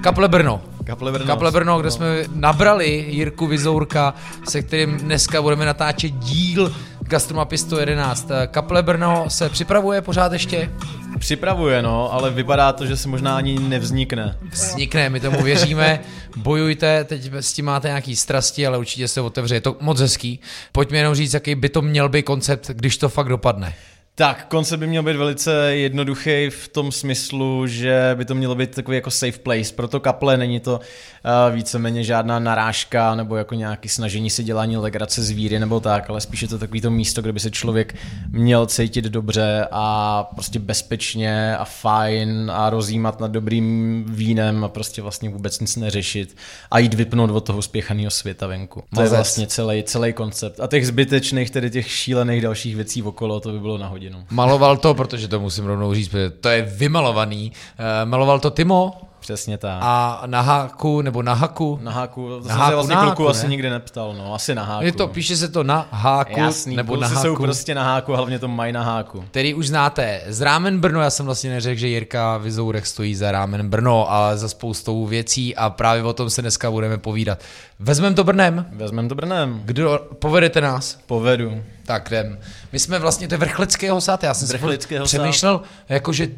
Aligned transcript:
Kaple 0.00 0.28
Brno. 0.28 0.62
Kaple 0.84 1.12
Brno. 1.12 1.26
Kaple 1.26 1.50
Brno, 1.50 1.80
kde 1.80 1.90
jsme 1.90 2.06
nabrali 2.34 3.06
Jirku 3.08 3.46
Vizourka, 3.46 4.14
se 4.48 4.62
kterým 4.62 4.96
dneska 4.96 5.42
budeme 5.42 5.66
natáčet 5.66 6.12
díl 6.12 6.74
Gastromapy 7.00 7.58
111. 7.58 8.28
Kaple 8.50 8.82
Brno 8.82 9.24
se 9.28 9.48
připravuje 9.48 10.02
pořád 10.02 10.32
ještě? 10.32 10.70
Připravuje, 11.18 11.82
no, 11.82 12.12
ale 12.12 12.30
vypadá 12.30 12.72
to, 12.72 12.86
že 12.86 12.96
se 12.96 13.08
možná 13.08 13.36
ani 13.36 13.58
nevznikne. 13.58 14.38
Vznikne, 14.50 15.10
my 15.10 15.20
tomu 15.20 15.42
věříme. 15.42 16.00
Bojujte, 16.36 17.04
teď 17.04 17.32
s 17.32 17.52
tím 17.52 17.64
máte 17.64 17.88
nějaký 17.88 18.16
strasti, 18.16 18.66
ale 18.66 18.78
určitě 18.78 19.08
se 19.08 19.20
otevře. 19.20 19.54
Je 19.54 19.60
to 19.60 19.76
moc 19.80 20.00
hezký. 20.00 20.40
Pojďme 20.72 20.98
jenom 20.98 21.14
říct, 21.14 21.34
jaký 21.34 21.54
by 21.54 21.68
to 21.68 21.82
měl 21.82 22.08
být 22.08 22.22
koncept, 22.22 22.70
když 22.74 22.98
to 22.98 23.08
fakt 23.08 23.28
dopadne. 23.28 23.74
Tak, 24.18 24.46
koncept 24.48 24.80
by 24.80 24.86
měl 24.86 25.02
být 25.02 25.16
velice 25.16 25.76
jednoduchý 25.76 26.50
v 26.50 26.68
tom 26.68 26.92
smyslu, 26.92 27.66
že 27.66 28.10
by 28.14 28.24
to 28.24 28.34
mělo 28.34 28.54
být 28.54 28.74
takový 28.74 28.96
jako 28.96 29.10
safe 29.10 29.38
place. 29.38 29.74
Proto 29.74 30.00
kaple 30.00 30.36
není 30.36 30.60
to 30.60 30.72
uh, 30.72 31.54
víceméně 31.54 32.04
žádná 32.04 32.38
narážka 32.38 33.14
nebo 33.14 33.36
jako 33.36 33.54
nějaký 33.54 33.88
snažení 33.88 34.30
si 34.30 34.44
dělání 34.44 34.76
legrace 34.76 35.22
zvíry 35.22 35.58
nebo 35.58 35.80
tak, 35.80 36.10
ale 36.10 36.20
spíše 36.20 36.48
to 36.48 36.58
takový 36.58 36.80
to 36.80 36.90
místo, 36.90 37.22
kde 37.22 37.32
by 37.32 37.40
se 37.40 37.50
člověk 37.50 37.94
měl 38.30 38.66
cítit 38.66 39.04
dobře 39.04 39.66
a 39.70 40.24
prostě 40.34 40.58
bezpečně 40.58 41.56
a 41.56 41.64
fajn 41.64 42.50
a 42.54 42.70
rozjímat 42.70 43.20
nad 43.20 43.30
dobrým 43.30 44.04
vínem 44.08 44.64
a 44.64 44.68
prostě 44.68 45.02
vlastně 45.02 45.30
vůbec 45.30 45.60
nic 45.60 45.76
neřešit 45.76 46.36
a 46.70 46.78
jít 46.78 46.94
vypnout 46.94 47.30
od 47.30 47.40
toho 47.40 47.62
spěchaného 47.62 48.10
světa 48.10 48.46
venku. 48.46 48.84
To 48.94 49.02
je 49.02 49.08
vlastně 49.08 49.46
celý, 49.46 49.82
celý 49.82 50.12
koncept. 50.12 50.60
A 50.60 50.66
těch 50.66 50.86
zbytečných, 50.86 51.50
tedy 51.50 51.70
těch 51.70 51.90
šílených 51.90 52.42
dalších 52.42 52.76
věcí 52.76 53.02
okolo, 53.02 53.40
to 53.40 53.52
by 53.52 53.60
bylo 53.60 53.78
na 53.78 53.88
hodinu. 54.08 54.26
Maloval 54.30 54.76
to, 54.76 54.94
protože 54.94 55.28
to 55.28 55.40
musím 55.40 55.66
rovnou 55.66 55.94
říct, 55.94 56.08
protože 56.08 56.30
to 56.30 56.48
je 56.48 56.62
vymalovaný. 56.62 57.52
Uh, 57.52 58.08
maloval 58.08 58.40
to 58.40 58.50
Timo, 58.50 59.00
Přesně 59.20 59.58
tak. 59.58 59.78
A 59.80 60.22
na 60.26 60.40
háku, 60.40 61.02
nebo 61.02 61.22
na 61.22 61.34
haku? 61.34 61.78
Na 61.82 61.92
háku, 61.92 62.28
to 62.28 62.36
na 62.36 62.42
jsem 62.42 62.56
háku, 62.56 62.70
se 62.70 62.74
vlastně 62.74 62.94
na 62.94 63.02
kluku 63.02 63.22
háku, 63.22 63.28
asi 63.28 63.46
ne? 63.46 63.50
nikdy 63.50 63.70
neptal, 63.70 64.14
no, 64.18 64.34
asi 64.34 64.54
na 64.54 64.64
háku. 64.64 64.84
Je 64.84 64.92
to, 64.92 65.08
píše 65.08 65.36
se 65.36 65.48
to 65.48 65.64
na 65.64 65.88
háku, 65.90 66.40
Jasný, 66.40 66.76
nebo 66.76 66.96
na 66.96 67.08
háku, 67.08 67.22
jsou 67.22 67.36
prostě 67.36 67.74
na 67.74 67.84
háku, 67.84 68.12
hlavně 68.12 68.38
to 68.38 68.48
mají 68.48 68.72
na 68.72 68.82
háku. 68.82 69.24
který 69.30 69.54
už 69.54 69.68
znáte. 69.68 70.20
Z 70.26 70.40
Rámen 70.40 70.80
Brno, 70.80 71.00
já 71.00 71.10
jsem 71.10 71.26
vlastně 71.26 71.50
neřekl, 71.50 71.80
že 71.80 71.88
Jirka 71.88 72.36
Vizourek 72.36 72.86
stojí 72.86 73.14
za 73.14 73.32
Rámen 73.32 73.70
Brno, 73.70 74.12
ale 74.12 74.38
za 74.38 74.48
spoustou 74.48 75.06
věcí 75.06 75.56
a 75.56 75.70
právě 75.70 76.02
o 76.02 76.12
tom 76.12 76.30
se 76.30 76.42
dneska 76.42 76.70
budeme 76.70 76.98
povídat. 76.98 77.40
Vezmeme 77.78 78.16
to 78.16 78.24
Brnem? 78.24 78.66
Vezmeme 78.72 79.08
to 79.08 79.14
Brnem. 79.14 79.62
Kdo, 79.64 80.00
povedete 80.18 80.60
nás? 80.60 80.98
Povedu. 81.06 81.62
Tak 81.86 82.08
jdem. 82.10 82.38
My 82.72 82.78
jsme 82.78 82.98
vlastně, 82.98 83.28
to 83.28 83.34
je 83.34 83.38
Vrchlického 83.38 84.00
sad, 84.00 84.22
já 84.22 84.34
jsem 84.34 84.48
si 84.48 84.52
Vrchlického 84.52 85.06
sad. 85.06 85.18
přemýšlel, 85.18 85.60
jakože, 85.88 86.28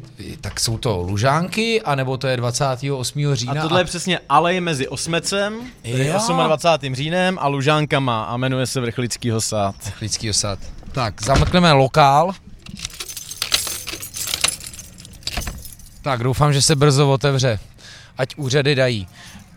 tak 0.41 0.59
jsou 0.59 0.77
to 0.77 0.97
Lužánky, 0.97 1.81
anebo 1.81 2.17
to 2.17 2.27
je 2.27 2.37
28. 2.37 3.35
října. 3.35 3.53
A 3.53 3.61
tohle 3.61 3.81
je 3.81 3.85
přesně 3.85 4.19
alej 4.29 4.61
mezi 4.61 4.87
Osmecem, 4.87 5.61
Jo. 5.83 6.19
28. 6.45 6.95
říjnem 6.95 7.37
a 7.41 7.47
Lužánkama 7.47 8.23
a 8.23 8.37
jmenuje 8.37 8.67
se 8.67 8.81
Vrchlickýho 8.81 9.41
sad. 9.41 9.75
Vrchlického 9.85 10.33
sad. 10.33 10.59
Tak, 10.91 11.21
zamkneme 11.21 11.71
lokál. 11.71 12.31
Tak, 16.01 16.23
doufám, 16.23 16.53
že 16.53 16.61
se 16.61 16.75
brzo 16.75 17.11
otevře. 17.11 17.59
Ať 18.17 18.35
úřady 18.35 18.75
dají. 18.75 19.07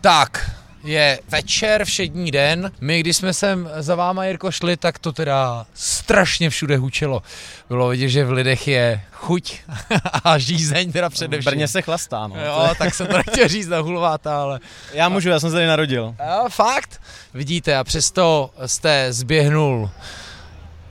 Tak, 0.01 0.51
je 0.85 1.19
večer, 1.29 1.85
všední 1.85 2.31
den. 2.31 2.71
My, 2.81 2.99
když 2.99 3.17
jsme 3.17 3.33
sem 3.33 3.69
za 3.77 3.95
váma, 3.95 4.25
Jirko, 4.25 4.51
šli, 4.51 4.77
tak 4.77 4.99
to 4.99 5.11
teda 5.13 5.65
strašně 5.73 6.49
všude 6.49 6.77
hučelo. 6.77 7.23
Bylo 7.69 7.87
vidět, 7.89 8.09
že 8.09 8.25
v 8.25 8.31
lidech 8.31 8.67
je 8.67 9.01
chuť 9.11 9.59
a 10.23 10.37
žízeň 10.37 10.91
teda 10.91 11.09
V 11.09 11.13
především. 11.13 11.49
Brně 11.51 11.67
se 11.67 11.81
chlastá, 11.81 12.27
no. 12.27 12.35
Jo, 12.45 12.69
tak 12.77 12.93
jsem 12.95 13.07
to 13.07 13.17
nechtěl 13.27 13.47
říct 13.47 13.67
na 13.67 13.79
hulváta, 13.79 14.41
ale... 14.41 14.59
Já 14.93 15.09
můžu, 15.09 15.29
já 15.29 15.39
jsem 15.39 15.49
se 15.49 15.53
tady 15.55 15.67
narodil. 15.67 16.15
Jo, 16.29 16.45
fakt? 16.49 17.01
Vidíte, 17.33 17.77
a 17.77 17.83
přesto 17.83 18.51
jste 18.65 19.13
zběhnul 19.13 19.89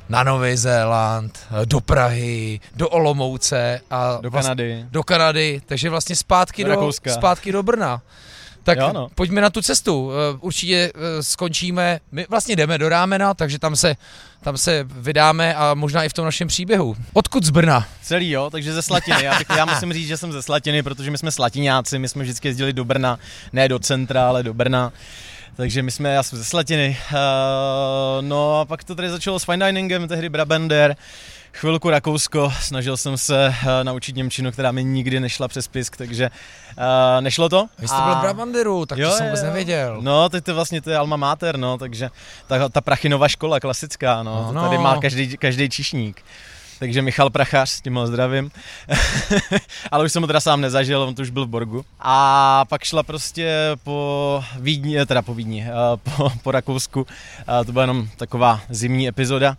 na 0.08 0.22
Nový 0.22 0.56
Zéland, 0.56 1.38
do 1.64 1.80
Prahy, 1.80 2.60
do 2.76 2.88
Olomouce 2.88 3.80
a 3.90 4.18
Do 4.20 4.30
vlast- 4.30 4.42
Kanady. 4.42 4.84
do 4.90 5.02
Kanady, 5.02 5.62
takže 5.66 5.90
vlastně 5.90 6.16
zpátky 6.16 6.64
Do 6.64 6.68
do, 6.70 6.74
Rakouska. 6.74 7.14
zpátky 7.14 7.52
do 7.52 7.62
Brna. 7.62 8.02
Tak 8.64 8.78
Jo, 8.78 8.90
no. 8.94 9.08
pojďme 9.14 9.40
na 9.40 9.50
tu 9.50 9.62
cestu. 9.62 10.10
Eh, 10.12 10.38
Určitě 10.40 10.92
eh, 10.94 11.22
skončíme, 11.22 12.00
my 12.12 12.26
vlastně 12.28 12.56
jdeme 12.56 12.78
do 12.78 12.88
Rámena, 12.88 13.34
takže 13.34 13.58
tam 13.58 13.76
se, 13.76 13.96
tam 14.40 14.56
se 14.58 14.86
vydáme 14.88 15.54
a 15.54 15.74
možná 15.74 16.04
i 16.04 16.08
v 16.08 16.12
tom 16.12 16.24
našem 16.24 16.48
příběhu. 16.48 16.96
Odkud 17.12 17.44
z 17.44 17.50
Brna? 17.50 17.86
Celý, 18.02 18.30
jo, 18.30 18.50
takže 18.50 18.72
ze 18.72 18.82
Slatiny. 18.82 19.24
Já, 19.24 19.38
bych, 19.38 19.46
já 19.56 19.64
musím 19.64 19.92
říct, 19.92 20.08
že 20.08 20.16
jsem 20.16 20.32
ze 20.32 20.42
Slatiny, 20.42 20.82
protože 20.82 21.10
my 21.10 21.18
jsme 21.18 21.30
slatiňáci, 21.30 21.98
my 21.98 22.08
jsme 22.08 22.22
vždycky 22.22 22.48
jezdili 22.48 22.72
do 22.72 22.84
Brna, 22.84 23.18
ne 23.52 23.68
do 23.68 23.78
centra, 23.78 24.28
ale 24.28 24.42
do 24.42 24.54
Brna. 24.54 24.92
Takže 25.56 25.82
my 25.82 25.90
jsme, 25.90 26.08
já 26.14 26.22
jsem 26.22 26.38
ze 26.38 26.44
Slatiny. 26.44 26.96
Uh, 27.12 27.16
no 28.20 28.60
a 28.60 28.64
pak 28.64 28.84
to 28.84 28.94
tady 28.94 29.10
začalo 29.10 29.38
s 29.38 29.44
fine 29.44 29.66
diningem, 29.66 30.08
tehdy 30.08 30.28
Brabender, 30.28 30.96
chvilku 31.54 31.90
Rakousko, 31.90 32.52
snažil 32.60 32.96
jsem 32.96 33.18
se 33.18 33.48
uh, 33.48 33.68
naučit 33.82 34.16
Němčinu, 34.16 34.52
která 34.52 34.72
mi 34.72 34.84
nikdy 34.84 35.20
nešla 35.20 35.48
přes 35.48 35.68
pisk, 35.68 35.96
takže 35.96 36.30
uh, 36.78 36.84
nešlo 37.20 37.48
to. 37.48 37.66
Vy 37.78 37.88
jste 37.88 38.02
byl 38.04 38.14
v 38.14 38.20
Brabanderu, 38.20 38.86
tak 38.86 38.98
to 38.98 39.10
jsem 39.10 39.26
vůbec 39.26 39.40
jo. 39.40 39.46
nevěděl. 39.46 39.98
No, 40.00 40.28
teď 40.28 40.44
to 40.44 40.54
vlastně 40.54 40.82
to 40.82 40.90
je 40.90 40.96
alma 40.96 41.16
mater, 41.16 41.56
no, 41.56 41.78
takže 41.78 42.10
ta, 42.46 42.68
ta 42.68 42.80
Prachinova 42.80 43.28
škola 43.28 43.60
klasická, 43.60 44.22
no, 44.22 44.50
to 44.52 44.60
tady 44.60 44.78
má 44.78 44.96
každý, 45.00 45.36
každý 45.36 45.70
čišník. 45.70 46.22
Takže 46.78 47.02
Michal 47.02 47.30
Prachař, 47.30 47.70
s 47.70 47.80
tím 47.80 47.94
ho 47.94 48.06
zdravím. 48.06 48.50
Ale 49.90 50.04
už 50.04 50.12
jsem 50.12 50.22
ho 50.22 50.26
teda 50.26 50.40
sám 50.40 50.60
nezažil, 50.60 51.02
on 51.02 51.14
tu 51.14 51.22
už 51.22 51.30
byl 51.30 51.46
v 51.46 51.48
Borgu. 51.48 51.84
A 52.00 52.64
pak 52.68 52.84
šla 52.84 53.02
prostě 53.02 53.56
po 53.84 54.44
Vídni, 54.60 55.00
eh, 55.00 55.06
teda 55.06 55.22
po 55.22 55.34
Vídni, 55.34 55.66
eh, 55.68 55.72
po, 55.96 56.32
po 56.42 56.50
Rakousku. 56.50 57.06
A 57.46 57.64
to 57.64 57.72
byla 57.72 57.82
jenom 57.82 58.08
taková 58.16 58.60
zimní 58.68 59.08
epizoda. 59.08 59.56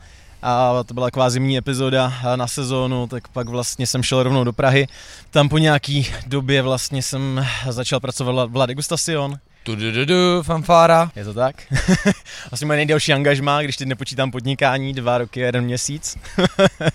A 0.47 0.83
to 0.85 0.93
byla 0.93 1.07
taková 1.07 1.29
zimní 1.29 1.57
epizoda 1.57 2.13
na 2.35 2.47
sezónu, 2.47 3.07
tak 3.07 3.27
pak 3.27 3.49
vlastně 3.49 3.87
jsem 3.87 4.03
šel 4.03 4.23
rovnou 4.23 4.43
do 4.43 4.53
Prahy. 4.53 4.87
Tam 5.31 5.49
po 5.49 5.57
nějaký 5.57 6.07
době 6.27 6.61
vlastně 6.61 7.01
jsem 7.01 7.45
začal 7.69 7.99
pracovat 7.99 8.51
v 8.51 8.55
La 8.55 8.65
Degustacion, 8.65 9.35
Tu, 9.63 9.75
du, 9.75 9.91
du, 9.91 10.05
du, 10.05 10.43
fanfára. 10.43 11.11
je 11.15 11.23
to 11.25 11.33
tak? 11.33 11.55
Asi 12.51 12.65
moje 12.65 12.77
nejdelší 12.77 13.13
angažmá, 13.13 13.61
když 13.61 13.77
teď 13.77 13.87
nepočítám 13.87 14.31
podnikání, 14.31 14.93
dva 14.93 15.17
roky 15.17 15.43
a 15.43 15.45
jeden 15.45 15.63
měsíc. 15.63 16.17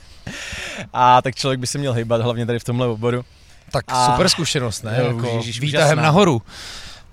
a 0.93 1.23
tak 1.23 1.35
člověk 1.35 1.61
by 1.61 1.67
se 1.67 1.79
měl 1.79 1.93
hýbat, 1.93 2.21
hlavně 2.21 2.47
tady 2.47 2.59
v 2.59 2.65
tomhle 2.65 2.87
oboru. 2.87 3.25
Tak 3.73 3.85
A- 3.89 4.07
super 4.13 4.29
zkušenost, 4.29 4.83
ne? 4.85 4.97
Jo, 5.01 5.07
jako 5.07 5.37
ježiš, 5.37 5.61
výtahem 5.61 5.87
úžasná. 5.89 6.03
nahoru. 6.03 6.43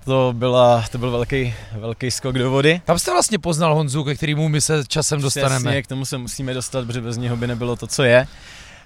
To, 0.08 0.32
byla, 0.36 0.84
to 0.92 0.98
byl 0.98 1.10
velký, 1.10 1.54
velký 1.72 2.10
skok 2.10 2.38
do 2.38 2.50
vody. 2.50 2.80
Tam 2.84 2.98
jste 2.98 3.10
vlastně 3.10 3.38
poznal 3.38 3.74
Honzu, 3.74 4.04
ke 4.04 4.14
kterému 4.14 4.48
my 4.48 4.60
se 4.60 4.84
časem 4.88 5.20
dostaneme. 5.20 5.70
Přesně, 5.70 5.82
k 5.82 5.86
tomu 5.86 6.04
se 6.04 6.18
musíme 6.18 6.54
dostat, 6.54 6.86
protože 6.86 7.00
bez 7.00 7.16
něho 7.16 7.36
by 7.36 7.46
nebylo 7.46 7.76
to, 7.76 7.86
co 7.86 8.02
je. 8.02 8.26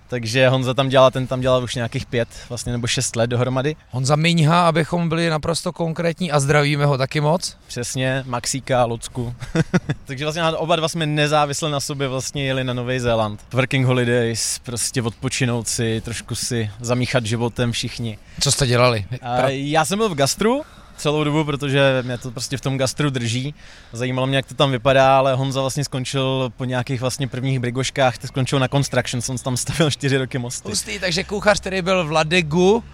Takže 0.08 0.48
Honza 0.48 0.74
tam 0.74 0.88
dělá, 0.88 1.10
ten 1.10 1.26
tam 1.26 1.40
dělal 1.40 1.64
už 1.64 1.74
nějakých 1.74 2.06
pět 2.06 2.28
vlastně, 2.48 2.72
nebo 2.72 2.86
šest 2.86 3.16
let 3.16 3.26
dohromady. 3.26 3.76
Honza 3.90 4.16
Miňha, 4.16 4.68
abychom 4.68 5.08
byli 5.08 5.30
naprosto 5.30 5.72
konkrétní 5.72 6.32
a 6.32 6.40
zdravíme 6.40 6.86
ho 6.86 6.98
taky 6.98 7.20
moc. 7.20 7.56
Přesně, 7.66 8.24
Maxíka, 8.26 8.84
Lucku. 8.84 9.34
Takže 10.04 10.24
vlastně 10.24 10.44
oba 10.44 10.76
dva 10.76 10.88
jsme 10.88 11.06
nezávisle 11.06 11.70
na 11.70 11.80
sobě 11.80 12.08
vlastně 12.08 12.44
jeli 12.44 12.64
na 12.64 12.72
Nový 12.72 13.00
Zéland. 13.00 13.40
Working 13.52 13.86
holidays, 13.86 14.58
prostě 14.58 15.02
odpočinout 15.02 15.68
si, 15.68 16.00
trošku 16.00 16.34
si 16.34 16.70
zamíchat 16.80 17.26
životem 17.26 17.72
všichni. 17.72 18.18
Co 18.40 18.52
jste 18.52 18.66
dělali? 18.66 19.04
A 19.22 19.48
já 19.48 19.84
jsem 19.84 19.98
byl 19.98 20.08
v 20.08 20.14
gastru 20.14 20.62
celou 21.02 21.24
dobu, 21.24 21.44
protože 21.44 22.02
mě 22.06 22.18
to 22.18 22.30
prostě 22.30 22.56
v 22.56 22.60
tom 22.60 22.78
gastru 22.78 23.10
drží. 23.10 23.54
Zajímalo 23.92 24.26
mě, 24.26 24.36
jak 24.36 24.46
to 24.46 24.54
tam 24.54 24.70
vypadá, 24.70 25.18
ale 25.18 25.34
Honza 25.34 25.60
vlastně 25.60 25.84
skončil 25.84 26.52
po 26.56 26.64
nějakých 26.64 27.00
vlastně 27.00 27.28
prvních 27.28 27.60
brigoškách, 27.60 28.14
skončil 28.26 28.58
na 28.58 28.68
Construction, 28.68 29.22
on 29.28 29.38
tam 29.38 29.56
stavil 29.56 29.90
čtyři 29.90 30.16
roky 30.16 30.38
mosty. 30.38 30.68
Hustý, 30.68 30.98
takže 30.98 31.24
kuchař, 31.24 31.60
který 31.60 31.82
byl 31.82 32.04
v 32.04 32.12
Ladegu, 32.12 32.84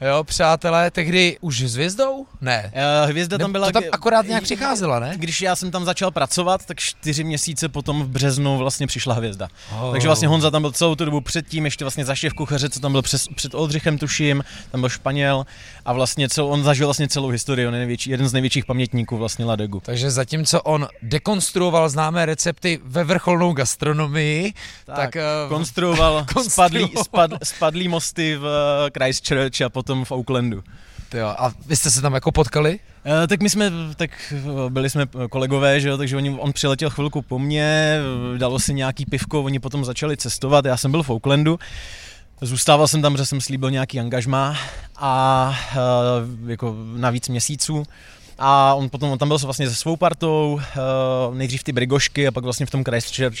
jo, 0.00 0.24
přátelé, 0.24 0.90
tehdy 0.90 1.38
už 1.40 1.62
s 1.62 1.74
hvězdou? 1.74 2.26
Ne. 2.40 2.72
Eh, 2.74 3.06
Hvězda 3.06 3.38
tam 3.38 3.52
byla... 3.52 3.66
to 3.66 3.72
tam 3.72 3.82
akorát 3.92 4.26
nějak 4.26 4.42
přicházela, 4.42 4.98
ne? 4.98 5.12
Když 5.16 5.40
já 5.40 5.56
jsem 5.56 5.70
tam 5.70 5.84
začal 5.84 6.10
pracovat, 6.10 6.66
tak 6.66 6.80
čtyři 6.80 7.24
měsíce 7.24 7.68
potom 7.68 8.02
v 8.02 8.08
březnu 8.08 8.58
vlastně 8.58 8.86
přišla 8.86 9.14
hvězda. 9.14 9.48
Oh. 9.80 9.92
Takže 9.92 10.08
vlastně 10.08 10.28
Honza 10.28 10.50
tam 10.50 10.62
byl 10.62 10.72
celou 10.72 10.94
tu 10.94 11.04
dobu 11.04 11.20
předtím, 11.20 11.64
ještě 11.64 11.84
vlastně 11.84 12.04
za 12.04 12.14
šéf 12.14 12.32
kuchaře, 12.32 12.70
co 12.70 12.80
tam 12.80 12.92
byl 12.92 13.02
přes, 13.02 13.28
před 13.36 13.54
Oldřichem, 13.54 13.98
tuším, 13.98 14.44
tam 14.70 14.80
byl 14.80 14.88
Španěl 14.88 15.46
a 15.84 15.92
vlastně 15.92 16.28
cel, 16.28 16.46
on 16.46 16.62
zažil 16.62 16.86
vlastně 16.86 17.08
celou 17.08 17.28
historii, 17.28 17.66
on 17.66 17.74
je 17.74 17.78
největší, 17.78 18.10
jeden 18.10 18.28
z 18.28 18.32
největších 18.32 18.64
pamětníků 18.64 19.16
vlastně 19.16 19.44
Ladegu. 19.44 19.80
Takže 19.84 20.10
zatímco 20.10 20.62
on 20.62 20.88
dekonstruoval 21.02 21.88
známé 21.88 22.26
recepty 22.26 22.80
ve 22.84 23.04
vrcholnou 23.04 23.52
gastronomii, 23.52 24.52
tak, 24.84 24.96
tak 24.96 25.14
uh, 25.14 25.48
konstruoval, 25.48 26.26
konstruoval. 26.34 26.50
spadlý, 26.50 26.92
spad, 27.04 27.30
spadlý 27.42 27.88
mosty 27.88 28.36
v 28.36 28.46
eh, 28.46 28.90
Christchurch 28.98 29.60
a 29.60 29.68
potom 29.68 29.83
v 30.04 30.12
Aucklandu. 30.12 30.62
jo, 31.14 31.26
a 31.26 31.52
vy 31.66 31.76
jste 31.76 31.90
se 31.90 32.02
tam 32.02 32.14
jako 32.14 32.32
potkali? 32.32 32.78
Eh, 33.04 33.26
Tak 33.26 33.42
my 33.42 33.50
jsme, 33.50 33.70
tak 33.96 34.10
eh, 34.32 34.70
byli 34.70 34.90
jsme 34.90 35.06
kolegové, 35.30 35.80
že 35.80 35.88
jo, 35.88 35.98
takže 35.98 36.16
oni, 36.16 36.30
on 36.30 36.52
přiletěl 36.52 36.90
chvilku 36.90 37.22
po 37.22 37.38
mně, 37.38 37.98
eh, 38.34 38.38
dalo 38.38 38.58
si 38.58 38.74
nějaký 38.74 39.06
pivko, 39.06 39.42
oni 39.42 39.58
potom 39.58 39.84
začali 39.84 40.16
cestovat, 40.16 40.64
já 40.64 40.76
jsem 40.76 40.90
byl 40.90 41.02
v 41.02 41.10
Aucklandu, 41.10 41.58
Zůstával 42.40 42.88
jsem 42.88 43.02
tam, 43.02 43.12
protože 43.12 43.26
jsem 43.26 43.40
slíbil 43.40 43.70
nějaký 43.70 44.00
angažmá 44.00 44.56
a 44.96 45.56
uh, 46.42 46.50
jako 46.50 46.76
na 46.96 47.10
víc 47.10 47.28
měsíců. 47.28 47.82
A 48.38 48.74
on 48.74 48.90
potom 48.90 49.10
on 49.10 49.18
tam 49.18 49.28
byl 49.28 49.38
vlastně 49.38 49.68
se 49.68 49.74
svou 49.74 49.96
partou, 49.96 50.60
uh, 51.28 51.34
nejdřív 51.34 51.62
ty 51.64 51.72
Brigošky 51.72 52.26
a 52.26 52.30
pak 52.30 52.44
vlastně 52.44 52.66
v 52.66 52.70
tom 52.70 52.84
Christchurch 52.84 53.38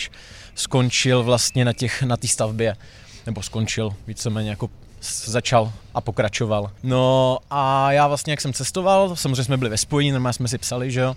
skončil 0.54 1.22
vlastně 1.22 1.64
na 1.64 1.72
těch 1.72 2.02
na 2.02 2.16
té 2.16 2.28
stavbě. 2.28 2.76
Nebo 3.26 3.42
skončil, 3.42 3.94
víceméně 4.06 4.50
jako 4.50 4.70
začal 5.24 5.72
a 5.94 6.00
pokračoval. 6.00 6.70
No 6.82 7.38
a 7.50 7.92
já 7.92 8.06
vlastně, 8.06 8.32
jak 8.32 8.40
jsem 8.40 8.52
cestoval, 8.52 9.16
samozřejmě 9.16 9.44
jsme 9.44 9.56
byli 9.56 9.70
ve 9.70 9.78
spojení, 9.78 10.12
normálně 10.12 10.32
jsme 10.32 10.48
si 10.48 10.58
psali, 10.58 10.90
že 10.90 11.00
jo. 11.00 11.16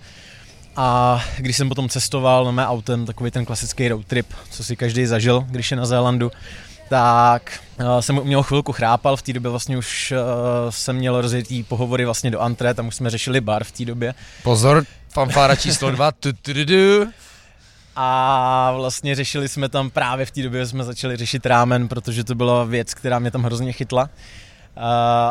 A 0.75 1.21
když 1.37 1.57
jsem 1.57 1.69
potom 1.69 1.89
cestoval 1.89 2.45
na 2.45 2.51
mé 2.51 2.67
autem, 2.67 3.05
takový 3.05 3.31
ten 3.31 3.45
klasický 3.45 3.87
road 3.87 4.05
trip, 4.05 4.27
co 4.49 4.63
si 4.63 4.75
každý 4.75 5.05
zažil, 5.05 5.45
když 5.47 5.71
je 5.71 5.77
na 5.77 5.85
Zélandu, 5.85 6.31
tak 6.89 7.59
uh, 7.79 7.99
jsem 7.99 8.23
měl 8.23 8.43
chvilku 8.43 8.71
chrápal, 8.71 9.17
v 9.17 9.21
té 9.21 9.33
době 9.33 9.51
vlastně 9.51 9.77
už 9.77 10.13
jsem 10.69 10.95
měl 10.95 11.21
rozjetý 11.21 11.63
pohovory 11.63 12.05
vlastně 12.05 12.31
do 12.31 12.41
Antre, 12.41 12.73
tam 12.73 12.87
už 12.87 12.95
jsme 12.95 13.09
řešili 13.09 13.41
bar 13.41 13.63
v 13.63 13.71
té 13.71 13.85
době. 13.85 14.13
Pozor, 14.43 14.85
fanfára 15.09 15.55
číslo 15.55 15.91
dva. 15.91 16.11
Tu, 17.97 18.03
tu, 18.03 18.09
tu, 18.13 18.21
tu. 18.23 18.67
A 18.69 18.71
vlastně 18.75 19.15
řešili 19.15 19.49
jsme 19.49 19.69
tam 19.69 19.89
právě 19.89 20.25
v 20.25 20.31
té 20.31 20.41
době, 20.41 20.65
jsme 20.65 20.83
začali 20.83 21.17
řešit 21.17 21.45
rámen, 21.45 21.87
protože 21.87 22.23
to 22.23 22.35
byla 22.35 22.63
věc, 22.63 22.93
která 22.93 23.19
mě 23.19 23.31
tam 23.31 23.43
hrozně 23.43 23.71
chytla. 23.71 24.09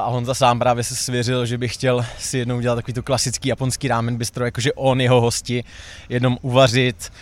A 0.04 0.06
Honza 0.08 0.34
sám 0.34 0.58
právě 0.58 0.84
se 0.84 0.96
svěřil, 0.96 1.46
že 1.46 1.58
by 1.58 1.68
chtěl 1.68 2.06
si 2.18 2.38
jednou 2.38 2.56
udělat 2.56 2.74
takový 2.74 2.94
to 2.94 3.02
klasický 3.02 3.48
japonský 3.48 3.88
rámen 3.88 4.16
bistro, 4.16 4.44
jakože 4.44 4.72
on, 4.72 5.00
jeho 5.00 5.20
hosti, 5.20 5.64
jednou 6.08 6.36
uvařit, 6.42 7.12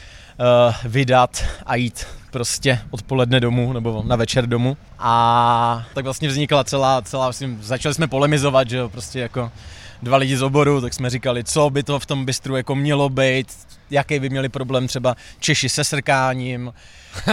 uh, 0.41 0.75
vydat 0.85 1.45
a 1.67 1.75
jít 1.75 2.07
prostě 2.31 2.81
odpoledne 2.91 3.41
domů 3.41 3.73
nebo 3.73 4.03
na 4.07 4.17
večer 4.17 4.47
domů. 4.47 4.77
A 4.99 5.87
tak 5.95 6.05
vlastně 6.05 6.29
vznikla 6.29 6.65
celá, 6.65 7.03
celá 7.03 7.27
vlastně, 7.27 7.49
začali 7.61 7.95
jsme 7.95 8.07
polemizovat, 8.07 8.71
že 8.71 8.77
jo, 8.77 8.89
prostě 8.89 9.21
jako 9.21 9.53
dva 10.03 10.17
lidi 10.17 10.37
z 10.37 10.43
oboru, 10.43 10.81
tak 10.81 10.95
jsme 10.95 11.11
říkali, 11.11 11.45
co 11.45 11.71
by 11.71 11.83
to 11.83 11.99
v 11.99 12.07
tom 12.07 12.25
bistru 12.25 12.57
jako 12.57 12.75
mělo 12.75 13.09
být, 13.09 13.47
jaký 13.95 14.21
by 14.21 14.31
měli 14.31 14.49
problém 14.49 14.89
třeba 14.89 15.17
Češi 15.41 15.69
se 15.69 15.85
srkáním. 15.85 16.73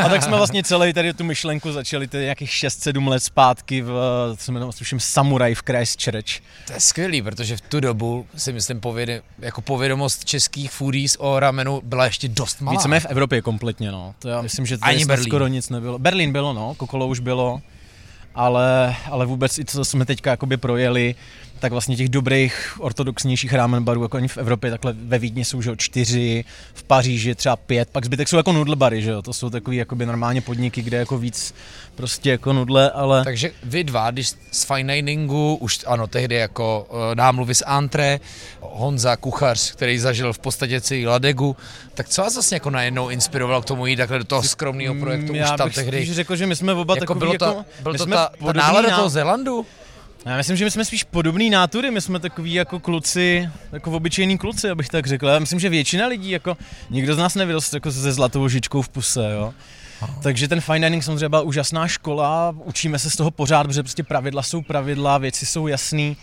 A 0.05 0.09
tak 0.09 0.23
jsme 0.23 0.37
vlastně 0.37 0.63
celý 0.63 0.93
tady 0.93 1.13
tu 1.13 1.23
myšlenku 1.23 1.71
začali 1.71 2.07
tady 2.07 2.23
nějakých 2.23 2.49
6-7 2.49 3.07
let 3.07 3.23
zpátky 3.23 3.81
v, 3.81 3.91
co 4.37 4.43
se 4.43 4.51
jmenuje, 4.51 4.73
sluším, 4.73 4.99
Samurai 4.99 5.55
v 5.55 5.61
Christchurch. 5.61 6.39
To 6.67 6.73
je 6.73 6.79
skvělý, 6.79 7.21
protože 7.21 7.57
v 7.57 7.61
tu 7.61 7.79
dobu 7.79 8.25
si 8.35 8.53
myslím, 8.53 8.79
pověd, 8.79 9.23
jako 9.39 9.61
povědomost 9.61 10.25
českých 10.25 10.71
foodies 10.71 11.17
o 11.19 11.39
ramenu 11.39 11.81
byla 11.83 12.05
ještě 12.05 12.27
dost 12.27 12.61
malá. 12.61 12.77
Víceméně 12.77 12.99
v 12.99 13.05
Evropě 13.05 13.41
kompletně, 13.41 13.91
no. 13.91 14.15
To 14.19 14.29
já 14.29 14.41
myslím, 14.41 14.65
že 14.65 14.77
tady 14.77 14.95
Ani 14.95 15.05
Berlín. 15.05 15.25
skoro 15.25 15.47
nic 15.47 15.69
nebylo. 15.69 15.99
Berlín 15.99 16.31
bylo, 16.31 16.53
no, 16.53 16.75
Kokolo 16.75 17.07
už 17.07 17.19
bylo, 17.19 17.61
ale, 18.35 18.95
ale 19.11 19.25
vůbec 19.25 19.57
i 19.57 19.65
co 19.65 19.85
jsme 19.85 20.05
teďka 20.05 20.29
jakoby 20.29 20.57
projeli, 20.57 21.15
tak 21.61 21.71
vlastně 21.71 21.95
těch 21.95 22.09
dobrých 22.09 22.73
ortodoxnějších 22.79 23.53
ramen 23.53 23.83
barů, 23.83 24.03
jako 24.03 24.17
ani 24.17 24.27
v 24.27 24.37
Evropě, 24.37 24.71
takhle 24.71 24.93
ve 24.93 25.19
Vídni 25.19 25.45
jsou 25.45 25.61
že 25.61 25.69
jo, 25.69 25.75
čtyři, 25.75 26.45
v 26.73 26.83
Paříži 26.83 27.35
třeba 27.35 27.55
pět, 27.55 27.89
pak 27.91 28.05
zbytek 28.05 28.27
jsou 28.29 28.37
jako 28.37 28.51
nudle 28.51 28.75
bary, 28.75 29.01
že 29.01 29.09
jo, 29.09 29.21
to 29.21 29.33
jsou 29.33 29.49
takový 29.49 29.77
jakoby 29.77 30.05
normálně 30.05 30.41
podniky, 30.41 30.81
kde 30.81 30.97
jako 30.97 31.17
víc 31.17 31.53
prostě 31.95 32.31
jako 32.31 32.53
nudle, 32.53 32.91
ale... 32.91 33.23
Takže 33.23 33.51
vy 33.63 33.83
dva, 33.83 34.11
když 34.11 34.29
z 34.51 34.63
fine 34.63 34.95
diningu, 34.95 35.55
už 35.55 35.79
ano, 35.87 36.07
tehdy 36.07 36.35
jako 36.35 36.87
uh, 36.89 36.97
námluvy 37.15 37.55
z 37.55 37.63
Antre, 37.65 38.19
Honza 38.59 39.15
Kuchař, 39.15 39.71
který 39.71 39.99
zažil 39.99 40.33
v 40.33 40.39
podstatě 40.39 40.81
celý 40.81 41.07
Ladegu, 41.07 41.55
tak 41.93 42.09
co 42.09 42.21
vás 42.21 42.33
vlastně 42.33 42.55
jako 42.55 42.69
najednou 42.69 43.09
inspirovalo 43.09 43.61
k 43.61 43.65
tomu 43.65 43.85
jít 43.85 43.95
takhle 43.95 44.17
do 44.17 44.23
toho 44.23 44.43
skromného 44.43 44.95
projektu 44.95 45.31
Mm, 45.33 45.35
Já 45.35 45.51
už 45.51 45.57
tam 45.57 45.67
bych 45.67 45.75
tehdy? 45.75 45.97
spíš 45.97 46.15
řekl, 46.15 46.35
že 46.35 46.47
my 46.47 46.55
jsme 46.55 46.73
oba 46.73 46.93
jako 46.93 46.99
takový, 46.99 47.19
bylo 47.19 47.37
to, 47.37 47.45
jako, 47.45 47.65
byl 47.83 47.91
my 47.91 47.97
to 47.97 48.05
ta, 48.05 48.29
ta 48.45 48.53
nálada 48.53 48.89
ná- 48.89 48.95
toho 48.97 49.09
Zelandu? 49.09 49.65
Já 50.25 50.37
myslím, 50.37 50.57
že 50.57 50.65
my 50.65 50.71
jsme 50.71 50.85
spíš 50.85 51.03
podobný 51.03 51.49
nátury, 51.49 51.91
my 51.91 52.01
jsme 52.01 52.19
takový 52.19 52.53
jako 52.53 52.79
kluci, 52.79 53.49
jako 53.71 53.91
obyčejný 53.91 54.37
kluci, 54.37 54.69
abych 54.69 54.89
tak 54.89 55.07
řekl. 55.07 55.27
Já 55.27 55.39
myslím, 55.39 55.59
že 55.59 55.69
většina 55.69 56.07
lidí, 56.07 56.29
jako 56.29 56.57
nikdo 56.89 57.15
z 57.15 57.17
nás 57.17 57.35
nevyrostl 57.35 57.75
jako 57.75 57.91
se 57.91 58.11
zlatou 58.11 58.47
žičkou 58.47 58.81
v 58.81 58.89
puse, 58.89 59.31
jo. 59.33 59.53
Takže 60.23 60.47
ten 60.47 60.61
fine 60.61 60.79
dining 60.79 61.03
samozřejmě 61.03 61.29
byla 61.29 61.41
úžasná 61.41 61.87
škola, 61.87 62.55
učíme 62.63 62.99
se 62.99 63.09
z 63.09 63.15
toho 63.15 63.31
pořád, 63.31 63.63
protože 63.63 63.83
prostě 63.83 64.03
pravidla 64.03 64.43
jsou 64.43 64.61
pravidla, 64.61 65.17
věci 65.17 65.45
jsou 65.45 65.67
jasný, 65.67 66.17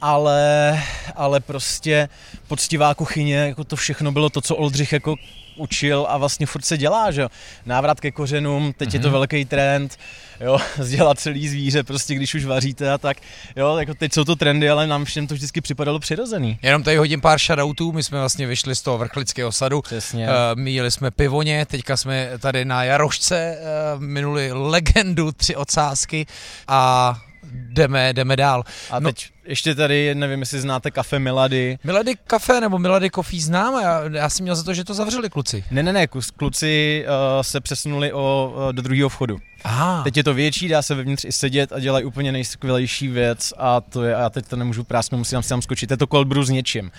ale, 0.00 0.82
ale 1.16 1.40
prostě 1.40 2.08
poctivá 2.48 2.94
kuchyně, 2.94 3.36
jako 3.36 3.64
to 3.64 3.76
všechno 3.76 4.12
bylo 4.12 4.30
to, 4.30 4.40
co 4.40 4.56
Oldřich 4.56 4.92
jako 4.92 5.16
učil 5.60 6.06
a 6.08 6.18
vlastně 6.18 6.46
furt 6.46 6.64
se 6.64 6.78
dělá, 6.78 7.10
že 7.10 7.20
jo. 7.20 7.28
Návrat 7.66 8.00
ke 8.00 8.10
kořenům, 8.10 8.72
teď 8.76 8.88
mm-hmm. 8.88 8.94
je 8.94 9.00
to 9.00 9.10
velký 9.10 9.44
trend, 9.44 9.98
jo, 10.40 10.58
sdělat 10.78 11.18
celý 11.18 11.48
zvíře, 11.48 11.82
prostě 11.82 12.14
když 12.14 12.34
už 12.34 12.44
vaříte 12.44 12.92
a 12.92 12.98
tak, 12.98 13.16
jo, 13.56 13.76
jako 13.76 13.94
teď 13.94 14.12
jsou 14.12 14.24
to 14.24 14.36
trendy, 14.36 14.70
ale 14.70 14.86
nám 14.86 15.04
všem 15.04 15.26
to 15.26 15.34
vždycky 15.34 15.60
připadalo 15.60 15.98
přirozený. 15.98 16.58
Jenom 16.62 16.82
tady 16.82 16.96
hodím 16.96 17.20
pár 17.20 17.38
shoutoutů, 17.38 17.92
my 17.92 18.02
jsme 18.02 18.18
vlastně 18.18 18.46
vyšli 18.46 18.74
z 18.74 18.82
toho 18.82 18.98
vrchlického 18.98 19.52
sadu, 19.52 19.82
Přesně. 19.82 20.26
Uh, 20.26 20.32
míjeli 20.54 20.90
jsme 20.90 21.10
pivoně, 21.10 21.66
teďka 21.66 21.96
jsme 21.96 22.30
tady 22.38 22.64
na 22.64 22.84
Jarošce 22.84 23.58
uh, 23.96 24.02
minuli 24.02 24.52
legendu, 24.52 25.32
tři 25.32 25.56
ocásky 25.56 26.26
a 26.68 27.20
jdeme, 27.52 28.12
jdeme 28.12 28.36
dál. 28.36 28.64
A 28.90 29.00
teď 29.00 29.30
ještě 29.50 29.74
tady, 29.74 30.14
nevím, 30.14 30.40
jestli 30.40 30.60
znáte 30.60 30.90
kafe 30.90 31.18
Milady. 31.18 31.78
Milady 31.84 32.14
kafe 32.26 32.60
nebo 32.60 32.78
Milady 32.78 33.10
Coffee 33.10 33.40
znám 33.42 33.74
a 33.74 33.82
já, 33.82 34.02
já 34.12 34.28
jsem 34.28 34.42
měl 34.44 34.56
za 34.56 34.62
to, 34.62 34.74
že 34.74 34.84
to 34.84 34.94
zavřeli 34.94 35.30
kluci. 35.30 35.64
Ne, 35.70 35.82
ne, 35.82 35.92
ne, 35.92 36.06
kluci 36.36 37.04
uh, 37.06 37.42
se 37.42 37.60
přesunuli 37.60 38.12
o, 38.12 38.52
uh, 38.56 38.72
do 38.72 38.82
druhého 38.82 39.08
vchodu. 39.08 39.38
Aha. 39.64 40.02
Teď 40.02 40.16
je 40.16 40.24
to 40.24 40.34
větší, 40.34 40.68
dá 40.68 40.82
se 40.82 40.94
vevnitř 40.94 41.24
i 41.24 41.32
sedět 41.32 41.72
a 41.72 41.78
dělají 41.80 42.04
úplně 42.04 42.32
nejskvělejší 42.32 43.08
věc 43.08 43.52
a 43.58 43.80
to 43.80 44.02
je, 44.04 44.14
a 44.14 44.20
já 44.20 44.30
teď 44.30 44.46
to 44.46 44.56
nemůžu 44.56 44.84
prásknout, 44.84 45.18
musím 45.18 45.42
si 45.42 45.48
tam 45.48 45.62
skočit. 45.62 45.90
Je 45.90 45.96
to 45.96 46.06
cold 46.06 46.28
brew 46.28 46.44
s 46.44 46.48
něčím. 46.48 46.90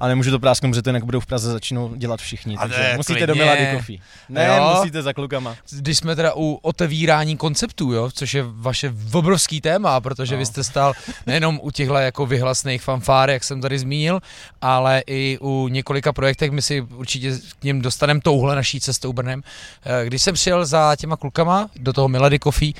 A 0.00 0.08
nemůžu 0.08 0.30
to 0.30 0.38
prásknout, 0.38 0.70
protože 0.72 0.82
to 0.82 0.90
jinak 0.90 1.04
budou 1.04 1.20
v 1.20 1.26
Praze 1.26 1.52
začnou 1.52 1.94
dělat 1.94 2.20
všichni. 2.20 2.56
A 2.56 2.60
takže 2.60 2.82
je 2.82 2.96
musíte 2.96 3.26
do 3.26 3.32
klidně. 3.34 3.44
Milady 3.44 3.76
Coffee. 3.76 3.98
Ne, 4.28 4.46
Jo. 4.58 4.74
musíte 4.78 5.02
za 5.02 5.12
klukama. 5.12 5.56
Když 5.70 5.98
jsme 5.98 6.16
teda 6.16 6.32
u 6.36 6.54
otevírání 6.62 7.36
konceptů, 7.36 7.92
jo, 7.92 8.10
což 8.14 8.34
je 8.34 8.44
vaše 8.46 8.94
obrovský 9.12 9.60
téma, 9.60 10.00
protože 10.00 10.34
No. 10.34 10.38
vy 10.38 10.46
jste 10.46 10.64
stál 10.64 10.92
nejenom 11.26 11.60
u 11.62 11.70
těchto 11.70 11.90
jako 12.00 12.26
vyhlasných 12.26 12.82
fanfár, 12.82 13.30
jak 13.30 13.44
jsem 13.44 13.60
tady 13.60 13.78
zmínil, 13.78 14.20
ale 14.62 15.02
i 15.06 15.38
u 15.40 15.68
několika 15.68 16.12
projektech, 16.12 16.50
my 16.50 16.62
si 16.62 16.80
určitě 16.80 17.32
k 17.58 17.64
ním 17.64 17.82
dostaneme 17.82 18.20
touhle 18.20 18.56
naší 18.56 18.80
cestou 18.80 19.12
Brnem. 19.12 19.42
Eh, 19.84 20.06
Když 20.06 20.22
jsem 20.22 20.34
přijel 20.34 20.66
za 20.66 20.96
těma 20.96 21.16
klukama 21.16 21.70
do 21.76 21.92
toho 21.92 22.08
Milady 22.08 22.38
Coffee, 22.38 22.72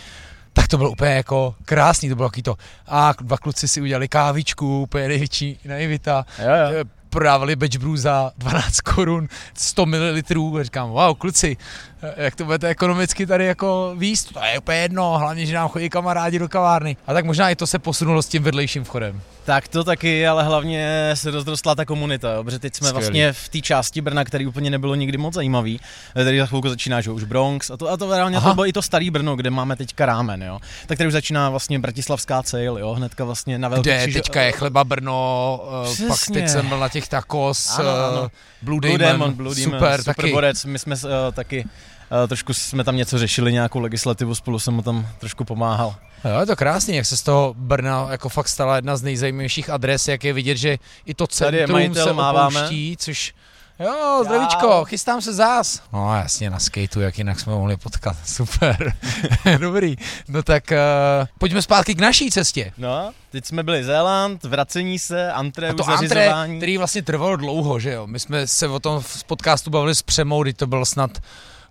tak 0.53 0.69
to 0.69 0.77
bylo 0.77 0.91
úplně 0.91 1.11
jako 1.11 1.55
krásný, 1.65 2.09
to 2.09 2.17
bylo 2.17 2.29
taky 2.29 2.43
to. 2.43 2.57
A 2.87 3.13
dva 3.21 3.37
kluci 3.39 3.69
si 3.69 3.81
udělali 3.81 4.09
kávičku, 4.09 4.83
úplně 4.83 5.09
největší 5.09 5.59
naivita. 5.65 6.27
Jo, 6.39 6.75
jo. 6.79 6.85
Eh, 7.11 7.19
Prodávali 7.19 7.57
batch 7.57 7.77
brew 7.79 7.97
za 7.97 8.33
12 8.39 8.81
korun, 8.81 9.29
100 9.55 9.87
ml. 9.87 10.63
Říkám, 10.63 10.91
wow, 10.91 11.15
kluci, 11.17 11.57
eh, 12.03 12.25
jak 12.25 12.37
to 12.37 12.45
budete 12.45 12.69
ekonomicky 12.69 13.27
tady 13.27 13.47
jako 13.47 13.95
výst? 13.97 14.33
To 14.33 14.41
je 14.45 14.59
úplně 14.59 14.79
jedno, 14.79 15.19
hlavně, 15.19 15.47
že 15.47 15.55
nám 15.55 15.69
chodí 15.69 15.91
kamarádi 15.91 16.39
do 16.39 16.49
kavárny. 16.49 16.97
A 17.07 17.13
tak 17.13 17.25
možná 17.25 17.51
i 17.51 17.57
to 17.57 17.67
se 17.67 17.79
posunulo 17.79 18.23
s 18.23 18.29
tím 18.29 18.43
vedlejším 18.43 18.85
vchodem. 18.85 19.21
Tak 19.45 19.69
to 19.69 19.85
taky, 19.85 20.27
ale 20.27 20.45
hlavně 20.45 21.11
se 21.15 21.31
rozrostla 21.31 21.75
ta 21.75 21.85
komunita, 21.85 22.33
jo, 22.33 22.45
protože 22.45 22.59
teď 22.59 22.75
jsme 22.75 22.89
Skvělý. 22.89 23.05
vlastně 23.07 23.33
v 23.33 23.49
té 23.49 23.61
části 23.61 24.01
Brna, 24.01 24.25
který 24.25 24.47
úplně 24.47 24.71
nebylo 24.71 24.95
nikdy 24.95 25.19
moc 25.19 25.35
zajímavý. 25.35 25.81
Tady 26.15 26.39
za 26.39 26.47
chvilku 26.47 26.69
začíná, 26.69 27.01
že 27.01 27.11
už 27.11 27.25
Bronx 27.25 27.71
a 27.71 27.77
to, 27.77 27.89
a 27.89 27.97
to 27.97 28.11
reálně 28.17 28.37
Aha. 28.37 28.51
to 28.51 28.55
bylo 28.55 28.67
i 28.67 28.73
to 28.73 28.83
starý 28.83 29.11
Brno, 29.11 29.37
kde 29.37 29.51
máme 29.51 29.77
teďka 29.77 30.07
rámen, 30.07 30.43
jo. 30.43 30.59
Tak 30.87 30.99
tady 30.99 31.07
už 31.09 31.13
začíná 31.13 31.51
vlastně 31.51 31.79
Bratislavská 31.79 32.43
cejl, 32.43 32.79
jo, 32.79 32.95
hnedka 32.95 33.25
vlastně 33.25 33.59
na 33.59 33.69
velký 33.69 33.83
Kde 33.83 33.99
kříž- 34.07 34.13
teďka 34.15 34.43
je 34.43 34.53
chleba 34.53 34.85
Brno, 34.85 35.61
eh, 35.85 36.07
pak 36.09 36.17
Přesně. 36.17 36.35
teď 36.41 36.49
jsem 36.51 36.69
byl 36.69 36.79
na 36.79 36.89
těch 36.89 37.00
tacos, 37.09 37.79
Ano, 37.79 37.89
ano. 37.91 38.23
eh, 38.25 38.31
Blue 38.63 38.81
Blue 38.81 38.99
Demon, 38.99 39.13
Demon, 39.13 39.33
Blue 39.33 39.55
Demon, 39.55 39.73
super, 39.79 39.99
super 40.01 40.15
taky. 40.15 40.33
borec, 40.33 40.65
my 40.65 40.79
jsme 40.79 40.95
uh, 40.95 41.11
taky 41.33 41.65
uh, 41.65 42.29
trošku 42.29 42.55
jsme 42.55 42.85
tam 42.85 42.97
něco 42.97 43.19
řešili, 43.19 43.53
nějakou 43.53 43.79
legislativu, 43.81 44.35
spolu 44.35 44.59
jsem 44.59 44.75
mu 44.75 44.83
tam 44.83 45.07
trošku 45.19 45.45
pomáhal. 45.45 45.95
Jo, 46.25 46.41
je 46.41 46.47
to 46.47 46.57
krásný, 46.57 46.97
jak 46.97 47.07
se 47.07 47.17
z 47.17 47.23
toho 47.23 47.55
Brna 47.59 48.07
jako 48.11 48.29
fakt 48.29 48.49
stala 48.49 48.77
jedna 48.77 48.97
z 48.97 49.03
nejzajímavějších 49.03 49.71
adres, 49.71 50.09
jak 50.09 50.25
je 50.25 50.33
vidět, 50.33 50.57
že 50.57 50.79
i 51.07 51.15
to 51.15 51.27
Tady 51.27 51.57
je 51.57 51.61
centrum 51.61 51.77
majitel, 51.79 52.07
se 52.07 52.13
máváme. 52.13 52.59
opouští, 52.61 52.97
což 52.99 53.35
Jo, 53.81 54.23
zdravíčko, 54.25 54.61
Čau. 54.61 54.85
chystám 54.85 55.21
se 55.21 55.33
zás. 55.33 55.83
No 55.93 56.17
jasně, 56.17 56.51
na 56.51 56.59
skateu, 56.59 57.01
jak 57.01 57.19
jinak 57.19 57.41
jsme 57.41 57.53
mohli 57.53 57.77
potkat. 57.77 58.17
Super, 58.25 58.93
dobrý. 59.59 59.97
No 60.29 60.43
tak 60.43 60.65
uh, 60.73 61.27
pojďme 61.39 61.63
zpátky 61.63 61.95
k 61.95 62.01
naší 62.01 62.31
cestě. 62.31 62.73
No, 62.79 63.13
teď 63.31 63.45
jsme 63.47 63.63
byli 63.63 63.85
Zéland, 63.85 64.45
vracení 64.45 64.99
se, 64.99 65.33
antre, 65.33 65.69
A 65.69 65.75
to 65.75 65.83
zařizování. 65.83 66.57
který 66.57 66.79
vlastně 66.79 67.03
trvalo 67.03 67.37
dlouho, 67.37 67.79
že 67.79 67.93
jo? 67.93 68.07
My 68.07 68.19
jsme 68.19 68.47
se 68.47 68.69
o 68.69 68.81
tom 68.81 69.01
v 69.01 69.25
podcastu 69.25 69.71
bavili 69.71 69.95
s 69.95 70.03
Přemou, 70.03 70.43
kdy 70.43 70.53
to 70.53 70.67
byl 70.67 70.85
snad 70.85 71.11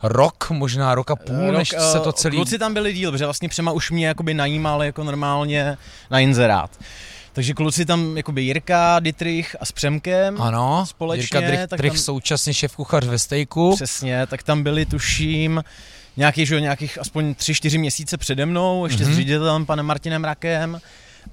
rok, 0.04 0.50
možná 0.50 0.96
rok 0.96 1.12
a 1.12 1.16
půl, 1.16 1.48
Rok, 1.48 1.58
než 1.58 1.70
se 1.70 2.00
to 2.00 2.10
eh, 2.10 2.14
celý... 2.14 2.38
Kluci 2.38 2.60
tam 2.60 2.74
byli 2.74 2.94
díl, 2.94 3.12
protože 3.12 3.26
vlastně 3.26 3.50
Přema 3.50 3.72
už 3.72 3.92
mě 3.92 4.08
jakoby 4.08 4.34
najímal 4.34 4.84
jako 4.84 5.04
normálně 5.04 5.78
na 6.12 6.20
inzerát. 6.20 6.72
Takže 7.34 7.54
kluci 7.54 7.86
tam, 7.86 8.18
jakoby 8.18 8.42
Jirka, 8.42 9.00
Dietrich 9.00 9.56
a 9.60 9.66
s 9.66 9.72
Přemkem. 9.72 10.42
Ano, 10.42 10.86
společně, 10.88 11.24
Jirka 11.24 11.42
Drich, 11.42 11.68
tak 11.68 11.82
tam- 11.82 11.98
současně 11.98 12.54
šéf 12.54 12.76
kuchař 12.76 13.06
ve 13.06 13.20
stejku. 13.20 13.76
Přesně, 13.76 14.28
tak 14.28 14.44
tam 14.44 14.64
byli 14.64 14.86
tuším 14.86 15.64
nějaký, 16.18 16.46
že 16.46 16.56
jo, 16.56 16.60
nějakých 16.60 16.98
aspoň 16.98 17.34
3-4 17.34 17.80
měsíce 17.80 18.18
přede 18.18 18.46
mnou, 18.46 18.86
ještě 18.86 19.04
mm-hmm. 19.04 19.14
s 19.14 19.16
ředitelem 19.16 19.66
panem 19.66 19.86
Martinem 19.86 20.24
Rakem. 20.24 20.82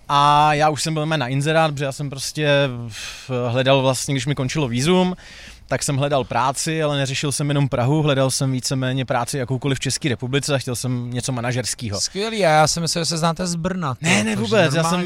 A 0.09 0.55
já 0.55 0.69
už 0.69 0.83
jsem 0.83 0.95
byl 0.95 1.07
na 1.07 1.29
inzerát, 1.29 1.73
protože 1.73 1.85
já 1.85 1.93
jsem 1.93 2.11
prostě 2.11 2.49
hledal 3.49 3.83
vlastně, 3.83 4.15
když 4.15 4.27
mi 4.27 4.35
končilo 4.35 4.69
vízum, 4.69 5.17
tak 5.69 5.83
jsem 5.83 5.97
hledal 5.97 6.25
práci, 6.25 6.83
ale 6.83 6.97
neřešil 6.97 7.33
jsem 7.33 7.49
jenom 7.49 7.69
Prahu, 7.69 8.03
hledal 8.03 8.31
jsem 8.31 8.53
víceméně 8.53 9.05
práci 9.05 9.39
jakoukoliv 9.39 9.79
v 9.79 9.81
České 9.81 10.09
republice 10.09 10.55
a 10.55 10.59
chtěl 10.59 10.77
jsem 10.77 11.11
něco 11.11 11.33
manažerského. 11.33 12.01
Skvělý, 12.01 12.47
a 12.47 12.51
já 12.51 12.67
jsem 12.67 12.83
myslel, 12.83 13.05
že 13.05 13.09
se 13.09 13.19
znáte 13.19 13.47
z 13.47 13.55
Brna. 13.55 13.97
Ne, 14.01 14.25
ne 14.25 14.37
vůbec, 14.37 14.75
já 14.75 14.85
jsem 14.85 15.05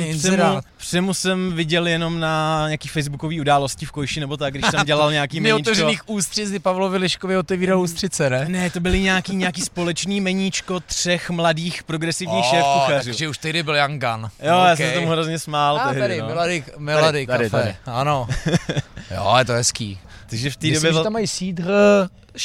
přemu, 0.76 1.14
jsem 1.14 1.52
viděl 1.52 1.88
jenom 1.88 2.20
na 2.20 2.64
nějaký 2.66 2.88
facebookový 2.88 3.40
události 3.40 3.86
v 3.86 3.90
Kojši 3.90 4.20
nebo 4.20 4.36
tak, 4.36 4.52
když 4.54 4.70
jsem 4.70 4.80
dělal 4.86 5.12
nějaký 5.12 5.40
meníčko. 5.40 5.60
otevřených 5.60 6.08
ústřic, 6.08 6.50
kdy 6.50 6.58
Pavlovi 6.58 6.98
Liškovi 6.98 7.36
otevíral 7.36 7.80
ústřice, 7.80 8.30
ne? 8.30 8.44
Ne, 8.48 8.70
to 8.70 8.80
byly 8.80 9.00
nějaký, 9.00 9.36
nějaký 9.36 9.60
společný 9.60 10.20
meníčko 10.20 10.80
třech 10.80 11.30
mladých 11.30 11.82
progresivních 11.82 12.44
oh, 12.44 12.50
šéf 12.50 12.64
kuchařů. 12.74 13.04
Takže 13.04 13.28
už 13.28 13.38
tehdy 13.38 13.62
byl 13.62 13.76
Young 13.76 14.04
Gun. 14.04 14.30
Jo, 14.42 14.58
okay. 14.58 14.70
já 14.70 14.76
jsem 14.76 14.92
tomu 14.92 15.08
hrozně 15.08 15.38
smál. 15.38 15.78
A 15.78 15.88
tehdy, 15.88 16.00
tady, 16.00 16.20
no. 16.20 16.26
Melody, 16.26 16.64
Melody 16.78 17.26
tady, 17.26 17.50
tady, 17.50 17.50
tady. 17.50 17.76
ano. 17.86 18.28
jo, 19.10 19.34
je 19.38 19.44
to 19.44 19.52
hezký. 19.52 19.98
Takže 20.30 20.50
v 20.50 20.56
té 20.56 20.70
době... 20.70 20.92
Byl... 20.92 21.02
tam 21.02 21.12
mají 21.12 21.26
sídr... 21.26 21.72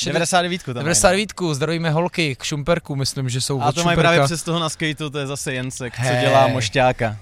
99 0.05 0.63
tam 0.63 0.73
99 0.73 1.29
zdravíme 1.51 1.89
holky 1.89 2.35
k 2.35 2.43
šumperku, 2.43 2.95
myslím, 2.95 3.29
že 3.29 3.41
jsou 3.41 3.61
A 3.61 3.71
to 3.71 3.83
mají 3.83 3.97
právě 3.97 4.23
přes 4.23 4.43
toho 4.43 4.59
na 4.59 4.69
skateu, 4.69 5.09
to 5.09 5.19
je 5.19 5.27
zase 5.27 5.53
Jensek, 5.53 5.93
hey. 5.97 6.15
co 6.15 6.21
dělá 6.21 6.47
mošťáka. 6.47 7.17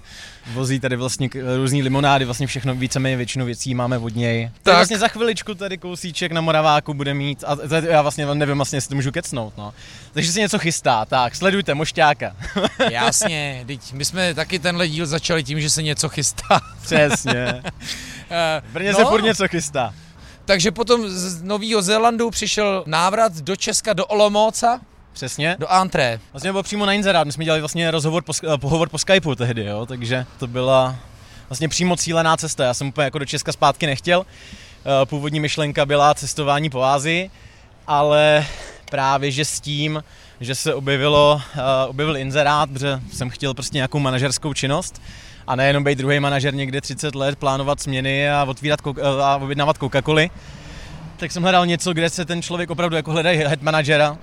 Vozí 0.54 0.80
tady 0.80 0.96
vlastně 0.96 1.30
různý 1.56 1.84
limonády, 1.84 2.26
vlastně 2.26 2.48
všechno, 2.48 2.76
víceméně 2.76 3.18
většinu 3.18 3.46
věcí 3.46 3.76
máme 3.76 3.98
od 3.98 4.16
něj. 4.16 4.52
Tak. 4.64 4.76
Vlastně 4.76 4.98
za 4.98 5.08
chviličku 5.08 5.56
tady 5.56 5.78
kousíček 5.78 6.32
na 6.32 6.42
Moraváku 6.42 6.94
bude 6.94 7.14
mít, 7.14 7.44
a 7.48 7.56
to 7.56 7.76
já 7.76 8.02
vlastně 8.02 8.26
nevím 8.26 8.56
vlastně, 8.56 8.78
jestli 8.78 8.90
to 8.90 8.96
můžu 8.96 9.12
kecnout, 9.12 9.58
no. 9.58 9.74
Takže 10.14 10.32
se 10.32 10.40
něco 10.40 10.60
chystá, 10.60 11.06
tak, 11.06 11.36
sledujte 11.36 11.74
mošťáka. 11.74 12.36
Jasně, 12.92 13.64
teď 13.68 13.94
my 13.94 14.06
jsme 14.06 14.34
taky 14.34 14.60
tenhle 14.60 14.88
díl 14.88 15.06
začali 15.06 15.44
tím, 15.44 15.62
že 15.62 15.70
se 15.70 15.84
něco 15.84 16.10
chystá. 16.10 16.60
Přesně. 16.82 17.64
V 18.70 18.74
Brně 18.74 18.92
no. 18.92 18.98
se 18.98 19.06
furt 19.06 19.22
něco 19.22 19.48
chystá. 19.48 19.94
Takže 20.46 20.72
potom 20.72 21.10
z 21.10 21.42
Nového 21.42 21.82
Zélandu 21.82 22.30
přišel 22.30 22.84
návrat 22.88 23.38
do 23.38 23.56
Česka, 23.56 23.94
do 23.94 24.06
Olomouca. 24.06 24.82
Přesně. 25.14 25.56
Do 25.60 25.72
Antré. 25.72 26.20
Vlastně 26.34 26.52
bylo 26.52 26.64
přímo 26.64 26.86
na 26.86 26.94
inzerát, 26.94 27.26
my 27.26 27.32
jsme 27.32 27.46
dělali 27.46 27.62
vlastně 27.62 27.92
rozhovor 27.92 28.24
po, 28.24 28.34
eh, 28.54 28.58
pohovor 28.58 28.90
po 28.90 28.98
Skypeu 28.98 29.36
tehdy, 29.36 29.66
jo, 29.66 29.86
takže 29.86 30.26
to 30.40 30.48
byla 30.48 30.96
vlastně 31.50 31.70
přímo 31.70 31.98
cílená 31.98 32.38
cesta. 32.38 32.64
Já 32.64 32.74
jsem 32.74 32.88
úplně 32.88 33.06
jako 33.06 33.20
do 33.20 33.26
Česka 33.26 33.52
zpátky 33.52 33.86
nechtěl. 33.86 34.26
Eh, 34.26 35.06
původní 35.06 35.40
myšlenka 35.40 35.86
byla 35.86 36.14
cestování 36.14 36.70
po 36.70 36.84
Ázii, 36.84 37.30
ale 37.88 38.46
právě 38.94 39.32
že 39.32 39.46
s 39.46 39.60
tím, 39.60 40.04
že 40.40 40.56
se 40.56 40.74
objevilo, 40.74 41.42
uh, 41.56 41.62
objevil 41.88 42.18
inzerát, 42.18 42.70
protože 42.70 43.00
jsem 43.14 43.30
chtěl 43.30 43.54
prostě 43.54 43.78
nějakou 43.78 44.00
manažerskou 44.00 44.54
činnost, 44.54 45.02
a 45.48 45.56
nejenom 45.56 45.84
být 45.84 45.98
druhý 45.98 46.20
manažer 46.20 46.56
někde 46.56 46.82
30 46.82 47.16
let, 47.16 47.40
plánovat 47.40 47.80
směny 47.80 48.30
a 48.30 48.44
otvírat 48.44 48.80
a 49.22 49.38
objednávat 49.38 49.78
Coca-Coly. 49.78 50.30
Tak 51.18 51.32
jsem 51.32 51.44
hledal 51.44 51.66
něco, 51.66 51.94
kde 51.94 52.10
se 52.10 52.26
ten 52.26 52.42
člověk 52.42 52.70
opravdu 52.70 52.96
jako 52.96 53.12
hledají 53.12 53.40
head 53.40 53.62
manažera. 53.62 54.18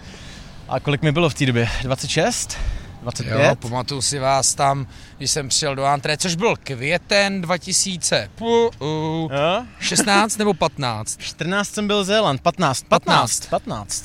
A 0.68 0.80
kolik 0.80 1.02
mi 1.02 1.12
bylo 1.12 1.30
v 1.30 1.34
té 1.34 1.46
době? 1.46 1.68
26? 1.82 2.58
25? 3.02 3.44
Jo, 3.44 3.54
pamatuju 3.54 4.02
si 4.02 4.18
vás 4.18 4.54
tam, 4.54 4.86
když 5.18 5.30
jsem 5.30 5.48
přijel 5.48 5.74
do 5.74 5.84
Antré, 5.84 6.16
což 6.16 6.34
byl 6.34 6.56
květen 6.56 7.40
2000. 7.40 8.30
Uh, 8.40 9.32
16 9.80 10.36
nebo 10.36 10.54
15? 10.54 11.18
14 11.20 11.68
jsem 11.68 11.86
byl 11.86 12.04
Zéland, 12.04 12.40
15. 12.40 12.84
15. 12.88 13.46
15. 13.46 13.50
15. 13.50 14.04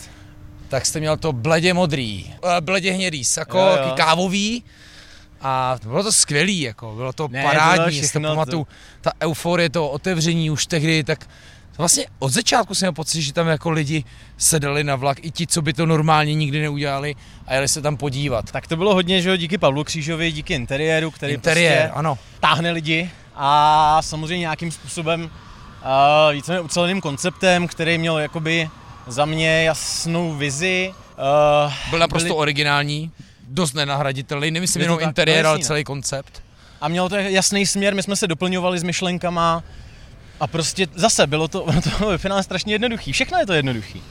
Tak 0.69 0.85
jste 0.85 0.99
měl 0.99 1.17
to 1.17 1.33
bledě 1.33 1.73
modrý, 1.73 2.33
uh, 2.43 2.49
bledě 2.59 2.91
hnědý 2.91 3.23
sako, 3.23 3.57
jo, 3.57 3.77
jo. 3.87 3.93
kávový 3.95 4.63
a 5.47 5.77
bylo 5.83 6.03
to 6.03 6.11
skvělý, 6.11 6.61
jako, 6.61 6.93
bylo 6.95 7.13
to 7.13 7.27
ne, 7.27 7.43
parádní, 7.43 8.01
to 8.09 8.19
pamatuju, 8.19 8.67
ta 9.01 9.11
euforie, 9.23 9.69
to 9.69 9.89
otevření 9.89 10.49
už 10.49 10.65
tehdy, 10.65 11.03
tak 11.03 11.29
vlastně 11.77 12.05
od 12.19 12.29
začátku 12.29 12.75
jsem 12.75 12.85
měl 12.85 12.93
pocit, 12.93 13.21
že 13.21 13.33
tam 13.33 13.47
jako 13.47 13.71
lidi 13.71 14.03
sedali 14.37 14.83
na 14.83 14.95
vlak, 14.95 15.17
i 15.21 15.31
ti, 15.31 15.47
co 15.47 15.61
by 15.61 15.73
to 15.73 15.85
normálně 15.85 16.33
nikdy 16.33 16.61
neudělali 16.61 17.15
a 17.47 17.53
jeli 17.53 17.67
se 17.67 17.81
tam 17.81 17.97
podívat. 17.97 18.51
Tak 18.51 18.67
to 18.67 18.77
bylo 18.77 18.93
hodně, 18.93 19.21
že 19.21 19.29
jo, 19.29 19.35
díky 19.35 19.57
Pavlu 19.57 19.83
Křížovi, 19.83 20.31
díky 20.31 20.53
interiéru, 20.53 21.11
který 21.11 21.33
Interiér, 21.33 21.77
prostě 21.77 21.99
ano. 21.99 22.17
táhne 22.39 22.71
lidi 22.71 23.09
a 23.35 24.01
samozřejmě 24.01 24.39
nějakým 24.39 24.71
způsobem 24.71 25.21
uh, 25.21 26.33
víceméně 26.33 26.61
uceleným 26.61 27.01
konceptem, 27.01 27.67
který 27.67 27.97
měl 27.97 28.17
jakoby 28.17 28.69
za 29.07 29.25
mě 29.25 29.63
jasnou 29.63 30.33
vizi. 30.33 30.93
Uh, 31.65 31.73
byl 31.89 31.99
naprosto 31.99 32.27
byli... 32.27 32.37
originální 32.37 33.11
dost 33.47 33.73
nenahraditelný, 33.73 34.51
nemyslím 34.51 34.81
jenom 34.81 34.99
tak, 34.99 35.07
interiér, 35.07 35.43
no 35.43 35.49
ale 35.49 35.59
celý 35.59 35.83
koncept. 35.83 36.43
A 36.81 36.87
mělo 36.87 37.09
to 37.09 37.15
jasný 37.15 37.65
směr, 37.65 37.95
my 37.95 38.03
jsme 38.03 38.15
se 38.15 38.27
doplňovali 38.27 38.79
s 38.79 38.83
myšlenkama 38.83 39.63
a 40.39 40.47
prostě 40.47 40.87
zase 40.95 41.27
bylo 41.27 41.47
to, 41.47 41.65
bylo 41.65 41.81
to 41.81 42.07
ve 42.07 42.17
finále 42.17 42.43
strašně 42.43 42.73
jednoduchý. 42.73 43.11
Všechno 43.11 43.37
je 43.37 43.45
to 43.45 43.53
jednoduchý. 43.53 44.01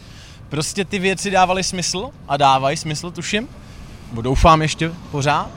Prostě 0.49 0.85
ty 0.85 0.99
věci 0.99 1.31
dávaly 1.31 1.65
smysl 1.65 2.11
a 2.29 2.37
dávají 2.37 2.77
smysl, 2.77 3.11
tuším. 3.11 3.49
Bo 4.13 4.23
doufám 4.23 4.63
ještě 4.63 4.93
pořád. 5.11 5.51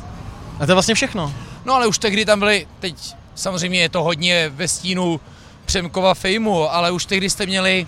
A 0.59 0.65
to 0.65 0.71
je 0.71 0.73
vlastně 0.73 0.95
všechno. 0.95 1.33
No 1.65 1.73
ale 1.73 1.87
už 1.87 1.97
tehdy 1.97 2.25
tam 2.25 2.39
byly, 2.39 2.67
teď 2.79 2.95
samozřejmě 3.35 3.79
je 3.79 3.89
to 3.89 4.03
hodně 4.03 4.49
ve 4.49 4.67
stínu 4.67 5.19
Přemkova 5.65 6.13
fejmu, 6.13 6.73
ale 6.73 6.91
už 6.91 7.05
tehdy 7.05 7.29
jste 7.29 7.45
měli 7.45 7.87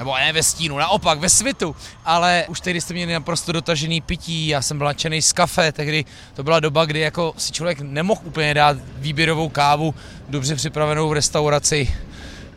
nebo 0.00 0.16
ne 0.16 0.32
ve 0.32 0.42
stínu, 0.42 0.78
naopak 0.78 1.18
ve 1.18 1.28
svitu, 1.28 1.76
ale 2.04 2.44
už 2.48 2.60
tehdy 2.60 2.80
jste 2.80 2.94
měli 2.94 3.12
naprosto 3.12 3.52
dotažený 3.52 4.00
pití, 4.00 4.48
já 4.48 4.62
jsem 4.62 4.78
byl 4.78 4.86
nadšený 4.86 5.22
z 5.22 5.32
kafe, 5.32 5.72
tehdy 5.72 6.04
to 6.34 6.42
byla 6.42 6.60
doba, 6.60 6.84
kdy 6.84 7.00
jako 7.00 7.34
si 7.36 7.52
člověk 7.52 7.80
nemohl 7.80 8.20
úplně 8.24 8.54
dát 8.54 8.76
výběrovou 8.96 9.48
kávu 9.48 9.94
dobře 10.28 10.54
připravenou 10.54 11.08
v 11.08 11.12
restauraci. 11.12 11.94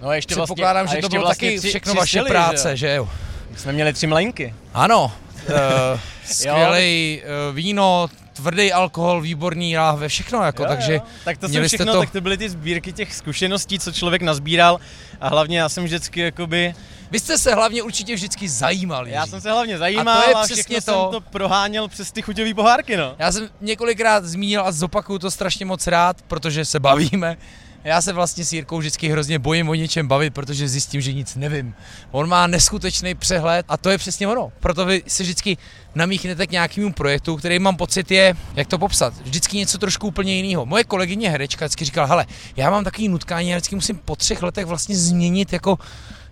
No 0.02 0.10
a 0.10 0.16
ještě 0.16 0.36
vlastně, 0.36 0.56
pokládám, 0.56 0.88
že 0.88 0.98
to 0.98 1.10
bylo 1.10 1.22
vlastně 1.22 1.48
taky 1.48 1.60
tři, 1.60 1.70
všechno 1.70 1.92
tři 1.92 2.00
vaše 2.00 2.10
stěli, 2.10 2.30
práce, 2.30 2.78
že 2.78 2.96
jo? 2.96 3.10
My 3.52 3.58
jsme 3.58 3.72
měli 3.72 3.94
tři 3.94 4.08
mlenky. 4.08 4.54
Ano, 4.74 5.12
uh, 5.48 6.00
skvělý 6.26 7.22
uh, 7.50 7.56
víno, 7.56 8.10
tvrdý 8.34 8.74
alkohol, 8.74 9.22
výborný 9.22 9.76
ve 9.96 10.08
všechno, 10.08 10.44
jako, 10.44 10.64
jo, 10.64 10.68
takže 10.68 10.94
jo. 10.94 11.02
Tak 11.26 11.38
to 11.38 11.50
jsou 11.50 11.64
všechno, 11.64 11.94
to... 11.94 12.00
tak 12.00 12.12
to 12.12 12.22
byly 12.22 12.38
ty 12.38 12.50
sbírky 12.50 12.94
těch 12.94 13.16
zkušeností, 13.16 13.80
co 13.80 13.92
člověk 13.92 14.22
nazbíral 14.22 14.80
a 15.22 15.30
hlavně 15.30 15.60
já 15.60 15.70
jsem 15.70 15.84
vždycky 15.84 16.20
jakoby 16.20 16.76
vy 17.14 17.20
jste 17.20 17.38
se 17.38 17.54
hlavně 17.54 17.84
určitě 17.84 18.16
vždycky 18.16 18.50
zajímal. 18.50 19.08
Já 19.08 19.28
jsem 19.28 19.42
se 19.42 19.52
hlavně 19.52 19.78
zajímal 19.78 20.18
a, 20.18 20.22
to 20.22 20.30
je 20.30 20.36
a 20.36 20.44
přesně 20.44 20.76
to. 20.76 20.82
jsem 20.82 20.94
to 21.12 21.22
proháněl 21.22 21.88
přes 21.88 22.12
ty 22.12 22.22
chuťové 22.22 22.54
pohárky, 22.54 22.98
no. 22.98 23.16
Já 23.20 23.32
jsem 23.32 23.50
několikrát 23.62 24.26
zmínil 24.26 24.62
a 24.62 24.72
zopakuju 24.72 25.20
to 25.20 25.32
strašně 25.32 25.66
moc 25.66 25.88
rád, 25.88 26.22
protože 26.22 26.66
se 26.66 26.80
bavíme. 26.80 27.38
Já 27.84 28.02
se 28.02 28.14
vlastně 28.14 28.46
s 28.46 28.54
Jirkou 28.54 28.78
vždycky 28.78 29.10
hrozně 29.10 29.40
bojím 29.40 29.70
o 29.70 29.74
něčem 29.74 30.08
bavit, 30.08 30.34
protože 30.34 30.68
zjistím, 30.68 31.02
že 31.02 31.14
nic 31.14 31.36
nevím. 31.36 31.76
On 32.12 32.30
má 32.30 32.48
neskutečný 32.48 33.16
přehled 33.16 33.66
a 33.70 33.78
to 33.78 33.90
je 33.90 33.98
přesně 33.98 34.28
ono. 34.28 34.52
Proto 34.60 34.86
vy 34.86 35.04
se 35.08 35.24
vždycky 35.24 35.58
namíchnete 35.96 36.48
k 36.48 36.52
nějakému 36.52 36.94
projektu, 36.94 37.36
který 37.36 37.60
mám 37.60 37.76
pocit 37.76 38.12
je, 38.12 38.36
jak 38.56 38.68
to 38.68 38.78
popsat, 38.78 39.14
vždycky 39.14 39.58
něco 39.58 39.78
trošku 39.78 40.08
úplně 40.08 40.36
jiného. 40.36 40.66
Moje 40.66 40.84
kolegyně 40.84 41.30
herečka 41.30 41.66
vždycky 41.66 41.86
říkala, 41.86 42.08
hele, 42.08 42.26
já 42.56 42.70
mám 42.70 42.84
takový 42.84 43.08
nutkání, 43.08 43.50
já 43.50 43.58
vždycky 43.58 43.76
musím 43.76 43.98
po 43.98 44.16
třech 44.16 44.44
letech 44.44 44.66
vlastně 44.66 44.98
změnit 44.98 45.54
jako 45.54 45.78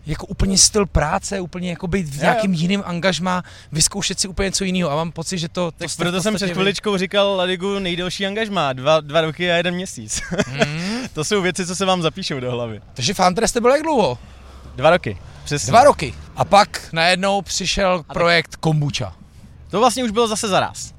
jako 0.05 0.25
úplně 0.25 0.57
styl 0.57 0.85
práce, 0.85 1.39
úplně 1.39 1.69
jako 1.69 1.87
být 1.87 2.05
v 2.05 2.21
nějakým 2.21 2.53
jiným 2.53 2.83
angažmá, 2.85 3.43
vyzkoušet 3.71 4.19
si 4.19 4.27
úplně 4.27 4.45
něco 4.45 4.63
jiného 4.63 4.91
a 4.91 4.95
mám 4.95 5.11
pocit, 5.11 5.37
že 5.37 5.49
to... 5.49 5.71
Tak 5.71 5.89
to 5.91 6.03
proto 6.03 6.21
jsem 6.21 6.35
před 6.35 6.53
chviličkou 6.53 6.97
říkal 6.97 7.35
Ladigu 7.35 7.79
nejdelší 7.79 8.25
angažmá, 8.25 8.73
dva, 8.73 8.99
dva 8.99 9.21
roky 9.21 9.51
a 9.51 9.55
jeden 9.55 9.75
měsíc. 9.75 10.21
Mm. 10.47 11.00
To 11.13 11.23
jsou 11.23 11.41
věci, 11.41 11.65
co 11.65 11.75
se 11.75 11.85
vám 11.85 12.01
zapíšou 12.01 12.39
do 12.39 12.51
hlavy. 12.51 12.81
Takže 12.93 13.13
Fantre 13.13 13.47
jste 13.47 13.61
byl 13.61 13.71
jak 13.71 13.83
dlouho? 13.83 14.17
Dva 14.75 14.89
roky, 14.89 15.17
přesně. 15.43 15.71
Dva 15.71 15.83
roky. 15.83 16.13
A 16.35 16.45
pak 16.45 16.89
najednou 16.93 17.41
přišel 17.41 18.03
a 18.09 18.13
projekt 18.13 18.55
Kombucha. 18.55 19.15
To 19.69 19.79
vlastně 19.79 20.03
už 20.03 20.11
bylo 20.11 20.27
zase 20.27 20.47
zaraz. 20.47 20.93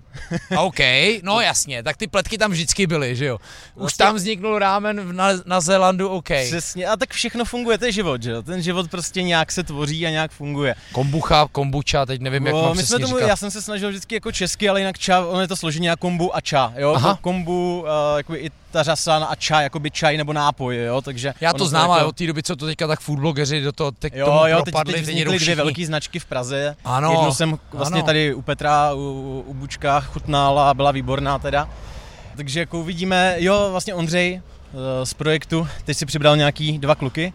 OK, 0.58 0.78
no 1.22 1.40
jasně, 1.40 1.82
tak 1.82 1.96
ty 1.96 2.06
pletky 2.06 2.38
tam 2.38 2.50
vždycky 2.50 2.86
byly, 2.86 3.16
že 3.16 3.26
jo. 3.26 3.34
Už 3.74 3.80
vlastně... 3.80 4.04
tam 4.04 4.14
vzniknul 4.14 4.58
rámen 4.58 5.16
na, 5.16 5.28
na 5.46 5.60
Zélandu, 5.60 6.08
OK. 6.08 6.28
Přesně, 6.44 6.86
a 6.86 6.96
tak 6.96 7.10
všechno 7.10 7.44
funguje, 7.44 7.78
to 7.78 7.84
je 7.84 7.92
život, 7.92 8.22
že 8.22 8.30
jo. 8.30 8.42
Ten 8.42 8.62
život 8.62 8.90
prostě 8.90 9.22
nějak 9.22 9.52
se 9.52 9.62
tvoří 9.62 10.06
a 10.06 10.10
nějak 10.10 10.30
funguje. 10.30 10.74
Kombucha, 10.92 11.48
kombucha, 11.52 12.06
teď 12.06 12.20
nevím, 12.20 12.46
jak 12.46 12.54
no, 12.54 12.62
mám 12.62 12.76
my 12.76 12.82
jsme 12.82 12.98
tomu, 12.98 13.16
říkat. 13.16 13.28
Já 13.28 13.36
jsem 13.36 13.50
se 13.50 13.62
snažil 13.62 13.88
vždycky 13.88 14.14
jako 14.14 14.32
česky, 14.32 14.68
ale 14.68 14.80
jinak 14.80 14.98
ča, 14.98 15.20
ono 15.20 15.40
je 15.40 15.48
to 15.48 15.56
složení 15.56 15.86
jako 15.86 16.00
kombu 16.00 16.36
a 16.36 16.40
ča, 16.40 16.72
jo. 16.76 16.94
Aha. 16.96 17.18
Kombu, 17.20 17.80
uh, 17.80 18.16
jako 18.16 18.34
i 18.34 18.50
ta 18.72 18.82
řasa 18.82 19.16
a 19.16 19.34
čaj, 19.34 19.62
jakoby 19.62 19.90
čaj 19.90 20.16
nebo 20.16 20.32
nápoj, 20.32 20.76
jo, 20.76 21.00
takže... 21.00 21.34
Já 21.40 21.52
to 21.52 21.66
znám, 21.66 21.90
jako... 21.90 22.08
od 22.08 22.16
té 22.16 22.26
doby, 22.26 22.42
co 22.42 22.56
to 22.56 22.66
teďka 22.66 22.86
tak 22.86 23.00
foodblogeři 23.00 23.60
do 23.60 23.72
toho 23.72 23.90
teď 23.90 24.14
jo, 24.16 24.26
tomu 24.26 24.46
jo, 24.46 24.62
propadli, 24.62 24.94
teď, 24.94 25.04
teď 25.04 25.24
dvě 25.24 25.56
velké 25.56 25.86
značky 25.86 26.18
v 26.18 26.24
Praze. 26.24 26.76
Ano, 26.84 27.12
Jednu 27.12 27.32
jsem 27.32 27.58
vlastně 27.72 28.00
ano. 28.00 28.06
tady 28.06 28.34
u 28.34 28.42
Petra 28.42 28.94
u, 28.94 29.44
u 29.46 29.54
Bučka 29.54 30.00
chutnal 30.00 30.58
a 30.58 30.74
byla 30.74 30.90
výborná 30.90 31.38
teda. 31.38 31.68
Takže 32.36 32.60
jako 32.60 32.80
uvidíme, 32.80 33.34
jo, 33.38 33.68
vlastně 33.70 33.94
Ondřej 33.94 34.40
eh, 34.42 35.06
z 35.06 35.14
projektu, 35.14 35.68
teď 35.84 35.96
si 35.96 36.06
přibral 36.06 36.36
nějaký 36.36 36.78
dva 36.78 36.94
kluky, 36.94 37.32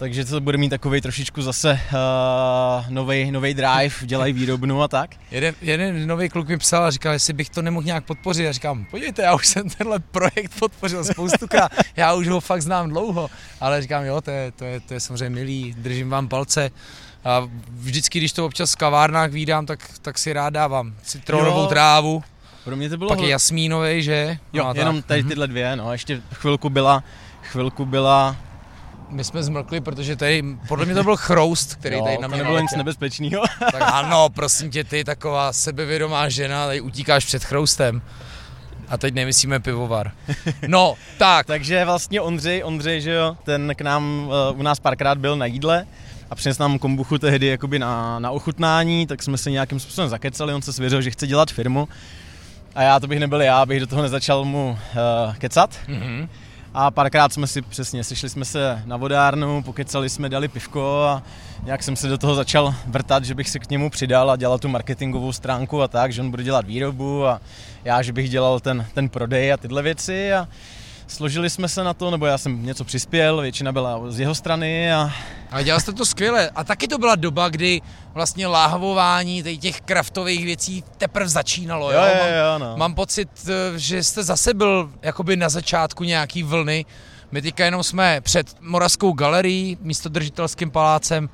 takže 0.00 0.24
to 0.24 0.40
bude 0.40 0.58
mít 0.58 0.68
takový 0.68 1.00
trošičku 1.00 1.42
zase 1.42 1.80
uh, 1.92 2.90
nový 3.30 3.54
drive, 3.54 3.94
dělají 4.02 4.32
výrobnu 4.32 4.82
a 4.82 4.88
tak. 4.88 5.10
Jeden, 5.30 5.54
jeden 5.62 6.06
nový 6.06 6.28
kluk 6.28 6.48
mi 6.48 6.58
psal 6.58 6.84
a 6.84 6.90
říkal, 6.90 7.12
jestli 7.12 7.32
bych 7.32 7.50
to 7.50 7.62
nemohl 7.62 7.86
nějak 7.86 8.04
podpořit. 8.04 8.48
A 8.48 8.52
říkám, 8.52 8.84
podívejte, 8.90 9.22
já 9.22 9.34
už 9.34 9.46
jsem 9.46 9.70
tenhle 9.70 9.98
projekt 9.98 10.58
podpořil 10.58 11.04
spoustukrát, 11.04 11.72
já 11.96 12.14
už 12.14 12.28
ho 12.28 12.40
fakt 12.40 12.62
znám 12.62 12.88
dlouho, 12.88 13.30
ale 13.60 13.82
říkám, 13.82 14.04
jo, 14.04 14.20
to 14.20 14.30
je, 14.30 14.52
to 14.52 14.64
je, 14.64 14.80
to 14.80 14.94
je 14.94 15.00
samozřejmě 15.00 15.30
milý, 15.30 15.74
držím 15.78 16.10
vám 16.10 16.28
palce. 16.28 16.70
A 17.24 17.48
vždycky, 17.70 18.18
když 18.18 18.32
to 18.32 18.46
občas 18.46 18.72
v 18.72 18.76
kavárnách 18.76 19.30
vídám, 19.30 19.66
tak, 19.66 19.80
tak 20.02 20.18
si 20.18 20.32
rád 20.32 20.50
dávám 20.50 20.94
citronovou 21.02 21.66
trávu. 21.66 22.22
Pro 22.64 22.76
mě 22.76 22.88
to 22.88 22.96
bylo... 22.96 23.08
Pak 23.08 23.20
je 23.20 23.28
jasmínový, 23.28 24.02
že? 24.02 24.38
Jo, 24.52 24.64
no, 24.64 24.80
jenom 24.80 25.02
tady 25.02 25.20
mhm. 25.20 25.28
tyhle 25.28 25.46
dvě, 25.46 25.76
no, 25.76 25.92
ještě 25.92 26.22
chvilku 26.32 26.70
byla, 26.70 27.04
chvilku 27.42 27.86
byla 27.86 28.36
my 29.10 29.24
jsme 29.24 29.42
zmrkli, 29.42 29.80
protože 29.80 30.16
tady, 30.16 30.44
podle 30.68 30.86
mě 30.86 30.94
to 30.94 31.04
byl 31.04 31.16
chroust, 31.16 31.74
který 31.74 31.96
jo, 31.96 32.04
tady 32.04 32.18
na 32.18 32.28
mě 32.28 32.36
nebylo 32.36 32.60
nic 32.60 32.76
nebezpečného. 32.76 33.42
tak 33.72 33.82
ano, 33.92 34.28
prosím 34.28 34.70
tě, 34.70 34.84
ty 34.84 35.04
taková 35.04 35.52
sebevědomá 35.52 36.28
žena, 36.28 36.66
tady 36.66 36.80
utíkáš 36.80 37.24
před 37.24 37.44
chroustem. 37.44 38.02
A 38.88 38.96
teď 38.96 39.14
nemyslíme 39.14 39.60
pivovar. 39.60 40.12
No, 40.66 40.94
tak. 41.18 41.46
Takže 41.46 41.84
vlastně 41.84 42.20
Ondřej, 42.20 42.64
Ondřej, 42.64 43.00
že 43.00 43.12
jo, 43.12 43.36
ten 43.44 43.72
k 43.76 43.80
nám, 43.80 44.30
uh, 44.52 44.60
u 44.60 44.62
nás 44.62 44.80
párkrát 44.80 45.18
byl 45.18 45.36
na 45.36 45.46
jídle 45.46 45.86
a 46.30 46.34
přinesl 46.34 46.62
nám 46.62 46.78
kombuchu 46.78 47.18
tehdy 47.18 47.46
jakoby 47.46 47.78
na, 47.78 48.18
na 48.18 48.30
ochutnání, 48.30 49.06
tak 49.06 49.22
jsme 49.22 49.38
se 49.38 49.50
nějakým 49.50 49.80
způsobem 49.80 50.10
zakecali, 50.10 50.54
on 50.54 50.62
se 50.62 50.72
svěřil, 50.72 51.02
že 51.02 51.10
chce 51.10 51.26
dělat 51.26 51.50
firmu. 51.50 51.88
A 52.74 52.82
já 52.82 53.00
to 53.00 53.06
bych 53.06 53.20
nebyl 53.20 53.42
já, 53.42 53.58
abych 53.58 53.80
do 53.80 53.86
toho 53.86 54.02
nezačal 54.02 54.44
mu 54.44 54.70
uh, 54.70 55.34
kecat. 55.34 55.78
Mm-hmm. 55.88 56.28
A 56.74 56.90
párkrát 56.90 57.32
jsme 57.32 57.46
si 57.46 57.62
přesně, 57.62 58.04
sešli 58.04 58.28
jsme 58.28 58.44
se 58.44 58.82
na 58.86 58.96
vodárnu, 58.96 59.62
pokecali 59.62 60.08
jsme, 60.08 60.28
dali 60.28 60.48
pivko 60.48 61.02
a 61.02 61.22
nějak 61.64 61.82
jsem 61.82 61.96
se 61.96 62.08
do 62.08 62.18
toho 62.18 62.34
začal 62.34 62.74
vrtat, 62.86 63.24
že 63.24 63.34
bych 63.34 63.50
se 63.50 63.58
k 63.58 63.70
němu 63.70 63.90
přidal 63.90 64.30
a 64.30 64.36
dělal 64.36 64.58
tu 64.58 64.68
marketingovou 64.68 65.32
stránku 65.32 65.82
a 65.82 65.88
tak, 65.88 66.12
že 66.12 66.22
on 66.22 66.30
bude 66.30 66.42
dělat 66.42 66.66
výrobu 66.66 67.26
a 67.26 67.40
já, 67.84 68.02
že 68.02 68.12
bych 68.12 68.30
dělal 68.30 68.60
ten, 68.60 68.86
ten 68.94 69.08
prodej 69.08 69.52
a 69.52 69.56
tyhle 69.56 69.82
věci. 69.82 70.32
A 70.32 70.48
složili 71.10 71.50
jsme 71.50 71.68
se 71.68 71.84
na 71.84 71.94
to, 71.94 72.10
nebo 72.10 72.26
já 72.26 72.38
jsem 72.38 72.66
něco 72.66 72.84
přispěl, 72.84 73.40
většina 73.40 73.72
byla 73.72 74.10
z 74.10 74.20
jeho 74.20 74.34
strany 74.34 74.92
a... 74.92 75.12
A 75.50 75.62
dělal 75.62 75.80
jste 75.80 75.92
to 75.92 76.06
skvěle. 76.06 76.50
A 76.54 76.64
taky 76.64 76.88
to 76.88 76.98
byla 76.98 77.14
doba, 77.14 77.48
kdy 77.48 77.80
vlastně 78.14 78.46
láhvování 78.46 79.42
těch 79.58 79.80
kraftových 79.80 80.44
věcí 80.44 80.84
teprve 80.98 81.28
začínalo, 81.28 81.92
jo? 81.92 82.00
jo, 82.00 82.14
mám, 82.18 82.28
jo 82.28 82.58
no. 82.58 82.76
mám 82.76 82.94
pocit, 82.94 83.28
eh, 83.48 83.78
že 83.78 84.02
jste 84.02 84.22
zase 84.22 84.54
byl 84.54 84.90
jakoby 85.02 85.36
na 85.36 85.48
začátku 85.48 86.04
nějaký 86.04 86.42
vlny. 86.42 86.84
My 87.30 87.42
teďka 87.42 87.64
jenom 87.64 87.82
jsme 87.82 88.20
před 88.20 88.56
Moravskou 88.60 89.12
galerií, 89.12 89.78
místodržitelským 89.80 90.70
palácem, 90.70 91.28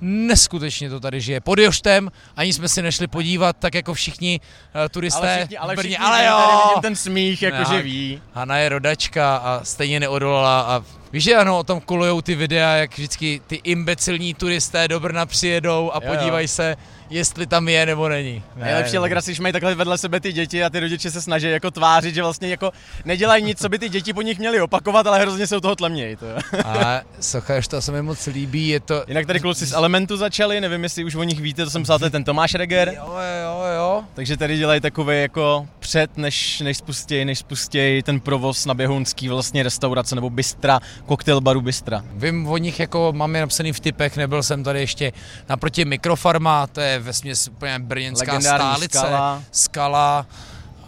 neskutečně 0.00 0.90
to 0.90 1.00
tady 1.00 1.20
žije. 1.20 1.40
Pod 1.40 1.58
Joštem, 1.58 2.10
ani 2.36 2.52
jsme 2.52 2.68
si 2.68 2.82
nešli 2.82 3.06
podívat, 3.06 3.56
tak 3.58 3.74
jako 3.74 3.94
všichni 3.94 4.40
uh, 4.40 4.88
turisté 4.88 5.18
ale 5.18 5.38
všichni, 5.38 5.58
ale 5.58 5.76
Brně, 5.76 5.88
všichni 5.88 6.06
ale 6.06 6.26
jo. 6.26 6.36
Tady 6.36 6.68
vidím 6.68 6.82
ten 6.82 6.96
smích, 6.96 7.42
jakože 7.42 7.76
no, 7.76 7.82
ví. 7.82 8.22
Hana 8.32 8.56
je 8.56 8.68
rodačka 8.68 9.36
a 9.36 9.60
stejně 9.64 10.00
neodolala 10.00 10.60
a 10.60 10.84
Víš, 11.12 11.24
že 11.24 11.36
ano, 11.36 11.58
o 11.58 11.64
tom 11.64 11.80
kolujou 11.80 12.20
ty 12.20 12.34
videa, 12.34 12.76
jak 12.76 12.98
vždycky 12.98 13.40
ty 13.46 13.60
imbecilní 13.64 14.34
turisté 14.34 14.88
do 14.88 15.00
Brna 15.00 15.26
přijedou 15.26 15.90
a 15.90 16.00
podívají 16.00 16.48
se, 16.48 16.76
jestli 17.10 17.46
tam 17.46 17.68
je 17.68 17.86
nebo 17.86 18.08
není. 18.08 18.42
Ne, 18.56 18.64
Nejlepší 18.64 18.98
legrace, 18.98 19.30
když 19.30 19.40
mají 19.40 19.52
takhle 19.52 19.74
vedle 19.74 19.98
sebe 19.98 20.20
ty 20.20 20.32
děti 20.32 20.64
a 20.64 20.70
ty 20.70 20.80
rodiče 20.80 21.10
se 21.10 21.22
snaží 21.22 21.46
jako 21.50 21.70
tvářit, 21.70 22.14
že 22.14 22.22
vlastně 22.22 22.48
jako 22.48 22.72
nedělají 23.04 23.44
nic, 23.44 23.58
co 23.58 23.68
by 23.68 23.78
ty 23.78 23.88
děti 23.88 24.12
po 24.12 24.22
nich 24.22 24.38
měly 24.38 24.60
opakovat, 24.60 25.06
ale 25.06 25.18
hrozně 25.20 25.46
se 25.46 25.56
u 25.56 25.60
toho 25.60 25.76
tlemějí. 25.76 26.16
To. 26.16 26.26
A 26.64 27.00
socha, 27.20 27.54
to 27.70 27.82
se 27.82 27.92
mi 27.92 28.02
moc 28.02 28.26
líbí, 28.26 28.68
je 28.68 28.80
to... 28.80 29.04
Jinak 29.08 29.26
tady 29.26 29.40
kluci 29.40 29.66
z 29.66 29.72
Elementu 29.72 30.16
začali, 30.16 30.60
nevím, 30.60 30.82
jestli 30.82 31.04
už 31.04 31.14
o 31.14 31.22
nich 31.22 31.40
víte, 31.40 31.64
to 31.64 31.70
jsem 31.70 31.82
psal, 31.82 31.98
ten 31.98 32.24
Tomáš 32.24 32.54
Reger. 32.54 32.92
Jo, 32.96 33.16
jo, 33.42 33.64
jo. 33.76 34.04
Takže 34.14 34.36
tady 34.36 34.58
dělají 34.58 34.80
takové 34.80 35.16
jako 35.16 35.68
před, 35.78 36.16
než, 36.16 36.60
než 36.60 36.76
spustějí, 36.76 37.24
než 37.24 37.38
spustějí 37.38 38.02
ten 38.02 38.20
provoz 38.20 38.66
na 38.66 38.74
Běhunský 38.74 39.28
vlastně 39.28 39.62
restaurace 39.62 40.14
nebo 40.14 40.30
bystra, 40.30 40.80
koktejl 41.06 41.40
baru 41.40 41.60
bystra. 41.60 42.02
Vím 42.12 42.48
o 42.48 42.56
nich 42.56 42.80
jako 42.80 43.12
mám 43.16 43.34
je 43.34 43.40
napsaný 43.40 43.72
v 43.72 43.80
typech, 43.80 44.16
nebyl 44.16 44.42
jsem 44.42 44.64
tady 44.64 44.80
ještě 44.80 45.12
naproti 45.48 45.84
Mikrofarma, 45.84 46.66
to 46.66 46.80
je 46.80 46.99
ve 47.00 47.12
úplně 47.50 47.78
brněnská 47.78 48.40
stálice. 48.40 48.98
Skala. 48.98 49.42
skala 49.50 50.26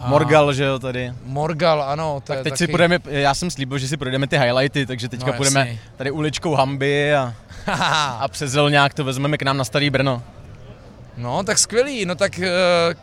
a 0.03 0.09
Morgal, 0.09 0.53
že 0.53 0.64
jo, 0.64 0.79
tady. 0.79 1.12
Morgal, 1.25 1.83
ano. 1.83 2.14
To 2.14 2.33
tak 2.33 2.42
teď 2.42 2.53
taky... 2.53 2.57
si 2.57 2.68
půjdeme, 2.68 2.98
já 3.05 3.35
jsem 3.35 3.51
slíbil, 3.51 3.79
že 3.79 3.88
si 3.88 3.96
projdeme 3.96 4.27
ty 4.27 4.38
highlighty, 4.38 4.87
takže 4.87 5.09
teďka 5.09 5.27
no, 5.27 5.33
půjdeme 5.33 5.79
tady 5.96 6.11
uličkou 6.11 6.55
Hamby 6.55 7.14
a, 7.14 7.35
a 8.20 8.29
přes 8.29 8.57
nějak 8.68 8.94
to 8.94 9.05
vezmeme 9.05 9.38
k 9.38 9.42
nám 9.42 9.57
na 9.57 9.64
Starý 9.64 9.90
Brno. 9.90 10.22
No, 11.16 11.42
tak 11.42 11.59
skvělý, 11.59 12.05
no 12.07 12.14
tak 12.14 12.38
uh, 12.38 12.44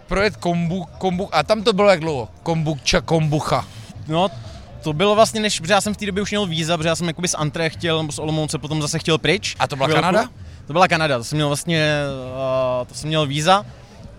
projet 0.08 0.38
kombu, 0.38 0.86
kombu, 0.98 1.36
a 1.36 1.44
tam 1.44 1.64
to 1.64 1.74
bylo 1.74 1.90
jak 1.90 2.00
dlouho? 2.00 2.30
Kombucha, 2.44 3.02
kombucha. 3.02 3.66
No, 4.08 4.30
to 4.84 4.94
bylo 4.94 5.16
vlastně, 5.16 5.42
než, 5.42 5.60
protože 5.60 5.74
já 5.74 5.82
jsem 5.82 5.94
v 5.94 5.98
té 5.98 6.06
době 6.06 6.24
už 6.24 6.32
měl 6.32 6.46
víza, 6.46 6.78
protože 6.78 6.90
já 6.90 6.96
jsem 6.96 7.08
jakoby 7.08 7.28
z 7.28 7.34
Antre 7.34 7.70
chtěl, 7.70 8.02
nebo 8.02 8.12
z 8.12 8.20
Olomouce 8.20 8.58
potom 8.58 8.82
zase 8.82 9.00
chtěl 9.00 9.18
pryč. 9.18 9.56
A 9.60 9.68
to 9.68 9.76
byla. 9.76 9.88
Kanada? 9.88 10.30
To 10.70 10.74
byla 10.74 10.88
Kanada, 10.88 11.18
to 11.18 11.24
jsem 11.24 11.36
měl 11.36 11.48
vlastně, 11.48 11.94
uh, 12.82 12.88
to 12.88 12.94
jsem 12.94 13.08
měl 13.08 13.26
víza 13.26 13.66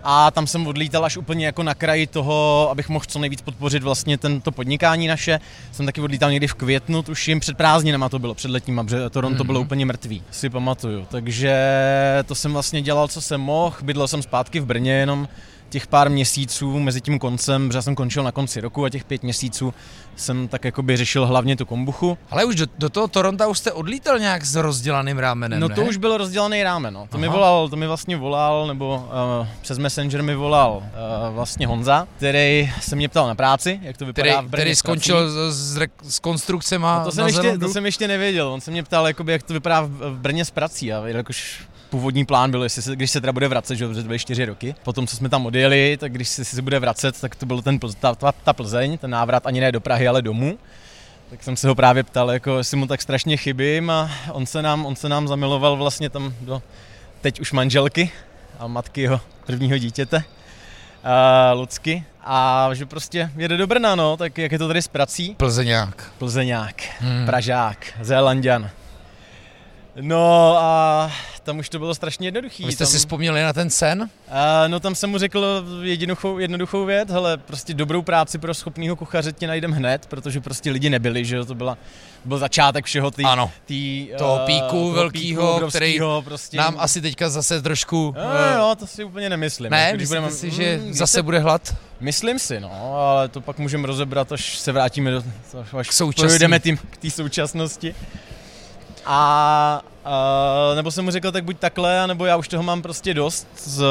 a 0.02 0.30
tam 0.30 0.46
jsem 0.46 0.66
odlítal 0.66 1.04
až 1.04 1.16
úplně 1.16 1.46
jako 1.46 1.62
na 1.62 1.74
kraji 1.74 2.06
toho, 2.06 2.68
abych 2.70 2.88
mohl 2.88 3.04
co 3.08 3.18
nejvíc 3.18 3.40
podpořit 3.40 3.82
vlastně 3.82 4.18
tento 4.18 4.52
podnikání 4.52 5.06
naše. 5.06 5.40
Jsem 5.72 5.86
taky 5.86 6.00
odlítal 6.00 6.30
někdy 6.30 6.46
v 6.46 6.54
květnu, 6.54 7.02
tuším 7.02 7.40
před 7.40 7.56
prázdninama 7.56 8.08
to 8.08 8.18
bylo, 8.18 8.34
před 8.34 8.50
letním, 8.50 8.76
protože 8.76 9.10
Toronto 9.10 9.42
mm-hmm. 9.42 9.46
bylo 9.46 9.60
úplně 9.60 9.86
mrtvý, 9.86 10.22
si 10.30 10.50
pamatuju. 10.50 11.06
Takže 11.10 11.54
to 12.26 12.34
jsem 12.34 12.52
vlastně 12.52 12.82
dělal, 12.82 13.08
co 13.08 13.20
jsem 13.20 13.40
mohl, 13.40 13.76
bydlel 13.82 14.08
jsem 14.08 14.22
zpátky 14.22 14.60
v 14.60 14.66
Brně 14.66 14.92
jenom 14.92 15.28
těch 15.68 15.86
pár 15.86 16.10
měsíců 16.10 16.78
mezi 16.78 17.00
tím 17.00 17.18
koncem, 17.18 17.68
protože 17.68 17.82
jsem 17.82 17.94
končil 17.94 18.22
na 18.22 18.32
konci 18.32 18.60
roku 18.60 18.84
a 18.84 18.90
těch 18.90 19.04
pět 19.04 19.22
měsíců 19.22 19.74
jsem 20.20 20.48
tak 20.48 20.64
jako 20.64 20.82
by 20.82 20.96
řešil 20.96 21.26
hlavně 21.26 21.56
tu 21.56 21.66
kombuchu. 21.66 22.18
Ale 22.30 22.44
už 22.44 22.54
do, 22.54 22.66
do 22.78 22.88
toho 22.88 23.08
Toronto 23.08 23.50
už 23.50 23.58
jste 23.58 23.72
odlítal 23.72 24.18
nějak 24.18 24.44
s 24.44 24.54
rozdělaným 24.54 25.18
rámenem, 25.18 25.60
No 25.60 25.68
ne? 25.68 25.74
to 25.74 25.82
už 25.82 25.96
byl 25.96 26.16
rozdělaný 26.16 26.62
rámen, 26.62 26.94
no. 26.94 27.00
To 27.00 27.08
Aha. 27.16 27.20
mi 27.20 27.28
volal, 27.28 27.68
to 27.68 27.76
mi 27.76 27.86
vlastně 27.86 28.16
volal, 28.16 28.66
nebo 28.66 29.08
uh, 29.40 29.46
přes 29.62 29.78
Messenger 29.78 30.22
mi 30.22 30.34
volal 30.34 30.76
uh, 30.76 31.34
vlastně 31.34 31.66
Honza, 31.66 32.08
který 32.16 32.72
se 32.80 32.96
mě 32.96 33.08
ptal 33.08 33.26
na 33.26 33.34
práci, 33.34 33.80
jak 33.82 33.96
to 33.96 34.06
vypadá 34.06 34.32
který, 34.32 34.46
v 34.46 34.50
Brně 34.50 34.62
Který 34.62 34.74
skončil 34.74 35.30
s, 35.30 35.56
s, 35.56 35.78
s 36.02 36.18
konstrukcema 36.18 36.98
no 36.98 37.04
to, 37.04 37.12
jsem 37.12 37.26
ještě, 37.26 37.58
to 37.58 37.68
jsem 37.68 37.86
ještě 37.86 38.08
nevěděl, 38.08 38.48
on 38.48 38.60
se 38.60 38.70
mě 38.70 38.82
ptal, 38.82 39.06
jakoby, 39.06 39.32
jak 39.32 39.42
to 39.42 39.52
vypadá 39.52 39.80
v, 39.80 39.88
v 39.88 40.18
Brně 40.18 40.44
s 40.44 40.50
prací 40.50 40.92
a 40.92 41.06
jakož 41.08 41.60
původní 41.90 42.24
plán 42.24 42.50
byl, 42.50 42.62
jestli 42.62 42.82
se, 42.82 42.96
když 42.96 43.10
se 43.10 43.20
teda 43.20 43.32
bude 43.32 43.48
vracet, 43.48 43.76
že 43.76 43.88
to 43.88 44.02
byly 44.02 44.18
čtyři 44.18 44.44
roky. 44.44 44.74
Potom, 44.82 45.06
co 45.06 45.16
jsme 45.16 45.28
tam 45.28 45.46
odjeli, 45.46 45.96
tak 46.00 46.12
když 46.12 46.28
se, 46.28 46.44
se 46.44 46.62
bude 46.62 46.78
vracet, 46.78 47.20
tak 47.20 47.34
to 47.36 47.46
byl 47.46 47.62
ten, 47.62 47.78
ta, 47.78 48.14
ta, 48.14 48.32
ta 48.32 48.52
Plzeň, 48.52 48.98
ten 48.98 49.10
návrat 49.10 49.46
ani 49.46 49.60
ne 49.60 49.72
do 49.72 49.80
Prahy, 49.80 50.08
ale 50.10 50.22
domů. 50.22 50.58
Tak 51.30 51.42
jsem 51.42 51.56
se 51.56 51.68
ho 51.68 51.74
právě 51.74 52.02
ptal, 52.02 52.30
jako 52.30 52.58
jestli 52.58 52.76
mu 52.76 52.86
tak 52.86 53.02
strašně 53.02 53.36
chybím 53.36 53.90
a 53.90 54.10
on 54.32 54.46
se 54.46 54.62
nám, 54.62 54.86
on 54.86 54.96
se 54.96 55.08
nám 55.08 55.28
zamiloval 55.28 55.76
vlastně 55.76 56.10
tam 56.10 56.34
do 56.40 56.62
teď 57.20 57.40
už 57.40 57.52
manželky 57.52 58.10
a 58.58 58.66
matky 58.66 59.00
jeho 59.00 59.20
prvního 59.46 59.78
dítěte, 59.78 60.24
a 61.04 61.52
Lucky. 61.52 62.04
A 62.24 62.68
že 62.72 62.86
prostě 62.86 63.30
jede 63.36 63.56
do 63.56 63.66
Brna, 63.66 63.94
no, 63.94 64.16
tak 64.16 64.38
jak 64.38 64.52
je 64.52 64.58
to 64.58 64.66
tady 64.66 64.82
s 64.82 64.88
prací? 64.88 65.34
Plzeňák. 65.34 66.12
Plzeňák, 66.18 66.82
hmm. 67.00 67.26
Pražák, 67.26 67.92
Zélandian. 68.00 68.70
No 70.00 70.56
a 70.58 71.10
tam 71.50 71.58
už 71.58 71.68
to 71.68 71.78
bylo 71.78 71.94
strašně 71.94 72.26
jednoduchý. 72.26 72.66
Vy 72.66 72.72
jste 72.72 72.84
tam... 72.84 72.92
si 72.92 72.98
vzpomněli 72.98 73.42
na 73.42 73.52
ten 73.52 73.70
sen? 73.70 74.02
Uh, 74.02 74.08
no 74.66 74.80
tam 74.80 74.94
jsem 74.94 75.10
mu 75.10 75.18
řekl 75.18 75.64
jednoduchou, 75.82 76.38
jednoduchou 76.38 76.84
věc, 76.84 77.10
hele, 77.10 77.36
prostě 77.36 77.74
dobrou 77.74 78.02
práci 78.02 78.38
pro 78.38 78.54
schopného 78.54 78.96
kuchaře 78.96 79.32
tě 79.32 79.46
najdem 79.46 79.72
hned, 79.72 80.06
protože 80.06 80.40
prostě 80.40 80.70
lidi 80.70 80.90
nebyli, 80.90 81.24
že 81.24 81.36
jo, 81.36 81.44
to 81.44 81.54
byla, 81.54 81.78
byl 82.24 82.38
začátek 82.38 82.84
všeho 82.84 83.10
tý, 83.10 83.24
ano. 83.24 83.50
tý, 83.64 84.08
toho 84.18 84.40
píku 84.46 84.88
uh, 84.88 84.94
velkýho, 84.94 85.68
který 85.68 86.00
prostě... 86.24 86.56
nám 86.56 86.74
asi 86.78 87.00
teďka 87.00 87.28
zase 87.28 87.62
trošku... 87.62 88.14
No, 88.16 88.22
uh... 88.22 88.56
jo, 88.56 88.74
to 88.78 88.86
si 88.86 89.04
úplně 89.04 89.30
nemyslím. 89.30 89.70
Ne, 89.70 89.82
jako, 89.82 89.96
myslíte 89.96 90.20
budeme... 90.20 90.36
si, 90.36 90.50
že 90.50 90.78
mm, 90.78 90.94
zase 90.94 91.12
se... 91.12 91.22
bude 91.22 91.38
hlad? 91.38 91.76
Myslím 92.00 92.38
si, 92.38 92.60
no, 92.60 92.94
ale 92.94 93.28
to 93.28 93.40
pak 93.40 93.58
můžeme 93.58 93.86
rozebrat, 93.86 94.32
až 94.32 94.58
se 94.58 94.72
vrátíme 94.72 95.10
do... 95.10 95.22
Až 95.78 95.88
k 95.88 95.92
současnosti. 95.92 96.78
k 96.90 96.96
té 96.96 97.10
současnosti. 97.10 97.94
A 99.06 99.82
uh, 100.04 100.76
nebo 100.76 100.90
jsem 100.90 101.04
mu 101.04 101.10
řekl, 101.10 101.32
tak 101.32 101.44
buď 101.44 101.58
takhle, 101.58 102.06
nebo 102.06 102.26
já 102.26 102.36
už 102.36 102.48
toho 102.48 102.62
mám 102.62 102.82
prostě 102.82 103.14
dost, 103.14 103.46
z, 103.56 103.84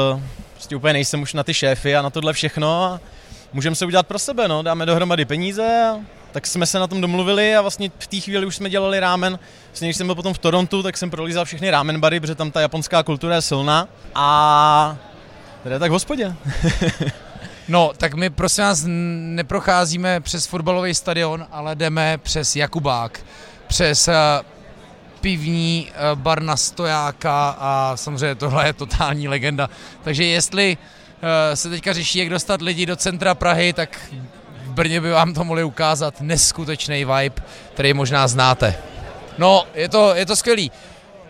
prostě 0.54 0.76
úplně 0.76 0.92
nejsem 0.92 1.22
už 1.22 1.34
na 1.34 1.42
ty 1.42 1.54
šéfy 1.54 1.96
a 1.96 2.02
na 2.02 2.10
tohle 2.10 2.32
všechno 2.32 2.84
a 2.84 3.00
můžeme 3.52 3.76
se 3.76 3.86
udělat 3.86 4.06
pro 4.06 4.18
sebe, 4.18 4.48
no, 4.48 4.62
dáme 4.62 4.86
dohromady 4.86 5.24
peníze 5.24 5.90
a 5.92 5.98
tak 6.32 6.46
jsme 6.46 6.66
se 6.66 6.78
na 6.78 6.86
tom 6.86 7.00
domluvili 7.00 7.56
a 7.56 7.60
vlastně 7.60 7.90
v 7.98 8.06
té 8.06 8.20
chvíli 8.20 8.46
už 8.46 8.56
jsme 8.56 8.70
dělali 8.70 9.00
rámen. 9.00 9.38
Vlastně, 9.68 9.88
když 9.88 9.96
jsem 9.96 10.06
byl 10.06 10.14
potom 10.14 10.34
v 10.34 10.38
Torontu, 10.38 10.82
tak 10.82 10.96
jsem 10.96 11.10
prolízal 11.10 11.44
všechny 11.44 11.70
rámen 11.70 12.00
bary, 12.00 12.20
protože 12.20 12.34
tam 12.34 12.50
ta 12.50 12.60
japonská 12.60 13.02
kultura 13.02 13.34
je 13.34 13.42
silná 13.42 13.88
a 14.14 14.96
teda 15.62 15.78
tak 15.78 15.90
v 15.90 15.94
hospodě. 15.94 16.34
No, 17.68 17.90
tak 17.96 18.14
my 18.14 18.30
prosím 18.30 18.64
vás 18.64 18.84
neprocházíme 18.86 20.20
přes 20.20 20.46
fotbalový 20.46 20.94
stadion, 20.94 21.46
ale 21.52 21.74
jdeme 21.74 22.18
přes 22.18 22.56
Jakubák, 22.56 23.20
přes 23.66 24.08
pivní 25.20 25.88
eh, 25.90 25.94
bar 26.14 26.42
na 26.42 26.56
stojáka 26.56 27.56
a 27.58 27.92
samozřejmě 27.94 28.34
tohle 28.34 28.66
je 28.66 28.72
totální 28.72 29.28
legenda. 29.28 29.70
Takže 30.02 30.24
jestli 30.24 30.78
eh, 31.22 31.56
se 31.56 31.70
teďka 31.70 31.92
řeší, 31.92 32.18
jak 32.18 32.28
dostat 32.28 32.62
lidi 32.62 32.86
do 32.86 32.96
centra 32.96 33.34
Prahy, 33.34 33.72
tak 33.72 33.98
v 34.64 34.72
Brně 34.72 35.00
by 35.00 35.10
vám 35.10 35.34
to 35.34 35.44
mohli 35.44 35.64
ukázat 35.64 36.20
neskutečný 36.20 37.04
vibe, 37.04 37.42
který 37.74 37.94
možná 37.94 38.28
znáte. 38.28 38.74
No, 39.38 39.66
je 39.74 39.88
to, 39.88 40.14
je 40.14 40.26
to 40.26 40.36
skvělý. 40.36 40.72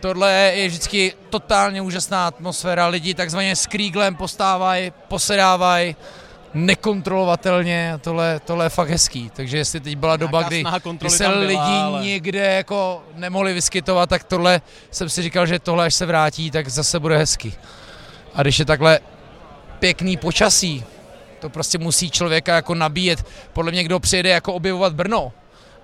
Tohle 0.00 0.32
je 0.32 0.68
vždycky 0.68 1.12
totálně 1.30 1.82
úžasná 1.82 2.26
atmosféra, 2.26 2.86
lidi 2.86 3.14
takzvaně 3.14 3.56
s 3.56 3.66
kríglem 3.66 4.16
postávají, 4.16 4.92
posedávají, 5.08 5.96
nekontrolovatelně, 6.54 7.94
tohle, 8.00 8.40
tohle 8.44 8.64
je 8.64 8.68
fakt 8.68 8.88
hezký. 8.88 9.30
Takže 9.34 9.56
jestli 9.56 9.80
teď 9.80 9.96
byla 9.96 10.16
doba, 10.16 10.42
kdy, 10.42 10.64
kdy 10.98 11.10
se 11.10 11.28
byla, 11.28 11.38
lidi 11.38 11.58
ale... 11.58 12.02
někde 12.02 12.54
jako 12.54 13.02
nemohli 13.14 13.54
vyskytovat, 13.54 14.08
tak 14.08 14.24
tohle 14.24 14.60
jsem 14.90 15.08
si 15.08 15.22
říkal, 15.22 15.46
že 15.46 15.58
tohle 15.58 15.86
až 15.86 15.94
se 15.94 16.06
vrátí, 16.06 16.50
tak 16.50 16.68
zase 16.68 17.00
bude 17.00 17.16
hezký. 17.18 17.54
A 18.34 18.42
když 18.42 18.58
je 18.58 18.64
takhle 18.64 19.00
pěkný 19.78 20.16
počasí, 20.16 20.84
to 21.40 21.50
prostě 21.50 21.78
musí 21.78 22.10
člověka 22.10 22.54
jako 22.54 22.74
nabíjet. 22.74 23.26
Podle 23.52 23.72
mě, 23.72 23.84
kdo 23.84 24.00
přijede 24.00 24.28
jako 24.28 24.52
objevovat 24.52 24.92
Brno 24.92 25.32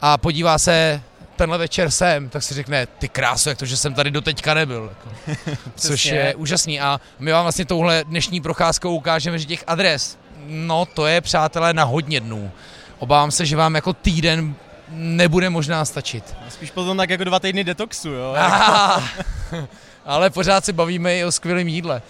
a 0.00 0.18
podívá 0.18 0.58
se 0.58 1.02
tenhle 1.36 1.58
večer 1.58 1.90
sem, 1.90 2.28
tak 2.28 2.42
si 2.42 2.54
řekne, 2.54 2.86
ty 2.86 3.08
krásu, 3.08 3.48
jak 3.48 3.58
to, 3.58 3.66
že 3.66 3.76
jsem 3.76 3.94
tady 3.94 4.10
do 4.10 4.20
teďka 4.20 4.54
nebyl. 4.54 4.92
Jako. 4.92 5.50
Což 5.76 6.06
je 6.06 6.34
úžasný. 6.34 6.80
A 6.80 7.00
my 7.18 7.32
vám 7.32 7.42
vlastně 7.42 7.64
touhle 7.64 8.04
dnešní 8.04 8.40
procházkou 8.40 8.94
ukážeme, 8.96 9.38
že 9.38 9.44
těch 9.44 9.64
adres, 9.66 10.18
no 10.46 10.86
to 10.86 11.06
je, 11.06 11.20
přátelé, 11.20 11.72
na 11.72 11.84
hodně 11.84 12.20
dnů. 12.20 12.50
Obávám 12.98 13.30
se, 13.30 13.46
že 13.46 13.56
vám 13.56 13.74
jako 13.74 13.92
týden 13.92 14.54
nebude 14.88 15.50
možná 15.50 15.84
stačit. 15.84 16.36
Spíš 16.48 16.70
potom 16.70 16.96
tak 16.96 17.10
jako 17.10 17.24
dva 17.24 17.40
týdny 17.40 17.64
detoxu, 17.64 18.08
jo? 18.08 18.36
ale 20.04 20.30
pořád 20.30 20.64
si 20.64 20.72
bavíme 20.72 21.16
i 21.16 21.24
o 21.24 21.32
skvělém 21.32 21.68
jídle. 21.68 22.02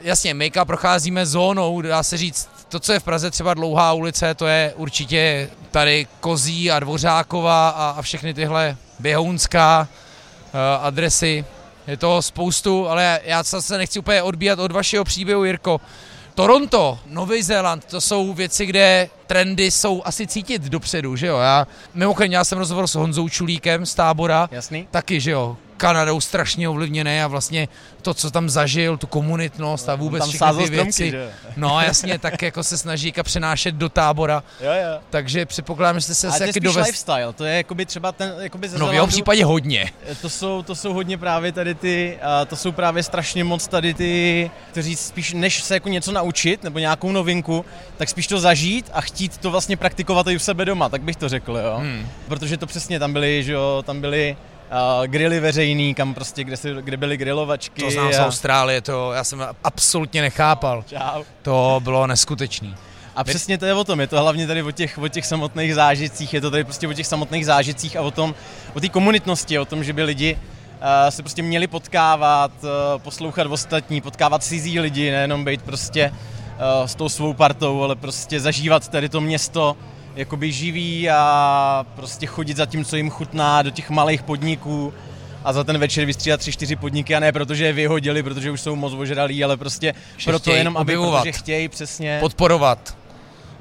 Jasně, 0.00 0.34
Mejka 0.34 0.64
procházíme 0.64 1.26
zónou, 1.26 1.80
dá 1.80 2.02
se 2.02 2.16
říct, 2.16 2.50
to, 2.68 2.80
co 2.80 2.92
je 2.92 3.00
v 3.00 3.02
Praze 3.02 3.30
třeba 3.30 3.54
dlouhá 3.54 3.92
ulice, 3.92 4.34
to 4.34 4.46
je 4.46 4.72
určitě 4.76 5.50
tady 5.70 6.06
Kozí 6.20 6.70
a 6.70 6.80
Dvořáková 6.80 7.68
a, 7.68 7.90
a 7.90 8.02
všechny 8.02 8.34
tyhle 8.34 8.76
běhounská 8.98 9.88
uh, 9.88 10.86
adresy. 10.86 11.44
Je 11.86 11.96
to 11.96 12.22
spoustu, 12.22 12.88
ale 12.88 13.20
já 13.24 13.44
se 13.44 13.78
nechci 13.78 13.98
úplně 13.98 14.22
odbíjat 14.22 14.58
od 14.58 14.72
vašeho 14.72 15.04
příběhu, 15.04 15.44
Jirko. 15.44 15.80
Toronto, 16.34 16.98
Nový 17.06 17.42
Zéland, 17.42 17.84
to 17.84 18.00
jsou 18.00 18.32
věci, 18.32 18.66
kde 18.66 19.10
trendy 19.26 19.70
jsou 19.70 20.02
asi 20.04 20.26
cítit 20.26 20.62
dopředu, 20.62 21.16
že 21.16 21.26
jo? 21.26 21.38
Já, 21.38 21.66
mimochodem, 21.94 22.32
já 22.32 22.44
jsem 22.44 22.58
rozhovor 22.58 22.86
s 22.86 22.94
Honzou 22.94 23.28
Čulíkem 23.28 23.86
z 23.86 23.94
tábora. 23.94 24.48
Jasný. 24.50 24.88
Taky, 24.90 25.20
že 25.20 25.30
jo? 25.30 25.56
Kanadou 25.76 26.20
strašně 26.20 26.68
ovlivněný 26.68 27.20
a 27.20 27.26
vlastně 27.26 27.68
to, 28.02 28.14
co 28.14 28.30
tam 28.30 28.50
zažil, 28.50 28.96
tu 28.96 29.06
komunitnost 29.06 29.88
a 29.88 29.94
vůbec 29.94 30.28
všechny 30.28 30.64
ty 30.64 30.70
věci. 30.70 30.92
Stromky, 30.92 31.10
že? 31.10 31.30
No 31.56 31.80
jasně, 31.80 32.18
tak 32.18 32.42
jako 32.42 32.62
se 32.62 32.78
snaží 32.78 33.12
přenášet 33.22 33.74
do 33.74 33.88
tábora. 33.88 34.42
Jo, 34.60 34.70
jo. 34.72 35.00
Takže 35.10 35.46
předpokládám, 35.46 36.00
že 36.00 36.04
jste 36.04 36.14
se 36.14 36.38
taky 36.38 36.60
dovez... 36.60 36.86
lifestyle, 36.86 37.32
to 37.32 37.44
je 37.44 37.56
jakoby 37.56 37.86
třeba 37.86 38.12
ten, 38.12 38.34
jakoby 38.38 38.68
ze 38.68 38.78
No 38.78 38.86
v 38.86 38.94
jeho 38.94 39.06
případě 39.06 39.44
hodně. 39.44 39.92
To 40.20 40.28
jsou, 40.30 40.62
to 40.62 40.74
jsou 40.74 40.92
hodně 40.92 41.18
právě 41.18 41.52
tady 41.52 41.74
ty, 41.74 42.18
uh, 42.22 42.48
to 42.48 42.56
jsou 42.56 42.72
právě 42.72 43.02
strašně 43.02 43.44
moc 43.44 43.68
tady 43.68 43.94
ty, 43.94 44.50
kteří 44.70 44.96
spíš 44.96 45.32
než 45.32 45.62
se 45.62 45.74
jako 45.74 45.88
něco 45.88 46.12
naučit, 46.12 46.62
nebo 46.62 46.78
nějakou 46.78 47.12
novinku, 47.12 47.64
tak 47.96 48.08
spíš 48.08 48.26
to 48.26 48.40
zažít 48.40 48.90
a 48.92 49.00
chtít 49.00 49.13
to 49.40 49.50
vlastně 49.50 49.76
praktikovat 49.76 50.26
i 50.26 50.36
u 50.36 50.38
sebe 50.38 50.64
doma, 50.64 50.88
tak 50.88 51.02
bych 51.02 51.16
to 51.16 51.28
řekl, 51.28 51.56
jo. 51.56 51.76
Hmm. 51.78 52.08
Protože 52.28 52.56
to 52.56 52.66
přesně 52.66 52.98
tam 52.98 53.12
byly, 53.12 53.44
že 53.44 53.52
jo, 53.52 53.82
tam 53.86 54.00
byly 54.00 54.36
uh, 54.70 55.06
grily 55.06 55.40
veřejný, 55.40 55.94
kam 55.94 56.14
prostě, 56.14 56.44
kde, 56.44 56.56
si, 56.56 56.74
kde 56.80 56.96
byly 56.96 57.16
grilovačky. 57.16 57.82
To 57.82 57.90
znám 57.90 58.08
a... 58.08 58.12
z 58.12 58.20
Austrálie, 58.20 58.80
to 58.80 59.12
já 59.12 59.24
jsem 59.24 59.46
absolutně 59.64 60.22
nechápal. 60.22 60.84
Čau. 60.86 61.22
To 61.42 61.80
bylo 61.84 62.06
neskutečný. 62.06 62.74
A 63.16 63.24
přesně 63.24 63.58
to 63.58 63.66
je 63.66 63.74
o 63.74 63.84
tom, 63.84 64.00
je 64.00 64.06
to 64.06 64.20
hlavně 64.20 64.46
tady 64.46 64.62
o 64.62 64.70
těch, 64.70 64.98
o 64.98 65.08
těch 65.08 65.26
samotných 65.26 65.74
zážitcích, 65.74 66.34
je 66.34 66.40
to 66.40 66.50
tady 66.50 66.64
prostě 66.64 66.88
o 66.88 66.92
těch 66.92 67.06
samotných 67.06 67.46
zážitcích 67.46 67.96
a 67.96 68.00
o 68.00 68.10
tom, 68.10 68.34
o 68.74 68.80
té 68.80 68.88
komunitnosti, 68.88 69.58
o 69.58 69.64
tom, 69.64 69.84
že 69.84 69.92
by 69.92 70.02
lidi 70.02 70.34
uh, 70.34 71.10
se 71.10 71.22
prostě 71.22 71.42
měli 71.42 71.66
potkávat, 71.66 72.52
uh, 72.62 73.02
poslouchat 73.02 73.46
ostatní, 73.46 74.00
potkávat 74.00 74.42
cizí 74.42 74.80
lidi, 74.80 75.10
nejenom 75.10 75.44
být 75.44 75.62
prostě 75.62 76.12
s 76.86 76.94
tou 76.94 77.08
svou 77.08 77.34
partou, 77.34 77.82
ale 77.82 77.96
prostě 77.96 78.40
zažívat 78.40 78.88
tady 78.88 79.08
to 79.08 79.20
město, 79.20 79.76
jakoby 80.16 80.52
živí 80.52 81.10
a 81.10 81.86
prostě 81.96 82.26
chodit 82.26 82.56
za 82.56 82.66
tím, 82.66 82.84
co 82.84 82.96
jim 82.96 83.10
chutná 83.10 83.62
do 83.62 83.70
těch 83.70 83.90
malých 83.90 84.22
podniků 84.22 84.94
a 85.44 85.52
za 85.52 85.64
ten 85.64 85.78
večer 85.78 86.04
vystřídat 86.04 86.40
tři, 86.40 86.52
čtyři 86.52 86.76
podniky 86.76 87.14
a 87.14 87.20
ne 87.20 87.32
protože 87.32 87.64
je 87.64 87.72
vyhodili, 87.72 88.22
protože 88.22 88.50
už 88.50 88.60
jsou 88.60 88.76
moc 88.76 88.92
ožralí, 88.92 89.44
ale 89.44 89.56
prostě 89.56 89.94
Že 90.16 90.30
proto 90.30 90.52
jenom, 90.52 90.76
aby 90.76 90.96
protože 90.96 91.32
chtějí 91.32 91.68
přesně. 91.68 92.16
Podporovat, 92.20 92.96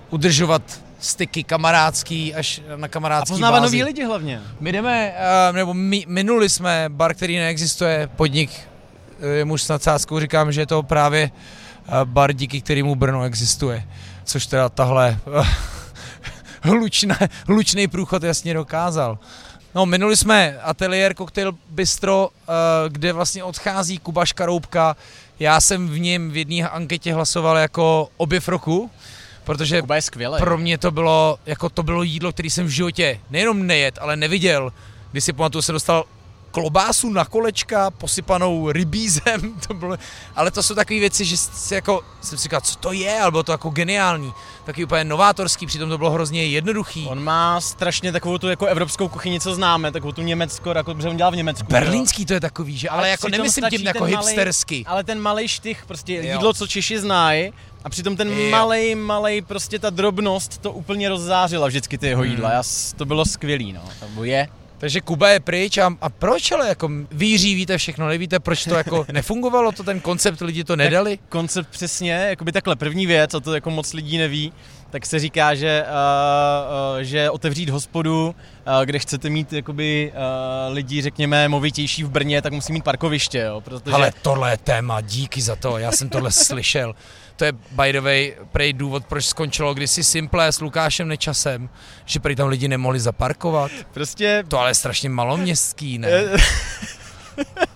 udržovat 0.10 0.62
styky 1.00 1.44
kamarádský 1.44 2.36
až 2.36 2.62
na 2.76 2.88
kamarádský 2.88 3.34
A 3.34 3.34
poznávat 3.34 3.64
nový 3.64 3.84
lidi 3.84 4.06
hlavně. 4.06 4.42
My 4.60 4.72
jdeme, 4.72 5.14
uh, 5.50 5.56
nebo 5.56 5.74
my, 5.74 6.06
minuli 6.08 6.50
jsme 6.50 6.86
bar, 6.88 7.14
který 7.14 7.38
neexistuje, 7.38 8.10
podnik, 8.16 8.52
je 9.38 9.46
muž 9.46 9.64
s 9.64 9.68
nadsázkou, 9.68 10.20
říkám, 10.20 10.52
že 10.52 10.62
je 10.62 10.66
to 10.66 10.84
právě 10.84 11.32
uh, 11.34 11.63
bar, 12.04 12.34
díky 12.34 12.62
kterému 12.62 12.96
Brno 12.96 13.24
existuje. 13.24 13.88
Což 14.24 14.46
teda 14.46 14.70
tahle 14.70 15.20
uh, 15.26 15.48
hlučné, 16.62 17.18
hlučný 17.48 17.88
průchod 17.88 18.24
jasně 18.24 18.54
dokázal. 18.54 19.18
No, 19.76 19.86
minuli 19.86 20.18
jsme 20.18 20.60
ateliér 20.62 21.16
Cocktail 21.16 21.54
Bistro, 21.70 22.30
eh, 22.30 22.54
kde 22.90 23.14
vlastně 23.14 23.44
odchází 23.44 23.98
Kuba 23.98 24.26
Škaroubka. 24.26 24.96
Já 25.40 25.62
jsem 25.62 25.90
v 25.90 26.00
něm 26.00 26.32
v 26.32 26.38
jedné 26.38 26.70
anketě 26.70 27.14
hlasoval 27.14 27.58
jako 27.58 28.10
objev 28.18 28.48
roku, 28.48 28.92
protože 29.44 29.82
Kuba 29.82 29.96
je 29.96 30.02
skvělý. 30.02 30.40
pro 30.40 30.58
mě 30.58 30.78
to 30.78 30.92
bylo, 30.92 31.38
jako 31.46 31.70
to 31.70 31.84
bylo 31.84 32.04
jídlo, 32.04 32.32
který 32.32 32.50
jsem 32.50 32.66
v 32.66 32.70
životě 32.70 33.20
nejenom 33.30 33.68
nejet, 33.68 33.98
ale 34.02 34.16
neviděl. 34.16 34.74
Když 35.12 35.24
si 35.24 35.34
pamatuju, 35.34 35.62
se 35.62 35.72
dostal 35.72 36.06
klobásu 36.54 37.10
na 37.10 37.26
kolečka 37.26 37.92
posypanou 37.92 38.72
rybízem, 38.72 39.54
to 39.68 39.74
bylo, 39.74 39.98
ale 40.36 40.52
to 40.52 40.64
jsou 40.64 40.76
takové 40.76 41.00
věci, 41.00 41.26
že 41.26 41.38
si 41.38 41.74
jako, 41.74 42.02
jsem 42.22 42.38
si 42.38 42.44
říkal, 42.44 42.62
co 42.62 42.76
to 42.76 42.92
je, 42.92 43.20
ale 43.20 43.32
bylo 43.32 43.44
to 43.44 43.52
jako 43.52 43.70
geniální, 43.70 44.34
taky 44.66 44.84
úplně 44.84 45.04
novátorský, 45.04 45.66
přitom 45.66 45.90
to 45.90 45.98
bylo 45.98 46.12
hrozně 46.12 46.46
jednoduchý. 46.46 47.06
On 47.10 47.24
má 47.24 47.62
strašně 47.62 48.12
takovou 48.12 48.38
tu 48.38 48.48
jako 48.48 48.66
evropskou 48.66 49.08
kuchyni, 49.08 49.40
co 49.40 49.56
známe, 49.56 49.92
takovou 49.92 50.12
tu 50.12 50.22
Německo, 50.22 50.74
jako 50.76 50.96
protože 50.96 51.10
on 51.10 51.18
dělal 51.18 51.32
v 51.32 51.36
Německu. 51.36 51.68
Berlínský 51.70 52.22
jo. 52.22 52.26
to 52.28 52.34
je 52.34 52.40
takový, 52.40 52.78
že, 52.78 52.90
ale, 52.90 53.00
ale 53.00 53.10
jako 53.10 53.30
nemyslím 53.30 53.66
tím 53.70 53.82
jako 53.82 54.04
hipstersky. 54.04 54.84
Ale 54.88 55.04
ten 55.04 55.20
malý 55.20 55.48
štych, 55.48 55.86
prostě 55.86 56.14
jo. 56.14 56.22
jídlo, 56.24 56.54
co 56.54 56.68
Češi 56.68 57.00
znají, 57.00 57.54
a 57.84 57.90
přitom 57.90 58.18
ten 58.18 58.50
malý, 58.50 58.96
malý, 58.96 59.42
prostě 59.42 59.80
ta 59.80 59.90
drobnost 59.90 60.58
to 60.58 60.72
úplně 60.72 61.10
rozzářila 61.10 61.68
vždycky 61.68 61.98
ty 61.98 62.08
jeho 62.08 62.24
jídla. 62.24 62.50
Hmm. 62.50 62.58
Já, 62.58 62.64
to 62.98 63.06
bylo 63.06 63.26
skvělý, 63.26 63.74
no. 63.74 63.82
To 64.16 64.24
je 64.24 64.48
takže 64.84 65.02
Kuba 65.02 65.30
je 65.30 65.40
pryč 65.40 65.78
a, 65.78 65.96
a 66.02 66.10
proč 66.10 66.52
ale 66.52 66.68
jako 66.68 66.90
víří, 67.12 67.56
víte 67.56 67.78
všechno, 67.78 68.08
nevíte, 68.08 68.40
proč 68.40 68.64
to 68.64 68.76
jako 68.76 69.06
nefungovalo, 69.12 69.72
to 69.72 69.84
ten 69.84 70.00
koncept, 70.00 70.42
lidi 70.42 70.64
to 70.64 70.76
nedali? 70.76 71.18
Tak 71.18 71.30
koncept 71.30 71.70
přesně, 71.70 72.12
jako 72.12 72.44
by 72.44 72.52
takhle 72.52 72.76
první 72.76 73.06
věc, 73.06 73.34
a 73.34 73.40
to 73.40 73.56
jako 73.56 73.70
moc 73.70 73.94
lidí 73.94 74.18
neví, 74.18 74.54
tak 74.94 75.06
se 75.06 75.20
říká, 75.20 75.56
že, 75.56 75.86
uh, 75.88 76.98
uh, 76.98 77.02
že 77.02 77.30
otevřít 77.30 77.70
hospodu, 77.70 78.28
uh, 78.28 78.86
kde 78.86 79.00
chcete 79.00 79.30
mít 79.30 79.54
jakoby, 79.54 80.14
uh, 80.16 80.74
lidi, 80.74 81.02
řekněme, 81.02 81.48
movitější 81.48 82.04
v 82.04 82.10
Brně, 82.10 82.42
tak 82.42 82.54
musí 82.54 82.74
mít 82.74 82.84
parkoviště, 82.84 83.40
jo, 83.40 83.62
protože... 83.62 83.96
Ale 83.96 84.12
tohle 84.22 84.52
je 84.52 84.58
téma, 84.58 85.02
díky 85.02 85.42
za 85.42 85.56
to, 85.56 85.78
já 85.78 85.92
jsem 85.92 86.10
tohle 86.10 86.32
slyšel. 86.32 86.96
To 87.36 87.46
je 87.46 87.52
by 87.52 87.94
the 87.94 88.02
way 88.02 88.34
prej 88.52 88.74
důvod, 88.74 89.06
proč 89.06 89.26
skončilo 89.26 89.74
kdysi 89.74 90.04
Simple 90.04 90.52
s 90.52 90.62
Lukášem 90.62 91.08
Nečasem, 91.08 91.70
že 92.06 92.20
prý 92.20 92.36
tam 92.36 92.48
lidi 92.48 92.68
nemohli 92.68 93.00
zaparkovat. 93.00 93.72
Prostě... 93.94 94.44
To 94.48 94.60
ale 94.60 94.70
je 94.70 94.76
strašně 94.76 95.10
maloměstský, 95.10 95.98
ne? 95.98 96.10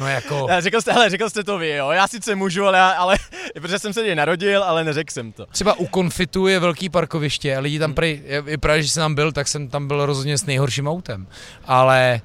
No 0.00 0.08
jako... 0.08 0.46
Já, 0.50 0.60
řekl 0.60 0.80
jste, 0.80 0.92
hele, 0.92 1.10
řekl 1.10 1.30
jste 1.30 1.44
to 1.44 1.58
vy, 1.58 1.70
jo. 1.70 1.90
Já 1.90 2.08
sice 2.08 2.34
můžu, 2.34 2.64
ale, 2.64 2.94
ale 2.94 3.16
protože 3.60 3.78
jsem 3.78 3.92
se 3.92 4.00
tady 4.00 4.14
narodil, 4.14 4.64
ale 4.64 4.84
neřekl 4.84 5.12
jsem 5.12 5.32
to. 5.32 5.46
Třeba 5.46 5.74
u 5.74 5.86
Konfitu 5.86 6.46
je 6.46 6.60
velký 6.60 6.88
parkoviště 6.88 7.56
a 7.56 7.60
lidi 7.60 7.78
tam 7.78 7.94
prej, 7.94 8.22
je, 8.46 8.58
právě, 8.58 8.82
že 8.82 8.88
jsem 8.88 9.00
tam 9.00 9.14
byl, 9.14 9.32
tak 9.32 9.48
jsem 9.48 9.68
tam 9.68 9.88
byl 9.88 10.06
rozhodně 10.06 10.38
s 10.38 10.46
nejhorším 10.46 10.88
autem. 10.88 11.26
Ale 11.64 12.20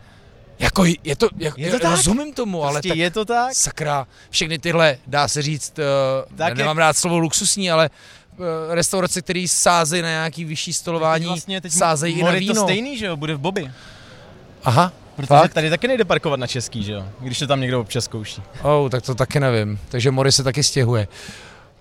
jako 0.60 0.86
je 1.04 1.16
to, 1.16 1.30
jak, 1.38 1.58
je 1.58 1.72
to 1.72 1.80
tak? 1.80 1.92
rozumím 1.92 2.34
tomu, 2.34 2.64
ale 2.64 2.82
tak, 2.82 2.98
je 2.98 3.12
to 3.12 3.26
tak? 3.26 3.54
Sakra, 3.56 4.08
všechny 4.30 4.60
tyhle, 4.60 4.98
dá 5.08 5.28
se 5.28 5.42
říct, 5.42 5.80
uh, 5.80 6.38
tak 6.38 6.58
nemám 6.58 6.78
je... 6.78 6.80
rád 6.80 6.98
slovo 6.98 7.20
luxusní, 7.20 7.72
ale 7.72 7.90
uh, 8.38 8.46
restaurace, 8.70 9.22
které 9.22 9.46
sázejí 9.48 10.02
na 10.02 10.10
nějaký 10.10 10.46
vyšší 10.46 10.74
stolování, 10.74 11.26
vlastně 11.26 11.62
teď 11.62 11.72
sázejí 11.72 12.20
i 12.20 12.24
na 12.24 12.32
víno. 12.32 12.54
to 12.54 12.62
stejný, 12.62 12.98
že 12.98 13.06
jo, 13.06 13.18
bude 13.18 13.36
v 13.36 13.40
Bobby. 13.40 13.72
Aha, 14.64 14.92
Protože 15.16 15.28
Fakt? 15.28 15.54
tady 15.54 15.70
taky 15.70 15.88
nejde 15.88 16.06
parkovat 16.06 16.40
na 16.40 16.48
český, 16.48 16.84
že 16.84 16.92
jo? 16.94 17.04
Když 17.20 17.40
to 17.40 17.48
tam 17.48 17.62
někdo 17.62 17.82
občas 17.82 18.04
zkouší. 18.06 18.42
Oh, 18.64 18.90
tak 18.90 19.04
to 19.04 19.16
taky 19.16 19.40
nevím. 19.40 19.80
Takže 19.90 20.12
Mori 20.12 20.32
se 20.32 20.44
taky 20.44 20.64
stěhuje. 20.64 21.08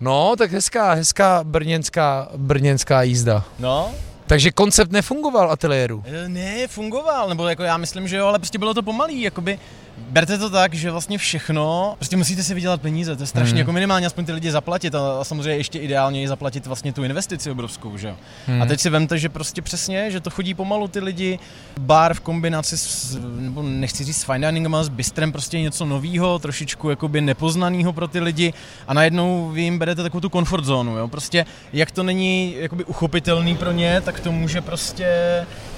No, 0.00 0.34
tak 0.38 0.52
hezká, 0.52 0.92
hezká 0.92 1.44
brněnská, 1.44 2.28
brněnská 2.36 3.02
jízda. 3.02 3.44
No, 3.58 3.90
Takže 4.26 4.50
koncept 4.50 4.92
nefungoval 4.92 5.50
ateliéru. 5.52 6.04
E, 6.06 6.28
Ne, 6.28 6.68
fungoval, 6.68 7.28
nebo 7.28 7.48
jako 7.48 7.62
já 7.62 7.76
myslím, 7.76 8.08
že 8.08 8.16
jo, 8.16 8.26
ale 8.26 8.38
prostě 8.38 8.58
bylo 8.58 8.74
to 8.74 8.82
pomalý, 8.82 9.22
jakoby 9.22 9.58
berte 9.98 10.38
to 10.38 10.50
tak, 10.50 10.74
že 10.74 10.90
vlastně 10.90 11.18
všechno, 11.18 11.94
prostě 11.98 12.16
musíte 12.16 12.42
si 12.42 12.54
vydělat 12.54 12.80
peníze, 12.80 13.16
to 13.16 13.22
je 13.22 13.26
strašně 13.26 13.50
Hmm. 13.50 13.58
jako 13.58 13.72
minimálně 13.72 14.06
aspoň 14.06 14.24
ty 14.24 14.32
lidi 14.32 14.50
zaplatit 14.50 14.94
a, 14.94 15.20
a 15.20 15.24
samozřejmě 15.24 15.56
ještě 15.56 15.78
ideálně 15.78 16.22
i 16.22 16.28
zaplatit 16.28 16.66
vlastně 16.66 16.92
tu 16.92 17.04
investici 17.04 17.50
obrovskou, 17.50 17.96
že 17.96 18.08
jo. 18.08 18.14
Hmm. 18.46 18.62
A 18.62 18.66
teď 18.66 18.80
si 18.80 18.90
vemte, 18.90 19.18
že 19.18 19.28
prostě 19.28 19.62
přesně, 19.62 20.10
že 20.10 20.20
to 20.20 20.30
chodí 20.30 20.54
pomalu 20.54 20.88
ty 20.88 21.00
lidi, 21.00 21.38
bar 21.80 22.14
v 22.14 22.20
kombinaci 22.20 22.78
s, 22.78 23.18
nebo 23.38 23.62
nechci 23.62 24.04
říct 24.04 24.16
s 24.16 24.24
fine 24.24 24.46
diningem, 24.46 24.74
ale 24.74 24.84
s 24.84 24.88
bistrem 24.88 25.32
prostě 25.32 25.60
něco 25.60 25.84
novýho, 25.84 26.38
trošičku 26.38 26.90
jakoby 26.90 27.20
nepoznaného 27.20 27.92
pro 27.92 28.08
ty 28.08 28.20
lidi 28.20 28.52
a 28.88 28.94
najednou 28.94 29.48
vy 29.48 29.62
jim 29.62 29.78
berete 29.78 30.02
takovou 30.02 30.20
tu 30.20 30.28
comfort 30.28 30.64
zónu, 30.64 30.98
jo. 30.98 31.08
Prostě 31.08 31.46
jak 31.72 31.90
to 31.90 32.02
není 32.02 32.54
jakoby 32.58 32.84
uchopitelný 32.84 33.56
pro 33.56 33.72
ně, 33.72 34.00
tak 34.00 34.20
to 34.20 34.32
může 34.32 34.60
prostě 34.60 35.06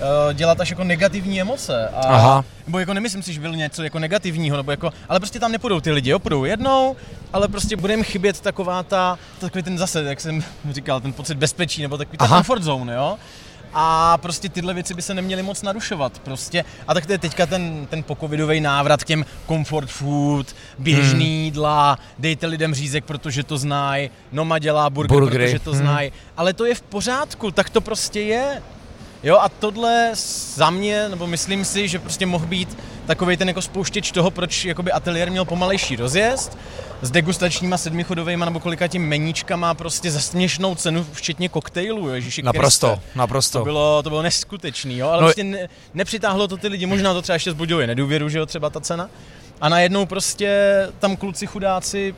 uh, 0.00 0.33
dělat 0.35 0.61
až 0.61 0.70
jako 0.70 0.85
negativní 0.85 1.40
emoce. 1.40 1.88
A, 1.88 2.00
Aha. 2.00 2.44
Nebo 2.66 2.79
jako 2.79 2.94
nemyslím 2.94 3.22
si, 3.22 3.33
že 3.33 3.40
byl 3.40 3.57
něco 3.57 3.83
jako 3.83 3.98
negativního, 3.98 4.57
nebo 4.57 4.70
jako, 4.70 4.92
ale 5.09 5.20
prostě 5.20 5.40
tam 5.40 5.52
nepůjdou 5.52 5.81
ty 5.81 5.92
lidi, 5.92 6.11
jo, 6.11 6.18
půjdou 6.18 6.44
jednou, 6.44 6.96
ale 7.33 7.48
prostě 7.48 7.76
bude 7.76 7.92
jim 7.92 8.05
chybět 8.05 8.40
taková 8.40 8.83
ta, 8.83 9.18
takový 9.38 9.62
ten 9.62 9.79
zase, 9.79 10.02
jak 10.02 10.20
jsem 10.20 10.44
říkal, 10.70 11.00
ten 11.00 11.12
pocit 11.12 11.35
bezpečí, 11.35 11.83
nebo 11.83 11.98
takový 11.98 12.18
ta 12.18 12.29
comfort 12.29 12.62
zone, 12.62 12.94
jo. 12.94 13.18
A 13.79 14.18
prostě 14.18 14.48
tyhle 14.48 14.74
věci 14.74 14.94
by 14.94 15.02
se 15.02 15.14
neměly 15.14 15.42
moc 15.42 15.62
narušovat. 15.62 16.18
Prostě. 16.18 16.64
A 16.88 16.94
tak 16.94 17.07
to 17.07 17.12
je 17.12 17.18
teďka 17.18 17.46
ten, 17.46 17.87
ten 17.87 18.02
pocovidový 18.02 18.61
návrat 18.61 19.05
k 19.05 19.07
těm 19.07 19.24
comfort 19.48 19.88
food, 19.90 20.46
běžný 20.79 21.11
Hmm. 21.35 21.44
jídla, 21.44 21.98
dejte 22.18 22.46
lidem 22.46 22.74
řízek, 22.74 23.05
protože 23.05 23.42
to 23.42 23.59
znají, 23.59 24.11
Noma 24.33 24.59
dělá 24.59 24.90
burger, 24.90 25.18
Burgery. 25.18 25.44
protože 25.44 25.59
to 25.59 25.70
Hmm. 25.70 25.81
znají. 25.81 26.12
Ale 26.37 26.52
to 26.52 26.64
je 26.64 26.74
v 26.74 26.83
pořádku, 26.83 27.50
tak 27.50 27.70
to 27.70 27.81
prostě 27.81 28.20
je. 28.20 28.62
Jo, 29.27 29.39
a 29.39 29.49
tohle 29.49 30.11
za 30.55 30.71
mě, 30.71 31.09
nebo 31.09 31.27
myslím 31.27 31.65
si, 31.65 31.89
že 31.89 31.99
prostě 31.99 32.27
mohl 32.27 32.47
být 32.47 32.79
takový 33.07 33.37
ten 33.37 33.49
jako 33.49 33.62
spouštěč 33.62 34.12
toho, 34.12 34.31
proč 34.31 34.65
jakoby 34.65 34.93
ateliér 34.93 35.31
měl 35.31 35.45
pomalejší 35.45 35.97
rozjezd 35.97 36.59
s 37.03 37.11
degustačníma 37.11 37.79
sedmichodovejma 37.79 38.45
nebo 38.45 38.61
kolika 38.61 38.87
tím 38.89 39.09
meníčkama 39.09 39.75
prostě 39.75 40.11
za 40.11 40.21
směšnou 40.21 40.75
cenu, 40.75 41.07
včetně 41.12 41.49
koktejlů, 41.49 42.09
Ježíši 42.09 42.43
Naprosto, 42.43 42.89
Kriste. 42.89 43.19
naprosto. 43.19 43.59
To 43.59 43.65
bylo, 43.65 44.03
to 44.03 44.11
bylo 44.11 44.23
neskutečný, 44.23 44.99
jo, 44.99 45.09
ale 45.09 45.23
No- 45.23 45.27
prostě 45.27 45.45
ne, 45.45 45.69
nepřitáhlo 45.95 46.49
to 46.49 46.57
ty 46.57 46.69
lidi, 46.69 46.87
možná 46.87 47.15
to 47.15 47.23
třeba 47.23 47.35
ještě 47.35 47.51
zbudilo 47.51 47.87
nedůvěru, 47.87 48.29
že 48.29 48.39
jo, 48.39 48.47
třeba 48.47 48.71
ta 48.71 48.81
cena. 48.81 49.11
A 49.61 49.69
najednou 49.69 50.07
prostě 50.07 50.61
tam 50.99 51.17
kluci 51.17 51.47
chudáci 51.47 52.15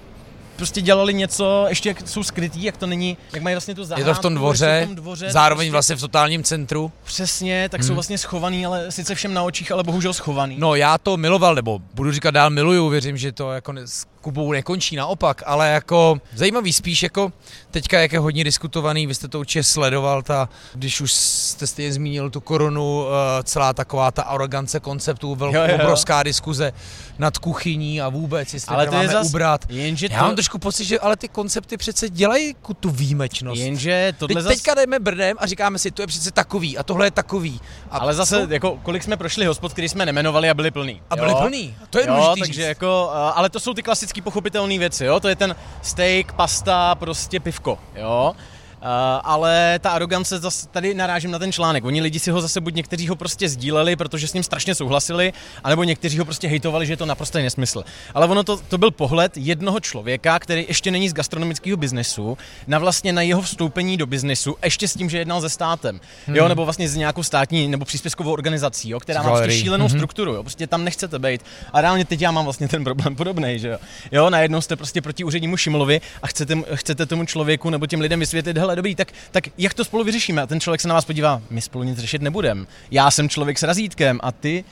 prostě 0.59 0.81
dělali 0.81 1.15
něco, 1.15 1.65
ještě 1.69 1.89
jak 1.89 2.09
jsou 2.09 2.23
skrytí, 2.23 2.65
jak 2.65 2.77
to 2.77 2.87
není, 2.87 3.17
jak 3.33 3.43
mají 3.43 3.55
vlastně 3.55 3.75
tu 3.75 3.81
Je 3.81 3.87
zahrádku, 3.87 4.15
to 4.15 4.19
v 4.19 4.23
tom 4.23 4.35
dvoře, 4.35 4.81
v 4.85 4.87
tom 4.87 4.97
dvoře 4.97 5.31
zároveň 5.31 5.67
prostě 5.67 5.73
vlastně 5.73 5.97
v 5.97 6.01
totálním 6.01 6.43
centru. 6.43 6.93
Přesně, 7.05 7.69
tak 7.69 7.81
Hmm. 7.81 7.89
jsou 7.89 7.95
vlastně 7.95 8.19
schovaný, 8.19 8.67
ale 8.67 8.93
sice 8.93 9.15
všem 9.15 9.35
na 9.35 9.43
očích, 9.43 9.73
ale 9.73 9.83
bohužel 9.83 10.13
schovaný. 10.13 10.57
No 10.59 10.75
já 10.75 10.99
to 10.99 11.17
miloval, 11.17 11.55
nebo 11.55 11.81
budu 11.95 12.13
říkat 12.13 12.31
dál 12.31 12.51
miluju, 12.51 12.89
věřím, 12.89 13.17
že 13.17 13.33
to 13.33 13.53
jako 13.53 13.73
Kubou 14.21 14.53
nekončí, 14.53 14.97
naopak, 14.97 15.43
ale 15.47 15.69
jako 15.71 16.21
zajímavý 16.35 16.73
spíš 16.73 17.03
jako 17.03 17.33
teďka, 17.71 18.01
jak 18.01 18.13
je 18.13 18.19
hodně 18.19 18.45
diskutovaný, 18.45 19.07
vy 19.07 19.15
jste 19.15 19.29
to 19.29 19.41
určitě 19.41 19.63
sledoval, 19.63 20.23
ta, 20.23 20.49
když 20.75 21.01
už 21.01 21.13
jste 21.13 21.67
stejně 21.67 21.93
zmínil 21.93 22.31
tu 22.31 22.41
korunu, 22.41 23.07
eh, 23.09 23.43
celá 23.43 23.73
taková 23.73 24.11
ta 24.11 24.23
arogance 24.23 24.81
konceptů, 24.81 25.35
velkou, 25.35 25.57
Jo, 25.57 25.63
jo, 25.63 25.69
jo. 25.71 25.75
obrovská 25.75 26.23
diskuze 26.23 26.73
nad 27.19 27.39
kuchyní 27.39 28.01
a 28.01 28.09
vůbec, 28.09 28.55
jestli 28.55 28.75
ale 28.75 28.85
to 28.87 28.91
to 28.93 28.97
je 28.97 29.07
máme 29.07 29.13
zas, 29.13 29.27
ubrat. 29.27 29.65
jenže 29.69 30.09
Já 30.11 30.21
mám 30.21 30.31
to, 30.31 30.37
trošku 30.37 30.59
pocit, 30.59 30.85
že 30.85 31.01
ale 31.01 31.17
ty 31.17 31.29
koncepty 31.29 31.77
přece 31.77 32.09
dělají 32.09 32.57
tu 32.81 32.91
výjimečnost. 32.91 33.61
jenže 33.61 34.13
tohle 34.19 34.35
Teď, 34.35 34.45
zas, 34.45 34.53
teďka 34.55 34.75
jdeme 34.75 34.99
brdem 34.99 35.37
a 35.41 35.47
říkáme 35.47 35.79
si, 35.79 35.91
to 35.91 36.03
je 36.03 36.07
přece 36.07 36.31
takový 36.31 36.79
a 36.79 36.83
tohle 36.83 37.07
je 37.07 37.11
takový. 37.11 37.61
A 37.91 37.99
ale 37.99 38.15
zase, 38.15 38.47
co? 38.47 38.53
jako, 38.53 38.79
kolik 38.83 39.03
jsme 39.03 39.17
prošli 39.17 39.47
hospod, 39.47 39.73
který 39.73 39.89
jsme 39.89 40.07
nemenovali 40.07 40.51
a 40.51 40.55
byli 40.55 40.71
plný. 40.71 41.03
A 41.11 41.17
byli 41.17 41.31
jo? 41.31 41.37
plný. 41.41 41.77
To 41.91 41.99
je 41.99 42.07
jo, 42.07 42.35
takže 42.39 42.53
říct. 42.53 42.67
jako, 42.69 43.11
ale 43.35 43.51
to 43.51 43.61
jsou 43.61 43.75
ty 43.75 43.83
klasické 43.83 44.08
pochopitelné 44.23 44.79
věci, 44.79 45.05
jo, 45.05 45.21
to 45.21 45.29
je 45.29 45.37
ten 45.37 45.57
steak, 45.83 46.33
pasta, 46.33 46.95
prostě 46.95 47.41
pivko, 47.41 47.79
jo. 47.95 48.35
Uh, 48.83 48.85
ale 49.25 49.79
ta 49.83 49.91
arogance, 49.91 50.39
zase 50.39 50.69
tady 50.69 50.95
narážím 50.95 51.31
na 51.31 51.39
ten 51.39 51.53
článek. 51.53 51.85
Oni 51.85 52.01
lidi 52.01 52.19
si 52.19 52.31
ho 52.31 52.41
zase 52.41 52.61
buď 52.61 52.75
někteří 52.75 53.09
ho 53.09 53.17
prostě 53.17 53.49
sdíleli, 53.49 53.97
protože 53.97 54.29
s 54.29 54.33
ním 54.35 54.43
strašně 54.43 54.75
souhlasili, 54.75 55.33
anebo 55.65 55.85
někteří 55.85 56.19
ho 56.19 56.25
prostě 56.25 56.49
hejtovali, 56.49 56.87
že 56.87 56.93
je 56.93 56.97
to 56.97 57.07
naprostý 57.07 57.39
nesmysl. 57.39 57.85
Ale 58.15 58.27
ono 58.27 58.45
to, 58.45 58.57
to 58.69 58.79
byl 58.79 58.91
pohled 58.91 59.33
jednoho 59.37 59.81
člověka, 59.81 60.39
který 60.39 60.65
ještě 60.69 60.91
není 60.91 61.09
z 61.09 61.13
gastronomického 61.13 61.77
biznesu, 61.77 62.39
na 62.67 62.79
vlastně 62.79 63.13
na 63.13 63.23
jeho 63.23 63.43
vstoupení 63.43 63.97
do 63.97 64.07
biznesu, 64.07 64.57
ještě 64.65 64.89
s 64.89 64.95
tím, 64.95 65.11
že 65.11 65.19
jednal 65.19 65.41
se 65.41 65.49
státem, 65.49 66.01
hmm. 66.27 66.37
jo, 66.37 66.49
nebo 66.49 66.65
vlastně 66.65 66.89
s 66.89 66.97
nějakou 66.97 67.23
státní 67.23 67.69
nebo 67.69 67.85
příspěvkovou 67.85 68.33
organizací, 68.33 68.91
jo, 68.91 69.01
která 69.01 69.23
má 69.23 69.31
prostě 69.31 69.59
šílenou 69.59 69.85
Mhm. 69.89 69.99
strukturu, 69.99 70.35
jo, 70.35 70.43
prostě 70.43 70.67
tam 70.67 70.85
nechcete 70.85 71.19
být. 71.19 71.41
A 71.73 71.81
reálně 71.81 72.05
teď 72.05 72.21
já 72.21 72.31
mám 72.31 72.45
vlastně 72.45 72.69
ten 72.69 72.85
problém 72.85 73.17
podobný, 73.17 73.59
že 73.59 73.69
jo. 73.69 73.79
Jo, 74.13 74.31
najednou 74.31 74.61
jste 74.61 74.77
prostě 74.77 75.03
proti 75.03 75.25
úřednímu 75.25 75.57
Šimlovi 75.57 76.01
a 76.23 76.27
chcete, 76.27 76.55
chcete 76.75 77.07
tomu 77.07 77.25
člověku 77.25 77.71
nebo 77.71 77.87
těm 77.87 78.01
lidem 78.01 78.21
vysvětlit, 78.21 78.57
hele, 78.69 78.77
dobrý, 78.77 78.95
tak, 78.95 79.13
tak 79.31 79.45
jak 79.59 79.75
to 79.75 79.85
spolu 79.85 80.05
vyřešíme? 80.05 80.43
A 80.43 80.47
ten 80.47 80.61
člověk 80.61 80.81
se 80.81 80.89
na 80.89 80.95
vás 80.95 81.05
podívá, 81.05 81.43
my 81.51 81.61
spolu 81.61 81.85
nic 81.85 81.99
řešit 81.99 82.23
nebudem. 82.23 82.67
Já 82.91 83.11
jsem 83.11 83.29
člověk 83.29 83.59
s 83.59 83.63
razítkem 83.63 84.21
a 84.23 84.33
ty 84.33 84.65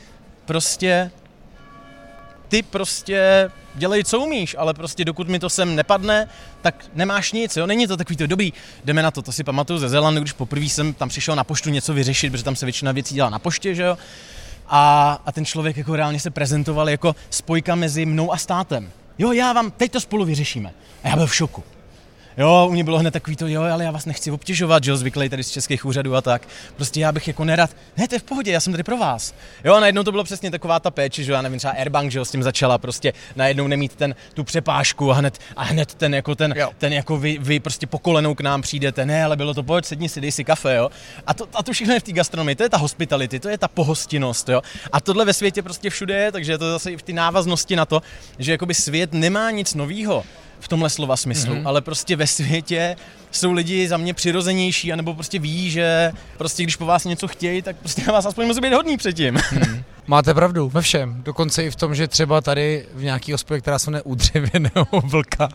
prostě 0.44 1.10
ty 2.48 2.62
prostě 2.62 3.50
dělej, 3.74 4.04
co 4.04 4.20
umíš, 4.20 4.56
ale 4.58 4.74
prostě 4.74 5.04
dokud 5.04 5.28
mi 5.28 5.38
to 5.38 5.50
sem 5.50 5.76
nepadne, 5.76 6.28
tak 6.62 6.84
nemáš 6.94 7.32
nic, 7.32 7.56
jo, 7.56 7.66
není 7.66 7.86
to 7.86 7.96
takový 7.96 8.16
to 8.16 8.26
dobrý, 8.26 8.52
jdeme 8.84 9.02
na 9.02 9.10
to, 9.10 9.22
to 9.22 9.32
si 9.32 9.44
pamatuju 9.44 9.78
ze 9.78 9.88
Zelandu, 9.88 10.20
když 10.20 10.32
poprvé 10.32 10.64
jsem 10.64 10.92
tam 10.92 11.08
přišel 11.08 11.36
na 11.36 11.44
poštu 11.44 11.70
něco 11.70 11.94
vyřešit, 11.94 12.30
protože 12.30 12.44
tam 12.44 12.56
se 12.56 12.66
většina 12.66 12.92
věcí 12.92 13.14
dělá 13.14 13.30
na 13.30 13.38
poště, 13.38 13.74
že 13.74 13.82
jo, 13.82 13.98
a, 14.68 15.12
a 15.26 15.32
ten 15.32 15.44
člověk 15.44 15.76
jako 15.76 15.96
reálně 15.96 16.20
se 16.20 16.30
prezentoval 16.30 16.90
jako 16.90 17.16
spojka 17.30 17.74
mezi 17.74 18.06
mnou 18.06 18.32
a 18.32 18.36
státem. 18.36 18.90
Jo, 19.18 19.32
já 19.32 19.52
vám, 19.52 19.70
teď 19.70 19.92
to 19.92 20.00
spolu 20.00 20.24
vyřešíme. 20.24 20.72
A 21.04 21.08
já 21.08 21.16
byl 21.16 21.26
v 21.26 21.34
šoku. 21.34 21.64
Jo, 22.38 22.66
u 22.68 22.72
mě 22.72 22.84
bylo 22.84 22.98
hned 22.98 23.10
takový 23.10 23.36
to, 23.36 23.46
jo, 23.46 23.62
ale 23.62 23.84
já 23.84 23.90
vás 23.90 24.06
nechci 24.06 24.30
obtěžovat, 24.30 24.84
že 24.84 24.90
jo, 24.90 24.96
zvyklý 24.96 25.28
tady 25.28 25.44
z 25.44 25.50
českých 25.50 25.84
úřadů 25.84 26.16
a 26.16 26.20
tak. 26.20 26.48
Prostě 26.76 27.00
já 27.00 27.12
bych 27.12 27.28
jako 27.28 27.44
nerad, 27.44 27.70
ne, 27.96 28.08
to 28.08 28.14
je 28.14 28.18
v 28.18 28.22
pohodě, 28.22 28.52
já 28.52 28.60
jsem 28.60 28.72
tady 28.72 28.82
pro 28.82 28.96
vás. 28.96 29.34
Jo, 29.64 29.74
a 29.74 29.80
najednou 29.80 30.02
to 30.02 30.10
bylo 30.10 30.24
přesně 30.24 30.50
taková 30.50 30.80
ta 30.80 30.90
péče, 30.90 31.24
že 31.24 31.32
jo, 31.32 31.36
já 31.36 31.42
nevím, 31.42 31.58
třeba 31.58 31.72
Airbank, 31.72 32.10
že 32.12 32.18
jo, 32.18 32.24
s 32.24 32.30
tím 32.30 32.42
začala 32.42 32.78
prostě 32.78 33.12
najednou 33.36 33.66
nemít 33.66 33.94
ten, 33.94 34.14
tu 34.34 34.44
přepážku 34.44 35.10
a 35.10 35.14
hned, 35.14 35.38
a 35.56 35.64
hned 35.64 35.94
ten 35.94 36.14
jako 36.14 36.34
ten, 36.34 36.54
Jo. 36.56 36.70
ten 36.78 36.92
jako 36.92 37.16
vy, 37.16 37.38
vy 37.40 37.60
prostě 37.60 37.86
po 37.86 37.98
kolenou 37.98 38.34
k 38.34 38.40
nám 38.40 38.62
přijdete, 38.62 39.06
ne, 39.06 39.24
ale 39.24 39.36
bylo 39.36 39.54
to, 39.54 39.62
pojď, 39.62 39.84
sedni 39.84 40.08
si, 40.08 40.20
dej 40.20 40.32
si 40.32 40.44
kafe, 40.44 40.74
jo. 40.74 40.90
A 41.26 41.34
to, 41.34 41.48
a 41.54 41.62
to 41.62 41.72
všechno 41.72 41.94
je 41.94 42.00
v 42.00 42.02
té 42.02 42.12
gastronomii, 42.12 42.54
to 42.56 42.62
je 42.62 42.68
ta 42.68 42.76
hospitality, 42.76 43.40
to 43.40 43.48
je 43.48 43.58
ta 43.58 43.68
pohostinnost, 43.68 44.48
jo. 44.48 44.62
A 44.92 45.00
tohle 45.00 45.24
ve 45.24 45.32
světě 45.32 45.62
prostě 45.62 45.90
všude 45.90 46.14
je, 46.14 46.32
takže 46.32 46.52
je 46.52 46.58
to 46.58 46.70
zase 46.70 46.90
i 46.92 46.96
v 46.96 47.02
té 47.02 47.12
návaznosti 47.12 47.76
na 47.76 47.84
to, 47.84 48.02
že 48.38 48.52
jakoby 48.52 48.74
svět 48.74 49.12
nemá 49.12 49.50
nic 49.50 49.74
novýho 49.74 50.24
v 50.60 50.68
tomhle 50.68 50.90
slova 50.90 51.16
smyslu, 51.16 51.52
Mhm. 51.54 51.62
mm-hmm. 51.62 51.68
ale 51.68 51.80
prostě 51.80 52.16
ve 52.16 52.26
světě 52.26 52.96
jsou 53.30 53.52
lidi 53.52 53.88
za 53.88 53.96
mě 53.96 54.14
přirozenější, 54.14 54.92
anebo 54.92 55.14
prostě 55.14 55.38
ví, 55.38 55.70
že 55.70 56.12
prostě 56.38 56.62
když 56.62 56.76
po 56.76 56.86
vás 56.86 57.04
něco 57.04 57.28
chtějí, 57.28 57.62
tak 57.62 57.76
prostě 57.76 58.02
na 58.06 58.12
vás 58.12 58.26
aspoň 58.26 58.46
musí 58.46 58.60
být 58.60 58.72
hodný 58.72 58.96
předtím. 58.96 59.38
Máte 60.06 60.34
pravdu, 60.34 60.68
ve 60.68 60.80
všem. 60.82 61.22
Dokonce 61.22 61.64
i 61.64 61.70
v 61.70 61.76
tom, 61.76 61.94
že 61.94 62.08
třeba 62.08 62.40
tady 62.40 62.86
v 62.94 63.02
nějaký 63.02 63.32
hospodě, 63.32 63.60
která 63.60 63.78
se 63.78 63.90
jmenuje 63.90 64.02
U 64.02 64.14
dřevěného 64.14 64.86
vlka, 65.04 65.48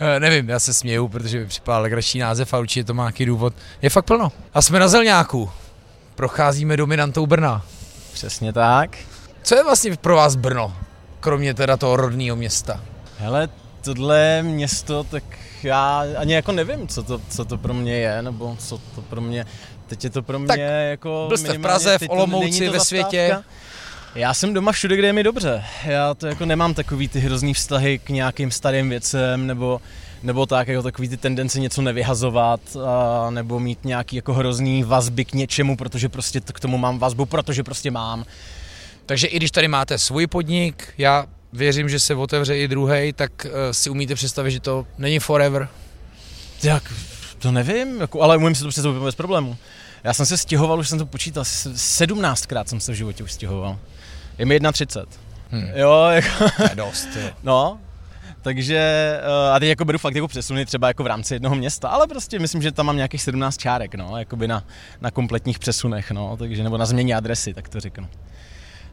eh, 0.00 0.20
nevím, 0.20 0.48
já 0.48 0.60
se 0.60 0.74
směju, 0.74 1.08
protože 1.08 1.38
mi 1.40 1.46
připadá 1.46 1.78
legrační 1.78 2.20
název 2.20 2.54
a 2.54 2.58
určitě 2.58 2.84
to 2.84 2.94
má 2.94 3.02
nějaký 3.02 3.24
důvod, 3.26 3.54
je 3.82 3.90
fakt 3.90 4.04
plno. 4.04 4.32
A 4.54 4.62
jsme 4.62 4.78
na 4.78 4.88
Zelňáku. 4.88 5.50
Procházíme 6.14 6.76
dominantou 6.76 7.26
Brna. 7.26 7.62
Přesně 8.12 8.52
tak. 8.52 8.96
Co 9.42 9.54
je 9.54 9.64
vlastně 9.64 9.96
pro 9.96 10.16
vás 10.16 10.36
Brno? 10.36 10.76
Kromě 11.20 11.54
teda 11.54 11.76
toho 11.76 11.96
rodného 11.96 12.36
města. 12.36 12.80
Hele, 13.18 13.48
tohle 13.82 14.42
město, 14.42 15.04
tak 15.04 15.22
já 15.62 16.04
ani 16.16 16.32
jako 16.34 16.52
nevím, 16.52 16.88
co 16.88 17.02
to, 17.02 17.20
co 17.28 17.44
to 17.44 17.58
pro 17.58 17.74
mě 17.74 17.92
je, 17.94 18.22
nebo 18.22 18.56
co 18.58 18.78
to 18.94 19.02
pro 19.02 19.20
mě, 19.20 19.44
teď 19.86 20.04
je 20.04 20.10
to 20.10 20.22
pro 20.22 20.38
mě 20.38 20.48
Tak 20.48 20.60
jako 20.90 21.24
byl 21.28 21.38
jste 21.38 21.58
v 21.58 21.62
Praze, 21.62 21.98
v 21.98 22.08
Olomouci, 22.08 22.68
ve 22.68 22.78
zastávka. 22.78 22.84
světě. 22.84 23.36
Já 24.14 24.34
jsem 24.34 24.54
doma 24.54 24.72
všude, 24.72 24.96
kde 24.96 25.06
je 25.06 25.12
mi 25.12 25.22
dobře. 25.22 25.64
Já 25.84 26.14
to 26.14 26.26
jako 26.26 26.44
nemám 26.46 26.74
takový 26.74 27.08
ty 27.08 27.20
hrozný 27.20 27.54
vztahy 27.54 27.98
k 27.98 28.08
nějakým 28.08 28.50
starým 28.50 28.88
věcem, 28.88 29.46
nebo 29.46 29.80
nebo 30.22 30.46
tak, 30.46 30.68
jako 30.68 30.82
takový 30.82 31.08
ty 31.08 31.16
tendence 31.16 31.60
něco 31.60 31.82
nevyhazovat, 31.82 32.60
a, 32.86 33.30
nebo 33.30 33.60
mít 33.60 33.84
nějaký 33.84 34.16
jako 34.16 34.34
hrozný 34.34 34.82
vazby 34.82 35.24
k 35.24 35.32
něčemu, 35.32 35.76
protože 35.76 36.08
prostě 36.08 36.40
k 36.40 36.60
tomu 36.60 36.78
mám 36.78 36.98
vazbu, 36.98 37.26
protože 37.26 37.62
prostě 37.62 37.90
mám. 37.90 38.24
Takže 39.06 39.26
i 39.26 39.36
když 39.36 39.50
tady 39.50 39.68
máte 39.68 39.98
svůj 39.98 40.26
podnik, 40.26 40.94
já 40.98 41.26
věřím, 41.52 41.88
že 41.88 42.00
se 42.00 42.14
otevře 42.14 42.58
i 42.58 42.68
druhý, 42.68 43.12
tak 43.12 43.32
uh, 43.46 43.50
si 43.70 43.90
umíte 43.90 44.14
představit, 44.14 44.50
že 44.50 44.60
to 44.60 44.86
není 44.98 45.18
forever. 45.18 45.68
Jak, 46.62 46.92
to 47.38 47.50
nevím, 47.52 48.00
jako, 48.00 48.22
ale 48.22 48.36
umím 48.36 48.54
si 48.54 48.62
to 48.62 48.68
představit 48.68 49.00
bez 49.00 49.14
problému. 49.14 49.56
Já 50.04 50.14
jsem 50.14 50.26
se 50.26 50.38
stěhoval, 50.38 50.78
už 50.78 50.88
jsem 50.88 50.98
to 50.98 51.06
počítal, 51.06 51.44
s- 51.44 51.66
17krát 52.02 52.64
jsem 52.64 52.80
se 52.80 52.92
v 52.92 52.94
životě 52.94 53.24
už 53.24 53.32
stěhoval. 53.32 53.78
Je 54.38 54.46
mi 54.46 54.60
31. 54.72 55.12
Hm. 55.52 55.68
Jo, 55.74 56.06
jako, 56.10 56.44
To 56.56 56.62
je 56.62 56.74
dost. 56.74 57.08
Jo. 57.16 57.30
no. 57.42 57.78
Takže, 58.42 59.14
uh, 59.48 59.54
a 59.54 59.58
teď 59.58 59.68
jako 59.68 59.84
beru 59.84 59.98
fakt 59.98 60.14
jako 60.14 60.28
přesuny 60.28 60.66
třeba 60.66 60.88
jako 60.88 61.02
v 61.04 61.06
rámci 61.06 61.34
jednoho 61.34 61.54
města, 61.54 61.88
ale 61.88 62.06
prostě 62.06 62.38
myslím, 62.38 62.62
že 62.62 62.72
tam 62.72 62.86
mám 62.86 62.96
nějakých 62.96 63.22
17 63.22 63.56
čárek, 63.56 63.94
no, 63.94 64.18
jakoby 64.18 64.48
na, 64.48 64.64
na 65.00 65.10
kompletních 65.10 65.58
přesunech, 65.58 66.10
no, 66.10 66.36
takže, 66.36 66.62
nebo 66.62 66.78
na 66.78 66.86
změně 66.86 67.14
adresy, 67.16 67.54
tak 67.54 67.68
to 67.68 67.80
řeknu. 67.80 68.08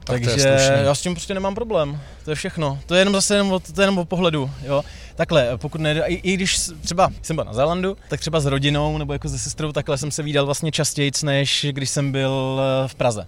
Tak 0.07 0.21
Takže 0.23 0.81
já 0.85 0.95
s 0.95 1.01
tím 1.01 1.13
prostě 1.13 1.33
nemám 1.33 1.55
problém. 1.55 1.99
To 2.25 2.31
je 2.31 2.35
všechno. 2.35 2.79
To 2.85 2.95
je 2.95 3.01
jenom 3.01 3.13
zase 3.13 3.35
jenom 3.35 3.51
o, 3.51 3.59
to 3.59 3.81
je 3.81 3.83
jenom 3.83 3.97
o 3.97 4.05
pohledu. 4.05 4.51
Jo. 4.63 4.83
Takhle, 5.15 5.57
pokud 5.57 5.81
ne, 5.81 6.01
i, 6.07 6.13
i, 6.13 6.33
když 6.33 6.57
třeba 6.81 7.09
jsem 7.21 7.35
byl 7.35 7.45
na 7.45 7.53
Zélandu, 7.53 7.97
tak 8.09 8.19
třeba 8.19 8.39
s 8.39 8.45
rodinou 8.45 8.97
nebo 8.97 9.13
jako 9.13 9.29
se 9.29 9.39
sestrou, 9.39 9.71
takhle 9.71 9.97
jsem 9.97 10.11
se 10.11 10.23
výdal 10.23 10.45
vlastně 10.45 10.71
častěji, 10.71 11.11
než 11.23 11.65
když 11.71 11.89
jsem 11.89 12.11
byl 12.11 12.61
eh, 12.85 12.87
v 12.87 12.95
Praze. 12.95 13.25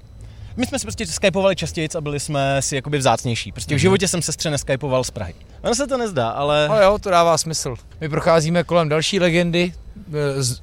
My 0.57 0.65
jsme 0.65 0.79
si 0.79 0.85
prostě 0.85 1.05
skypovali 1.07 1.55
častěji 1.55 1.89
a 1.97 2.01
byli 2.01 2.19
jsme 2.19 2.61
si 2.61 2.75
jakoby 2.75 2.97
vzácnější. 2.97 3.51
Prostě 3.51 3.73
v 3.75 3.77
Mhm. 3.77 3.79
životě 3.79 4.07
jsem 4.07 4.21
sestře 4.21 4.49
neskypoval 4.49 5.03
z 5.03 5.11
Prahy. 5.11 5.33
Ono 5.63 5.75
se 5.75 5.87
to 5.87 5.97
nezdá, 5.97 6.29
ale... 6.29 6.65
No 6.69 6.81
jo, 6.81 6.97
to 6.99 7.09
dává 7.09 7.37
smysl. 7.37 7.75
My 8.01 8.09
procházíme 8.09 8.63
kolem 8.63 8.89
další 8.89 9.19
legendy, 9.19 9.73
eh, 10.37 10.43
z, 10.43 10.61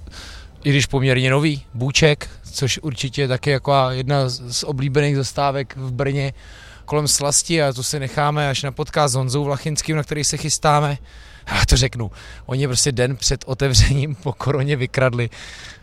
i 0.66 0.70
když 0.70 0.86
poměrně 0.86 1.30
nový, 1.30 1.64
Bůček, 1.74 2.28
což 2.52 2.78
určitě 2.82 3.22
je 3.22 3.28
taky 3.28 3.50
jako 3.50 3.74
jedna 3.90 4.28
z, 4.28 4.64
oblíbených 4.64 5.16
zastávek 5.16 5.76
v 5.76 5.92
Brně 5.92 6.32
kolem 6.84 7.08
Slasti 7.08 7.62
a 7.62 7.72
to 7.72 7.82
si 7.82 8.00
necháme 8.00 8.50
až 8.50 8.62
na 8.62 8.72
podcast 8.72 9.12
s 9.12 9.16
Honzou 9.16 9.44
Vlachinským, 9.44 9.96
na 9.96 10.02
který 10.02 10.24
se 10.24 10.36
chystáme. 10.36 10.98
Já 11.46 11.64
to 11.68 11.76
řeknu, 11.76 12.10
oni 12.46 12.66
prostě 12.66 12.92
den 12.92 13.16
před 13.16 13.44
otevřením 13.46 14.14
po 14.14 14.32
koroně 14.32 14.76
vykradli. 14.76 15.30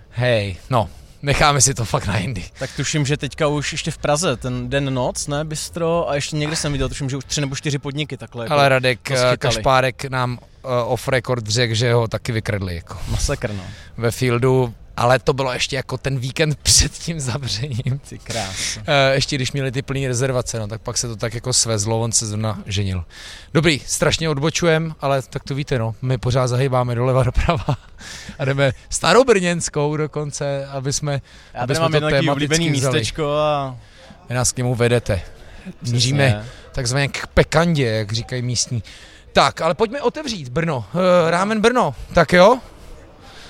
Hej, 0.10 0.56
no, 0.69 0.89
necháme 1.23 1.62
si 1.62 1.73
to 1.73 1.86
fakt 1.86 2.05
na 2.05 2.17
jindy. 2.17 2.43
Tak 2.59 2.69
tuším, 2.75 3.05
že 3.05 3.17
teďka 3.17 3.47
už 3.47 3.71
ještě 3.71 3.91
v 3.91 3.97
Praze, 3.97 4.38
ten 4.38 4.69
den 4.69 4.93
noc, 4.93 5.27
ne, 5.27 5.45
bistro, 5.45 6.09
a 6.09 6.15
ještě 6.15 6.36
někde 6.36 6.55
jsem 6.55 6.71
viděl, 6.71 6.89
tuším, 6.89 7.09
že 7.09 7.17
už 7.17 7.25
tři 7.25 7.41
nebo 7.41 7.55
čtyři 7.55 7.79
podniky 7.79 8.17
takhle. 8.17 8.45
Jako 8.45 8.53
Ale 8.53 8.69
Radek 8.69 8.99
to 9.07 9.13
eh. 9.13 9.38
Kašpárek 9.38 10.05
nám 10.05 10.39
eh, 10.41 10.67
off 10.83 11.07
record 11.07 11.47
řekl, 11.47 11.73
že 11.73 11.93
ho 11.93 12.07
taky 12.07 12.31
vykradli. 12.31 12.75
Jako. 12.75 12.97
Masakr, 13.09 13.51
no. 13.53 13.63
ve 13.97 14.12
fieldu, 14.12 14.73
ale 14.97 15.19
to 15.19 15.34
bylo 15.34 15.53
ještě 15.53 15.75
jako 15.75 15.97
ten 15.97 16.19
víkend 16.19 16.58
před 16.63 16.91
tím 16.91 17.19
zavřením. 17.19 17.99
Ty 18.10 18.19
krás. 18.19 18.79
E, 18.88 19.13
ještě 19.13 19.36
když 19.36 19.51
měli 19.51 19.71
ty 19.71 19.82
plný 19.82 20.08
rezervace, 20.08 20.60
no, 20.60 20.67
tak 20.67 20.82
pak 20.82 20.97
se 20.97 21.08
to 21.08 21.15
tak 21.15 21.34
jako 21.34 21.53
svezlo, 21.53 22.01
on 22.01 22.12
se 22.12 22.25
zrovna 22.27 22.60
ženil. 22.65 23.03
Dobrý, 23.53 23.82
strašně 23.86 24.29
odbočujem, 24.29 24.95
ale 25.01 25.21
tak 25.21 25.43
to 25.43 25.56
víte, 25.56 25.79
no, 25.79 25.95
my 26.01 26.17
pořád 26.17 26.47
zahýbáme 26.47 26.95
doleva 26.95 27.23
doprava 27.34 27.77
a 28.39 28.45
jdeme 28.45 28.71
starobrněnskou 28.89 29.97
dokonce, 29.97 30.65
aby 30.65 30.93
jsme, 30.93 31.21
Já 31.53 31.62
aby 31.62 31.75
jsme 31.75 31.86
to 31.86 31.91
tematicky 31.91 32.29
oblíbený 32.29 32.71
vzali. 32.71 32.97
místečko 32.99 33.36
a... 33.38 33.77
Vy 34.29 34.36
nás 34.36 34.51
k 34.51 34.58
němu 34.58 34.75
vedete. 34.75 35.21
Míříme 35.82 36.45
takzvaně 36.71 37.08
k 37.08 37.27
pekandě, 37.27 37.86
jak 37.86 38.12
říkají 38.12 38.41
místní. 38.41 38.84
Tak, 39.34 39.62
ale 39.62 39.73
pojďme 39.73 40.01
otevřít 40.01 40.49
Brno, 40.49 40.86
e, 41.27 41.32
Rámen 41.32 41.62
Brno, 41.62 41.95
tak 42.13 42.34
jo? 42.34 42.60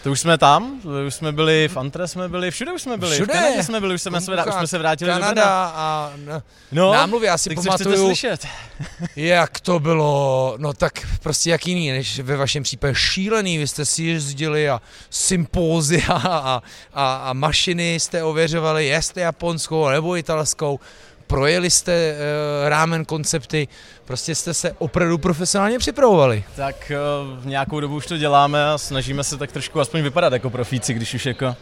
To 0.03 0.11
už 0.11 0.19
jsme 0.19 0.37
tam, 0.37 0.81
už 1.07 1.13
jsme 1.15 1.31
byli 1.31 1.67
v 1.67 1.77
Antre, 1.77 2.07
jsme 2.07 2.29
byli, 2.29 2.51
všude 2.51 2.73
už 2.73 2.81
jsme 2.81 2.97
byli, 2.97 3.15
Všude. 3.15 3.33
v 3.33 3.35
Kanadě 3.37 3.63
jsme 3.63 3.79
byli, 3.79 3.95
už 3.95 4.01
jsme, 4.01 4.21
se, 4.21 4.31
vrá- 4.31 4.47
už 4.47 4.53
jsme 4.53 4.67
se 4.67 4.77
vrátili 4.77 5.11
do 5.11 5.15
Brna. 5.15 5.27
Kanada 5.27 5.71
a 5.75 6.11
no, 6.25 6.41
No, 6.71 6.93
námluvy, 6.93 7.25
já 7.25 7.37
si 7.37 7.49
tak 7.49 7.65
pamatuju, 7.65 8.05
slyšet? 8.05 8.47
Jak 9.15 9.59
to 9.59 9.79
bylo, 9.79 10.55
no 10.57 10.73
tak 10.73 11.07
prostě 11.23 11.49
jak 11.49 11.67
jiný, 11.67 11.91
než 11.91 12.19
ve 12.19 12.37
vašem 12.37 12.63
případě 12.63 12.95
šílený, 12.95 13.57
vy 13.57 13.67
jste 13.67 13.85
si 13.85 14.03
jezdili 14.03 14.69
a 14.69 14.81
sympózia 15.09 16.05
a, 16.13 16.61
a, 16.93 17.15
a 17.15 17.33
mašiny 17.33 17.93
jste 17.95 18.23
ověřovali, 18.23 18.85
jestli 18.85 19.21
japonskou 19.21 19.89
nebo 19.89 20.17
italskou, 20.17 20.79
projeli 21.27 21.69
jste 21.71 22.13
uh, 22.13 22.69
rámen 22.69 23.05
koncepty, 23.05 23.67
prostě 24.05 24.35
jste 24.35 24.53
se 24.53 24.71
opravdu 24.77 25.17
profesionálně 25.17 25.79
připravovali. 25.79 26.43
Tak 26.55 26.91
eh, 26.91 26.97
v 27.39 27.45
nějakou 27.45 27.79
dobu 27.79 27.95
už 27.95 28.05
to 28.07 28.17
děláme 28.17 28.65
a 28.71 28.77
snažíme 28.77 29.23
se 29.23 29.37
tak 29.37 29.51
trošku 29.51 29.79
aspoň 29.79 30.01
vypadat 30.01 30.33
jako 30.33 30.49
profíci, 30.49 30.93
když 30.93 31.13
už 31.13 31.25
jako 31.25 31.55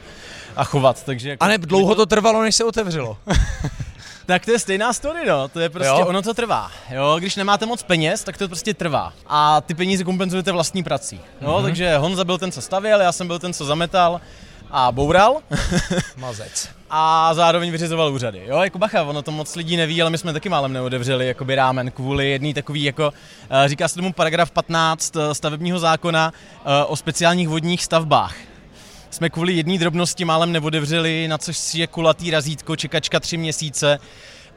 a 0.55 0.63
chovat, 0.63 1.03
takže 1.03 1.29
jako, 1.29 1.43
A 1.43 1.47
ne, 1.47 1.57
dlouho 1.57 1.95
to 1.95 2.05
trvalo, 2.05 2.41
než 2.41 2.55
se 2.55 2.63
otevřelo. 2.63 3.17
Tak 4.25 4.45
to 4.45 4.51
je 4.51 4.59
stejná 4.59 4.93
story, 4.93 5.19
no, 5.27 5.47
to 5.47 5.59
je 5.59 5.69
prostě, 5.69 5.87
Jo? 5.99 6.05
ono 6.07 6.21
to 6.21 6.33
trvá, 6.33 6.71
jo, 6.89 7.15
když 7.19 7.35
nemáte 7.35 7.65
moc 7.65 7.83
peněz, 7.83 8.23
tak 8.23 8.37
to 8.37 8.47
prostě 8.47 8.73
trvá 8.73 9.13
a 9.27 9.61
ty 9.61 9.73
peníze 9.73 10.03
kompenzujete 10.03 10.51
vlastní 10.51 10.83
prací, 10.83 11.19
Mhm. 11.41 11.51
mm-hmm. 11.51 11.63
takže 11.63 11.97
Honza 11.97 12.23
byl 12.23 12.37
ten, 12.37 12.51
co 12.51 12.61
stavěl, 12.61 13.01
já 13.01 13.11
jsem 13.11 13.27
byl 13.27 13.39
ten, 13.39 13.53
co 13.53 13.65
zametal 13.65 14.21
a 14.71 14.91
boural 14.91 15.37
Mazec. 16.17 16.69
A 16.93 17.33
zároveň 17.33 17.71
vyřizoval 17.71 18.13
úřady, 18.13 18.43
jo, 18.45 18.59
jako 18.61 18.77
bacha, 18.77 19.03
ono 19.03 19.21
to 19.21 19.31
moc 19.31 19.55
lidí 19.55 19.77
neví, 19.77 20.01
ale 20.01 20.11
my 20.11 20.17
jsme 20.17 20.33
taky 20.33 20.49
málem 20.49 20.73
neodevřeli 20.73 21.27
jakoby 21.27 21.55
rámen 21.55 21.91
kvůli 21.91 22.29
jedný 22.29 22.53
takový 22.53 22.83
jako, 22.83 23.13
eh, 23.49 23.69
říká 23.69 23.87
se 23.87 23.95
tomu 23.95 24.13
paragraf 24.13 24.51
15 24.51 25.15
eh, 25.15 25.35
stavebního 25.35 25.79
zákona 25.79 26.33
eh, 26.33 26.85
o 26.85 26.95
speciálních 26.95 27.49
vodních 27.49 27.83
stavbách. 27.83 28.35
Jsme 29.09 29.29
kvůli 29.29 29.53
jedné 29.53 29.77
drobnosti 29.77 30.25
málem 30.25 30.51
neodevřeli, 30.51 31.27
na 31.27 31.37
což 31.37 31.75
je 31.75 31.87
kulatý 31.87 32.31
razítko, 32.31 32.75
čekačka 32.75 33.19
tři 33.19 33.37
měsíce 33.37 33.99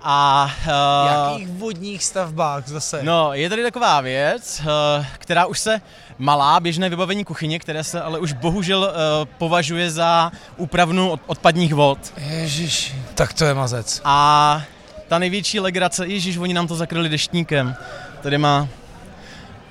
a... 0.04 0.50
eh, 0.66 1.32
Jakých 1.32 1.48
vodních 1.48 2.04
stavbách 2.04 2.68
zase? 2.68 3.00
No, 3.02 3.32
je 3.32 3.48
tady 3.48 3.62
taková 3.62 4.00
věc, 4.00 4.62
eh, 5.00 5.06
která 5.18 5.46
už 5.46 5.58
se 5.58 5.80
malá 6.18 6.60
běžné 6.60 6.88
vybavení 6.88 7.24
kuchyně, 7.24 7.58
které 7.58 7.84
se 7.84 8.00
ale 8.02 8.18
už 8.18 8.32
bohužel 8.32 8.92
eh, 8.94 9.26
považuje 9.38 9.90
za 9.90 10.32
úpravnu 10.56 11.10
od- 11.10 11.20
odpadních 11.26 11.74
vod. 11.74 11.98
Ježiš, 12.16 12.94
tak 13.14 13.32
to 13.32 13.44
je 13.44 13.54
mazec. 13.54 14.00
A 14.04 14.62
ta 15.08 15.18
největší 15.18 15.60
legrace, 15.60 16.06
ježíš, 16.06 16.36
oni 16.36 16.54
nám 16.54 16.66
to 16.66 16.74
zakryli 16.76 17.08
deštníkem. 17.08 17.76
Tady 18.22 18.38
má 18.38 18.68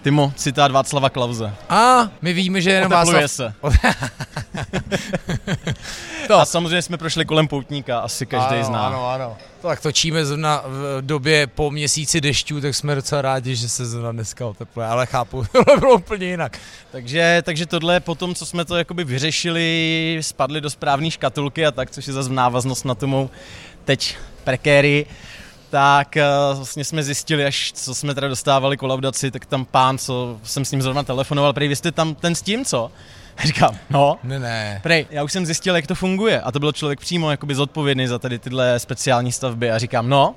Timo, 0.03 0.33
citát 0.35 0.71
Václava 0.71 1.09
Klauze. 1.09 1.53
A 1.69 2.09
my 2.21 2.33
víme, 2.33 2.61
že 2.61 2.71
jenom 2.71 2.91
Otepluje 2.91 3.21
Václav... 3.21 3.31
se. 3.31 3.53
No. 6.29 6.35
A 6.35 6.45
samozřejmě 6.45 6.81
jsme 6.81 6.97
prošli 6.97 7.25
kolem 7.25 7.47
poutníka, 7.47 7.99
asi 7.99 8.25
každý 8.25 8.55
ano, 8.55 8.63
zná. 8.63 8.87
Ano, 8.87 9.09
ano. 9.09 9.37
To 9.61 9.67
tak 9.67 9.81
točíme 9.81 10.25
zrovna 10.25 10.63
v 10.65 11.01
době 11.01 11.47
po 11.47 11.71
měsíci 11.71 12.21
dešťů, 12.21 12.61
tak 12.61 12.75
jsme 12.75 12.95
docela 12.95 13.21
rádi, 13.21 13.55
že 13.55 13.69
se 13.69 13.85
zrovna 13.85 14.11
dneska 14.11 14.45
otepluje, 14.45 14.87
ale 14.87 15.05
chápu, 15.05 15.45
tohle 15.51 15.77
bylo 15.79 15.95
úplně 15.95 16.27
jinak. 16.27 16.59
Takže, 16.91 17.41
takže 17.45 17.65
tohle 17.65 17.99
po 17.99 18.15
tom, 18.15 18.35
co 18.35 18.45
jsme 18.45 18.65
to 18.65 18.75
jakoby 18.75 19.03
vyřešili, 19.03 20.17
spadli 20.21 20.61
do 20.61 20.69
správné 20.69 21.11
škatulky 21.11 21.65
a 21.65 21.71
tak, 21.71 21.91
což 21.91 22.07
je 22.07 22.13
zase 22.13 22.29
v 22.29 22.33
návaznost 22.33 22.85
na 22.85 22.95
tu 22.95 23.07
mou 23.07 23.29
teď 23.85 24.17
prekérii, 24.43 25.05
tak 25.73 26.17
eh, 26.17 26.25
vlastně 26.55 26.83
jsme 26.83 27.03
zjistili, 27.03 27.45
až 27.45 27.71
co 27.75 27.95
jsme 27.95 28.15
teda 28.15 28.27
dostávali 28.27 28.77
kolaudaci, 28.77 29.31
tak 29.31 29.45
tam 29.45 29.65
pán, 29.65 29.97
co 29.97 30.39
jsem 30.43 30.65
s 30.65 30.71
ním 30.71 30.81
zrovna 30.81 31.03
telefonoval, 31.03 31.53
prý 31.53 31.67
vy 31.67 31.75
jste 31.75 31.91
tam 31.91 32.15
ten 32.15 32.36
s 32.36 32.41
tím, 32.41 32.65
co? 32.65 32.91
Říkám, 33.43 33.77
no, 33.89 34.17
Ne, 34.23 34.39
ne. 34.39 34.79
Prej, 34.83 35.07
já 35.09 35.23
už 35.23 35.31
jsem 35.31 35.45
zjistil, 35.45 35.75
jak 35.75 35.88
to 35.88 35.95
funguje 35.95 36.41
a 36.41 36.51
to 36.51 36.59
byl 36.59 36.71
člověk 36.71 36.99
přímo 36.99 37.31
jakoby 37.31 37.55
zodpovědný 37.55 38.07
za 38.07 38.19
tady 38.19 38.39
tyhle 38.39 38.79
speciální 38.79 39.31
stavby 39.31 39.71
a 39.71 39.77
říkám, 39.77 40.09
no, 40.09 40.36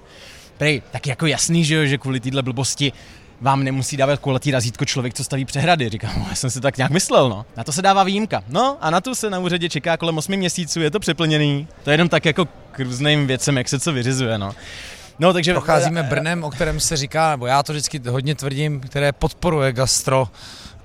prej, 0.58 0.82
tak 0.90 1.06
jako 1.06 1.26
jasný, 1.26 1.64
že, 1.64 1.74
jo, 1.74 1.84
že 1.86 1.98
kvůli 1.98 2.20
téhle 2.20 2.42
blbosti 2.42 2.92
vám 3.40 3.64
nemusí 3.64 3.96
dávat 3.96 4.20
kulatý 4.20 4.50
razítko 4.50 4.84
člověk, 4.84 5.14
co 5.14 5.24
staví 5.24 5.44
přehrady. 5.44 5.88
Říkám, 5.88 6.12
no, 6.18 6.26
já 6.30 6.34
jsem 6.34 6.50
si 6.50 6.60
tak 6.60 6.76
nějak 6.76 6.90
myslel, 6.90 7.28
no. 7.28 7.46
Na 7.56 7.64
to 7.64 7.72
se 7.72 7.82
dává 7.82 8.04
výjimka. 8.04 8.44
No 8.48 8.76
a 8.80 8.90
na 8.90 9.00
tu 9.00 9.14
se 9.14 9.30
na 9.30 9.38
úřadě 9.38 9.68
čeká 9.68 9.96
kolem 9.96 10.18
8 10.18 10.36
měsíců, 10.36 10.80
je 10.80 10.90
to 10.90 11.00
přeplněný. 11.00 11.68
To 11.84 11.90
je 11.90 11.94
jenom 11.94 12.08
tak 12.08 12.24
jako 12.24 12.44
k 12.72 12.80
různým 12.80 13.26
věcem, 13.26 13.56
jak 13.56 13.68
se 13.68 13.80
co 13.80 13.92
vyřizuje, 13.92 14.38
no. 14.38 14.52
No, 15.18 15.32
takže... 15.32 15.52
Procházíme 15.52 16.02
Brnem, 16.02 16.44
o 16.44 16.50
kterém 16.50 16.80
se 16.80 16.96
říká, 16.96 17.30
nebo 17.30 17.46
já 17.46 17.62
to 17.62 17.72
vždycky 17.72 18.00
hodně 18.08 18.34
tvrdím, 18.34 18.80
které 18.80 19.12
podporuje 19.12 19.72
gastro 19.72 20.28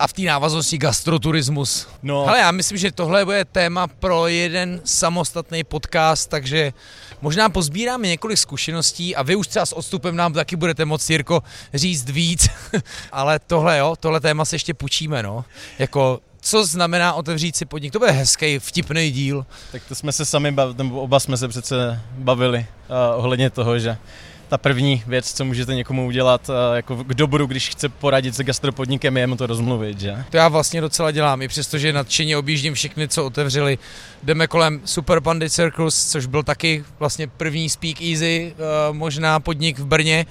a 0.02 0.08
v 0.08 0.14
té 0.14 0.22
návaznosti 0.22 0.78
gastroturismus. 0.78 1.88
No. 2.04 2.28
Ale 2.28 2.40
já 2.40 2.52
myslím, 2.52 2.78
že 2.78 2.92
tohle 2.92 3.26
bude 3.26 3.46
téma 3.46 3.88
pro 3.88 4.28
jeden 4.28 4.82
samostatný 4.84 5.64
podcast, 5.64 6.30
takže 6.30 6.74
možná 7.22 7.50
pozbíráme 7.50 8.08
několik 8.08 8.38
zkušeností 8.38 9.16
a 9.16 9.24
vy 9.24 9.36
už 9.36 9.48
třeba 9.48 9.66
s 9.66 9.74
odstupem 9.74 10.16
nám 10.16 10.34
taky 10.34 10.56
budete 10.56 10.86
moct, 10.86 11.10
Jirko, 11.10 11.44
říct 11.74 12.10
víc, 12.10 12.50
ale 13.12 13.40
tohle 13.40 13.78
jo, 13.78 13.96
tohle 14.00 14.20
téma 14.20 14.46
se 14.46 14.56
ještě 14.56 14.74
půjčíme, 14.74 15.24
no. 15.24 15.46
Jako 15.80 16.20
co 16.42 16.66
znamená 16.66 17.14
otevřít 17.14 17.56
si 17.56 17.66
podnik? 17.66 17.94
To 17.94 18.00
bude 18.00 18.12
hezký, 18.12 18.60
vtipný 18.60 19.12
díl. 19.12 19.46
Tak 19.72 19.82
to 19.88 19.96
jsme 19.96 20.12
se 20.12 20.26
sami, 20.26 20.52
bav, 20.52 20.78
nebo 20.78 21.02
oba 21.02 21.20
jsme 21.20 21.38
se 21.38 21.48
přece 21.48 22.02
bavili 22.12 22.60
uh, 22.60 23.20
ohledně 23.20 23.50
toho, 23.50 23.80
že 23.80 23.98
ta 24.50 24.58
první 24.58 25.04
věc, 25.08 25.34
co 25.34 25.46
můžete 25.46 25.76
někomu 25.76 26.08
udělat 26.08 26.50
uh, 26.50 26.56
jako 26.76 27.04
k 27.04 27.14
dobru, 27.14 27.46
když 27.46 27.70
chce 27.70 27.90
poradit 27.90 28.36
se 28.36 28.44
gastropodnikem, 28.44 29.18
je 29.18 29.28
mu 29.28 29.36
to 29.36 29.48
rozmluvit, 29.48 30.00
že? 30.00 30.24
To 30.30 30.38
já 30.38 30.48
vlastně 30.48 30.82
docela 30.82 31.12
dělám, 31.12 31.42
i 31.42 31.48
přestože 31.48 31.94
nadšeně 31.94 32.38
objíždím 32.38 32.74
všechny, 32.74 33.08
co 33.08 33.26
otevřeli. 33.26 33.78
Jdeme 34.24 34.48
kolem 34.48 34.82
Super 34.86 35.20
Bandit 35.20 35.54
Circus, 35.54 36.12
což 36.12 36.26
byl 36.26 36.44
taky 36.44 36.84
vlastně 37.00 37.28
první 37.28 37.70
Speak 37.70 38.02
Easy, 38.02 38.56
uh, 38.90 38.96
možná 38.96 39.40
podnik 39.40 39.80
v 39.80 39.86
Brně. 39.86 40.26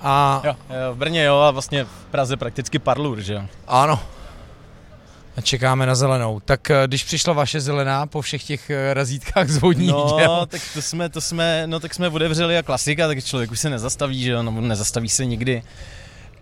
A 0.00 0.42
Jo, 0.44 0.56
jo, 0.70 0.94
v 0.94 0.96
Brně 0.96 1.24
jo 1.24 1.36
a 1.36 1.50
vlastně 1.50 1.84
v 1.84 1.88
Praze 2.10 2.36
prakticky 2.36 2.78
Parlur, 2.78 3.20
že 3.20 3.34
jo? 3.34 3.42
ano, 3.66 4.00
a 5.36 5.40
čekáme 5.40 5.86
na 5.86 5.94
zelenou. 5.94 6.40
Tak 6.40 6.70
eh, 6.70 6.82
když 6.86 7.04
přišla 7.04 7.32
vaše 7.32 7.60
zelená 7.60 8.06
po 8.06 8.20
všech 8.22 8.44
těch 8.44 8.70
eh, 8.70 8.94
razítkách 8.94 9.48
z 9.48 9.56
vodních 9.58 9.90
No, 9.90 10.16
děl, 10.18 10.46
tak 10.50 10.60
to 10.74 10.82
jsme, 10.82 11.08
to 11.08 11.20
jsme, 11.20 11.66
no 11.66 11.80
tak 11.80 11.94
jsme 11.94 12.08
otevřeli 12.08 12.58
a 12.58 12.62
klasika, 12.62 13.06
tak 13.06 13.24
člověk 13.24 13.50
už 13.50 13.60
se 13.60 13.70
nezastaví, 13.70 14.22
že 14.22 14.30
jo, 14.30 14.42
no, 14.42 14.60
nezastaví 14.60 15.08
se 15.08 15.24
nikdy. 15.24 15.62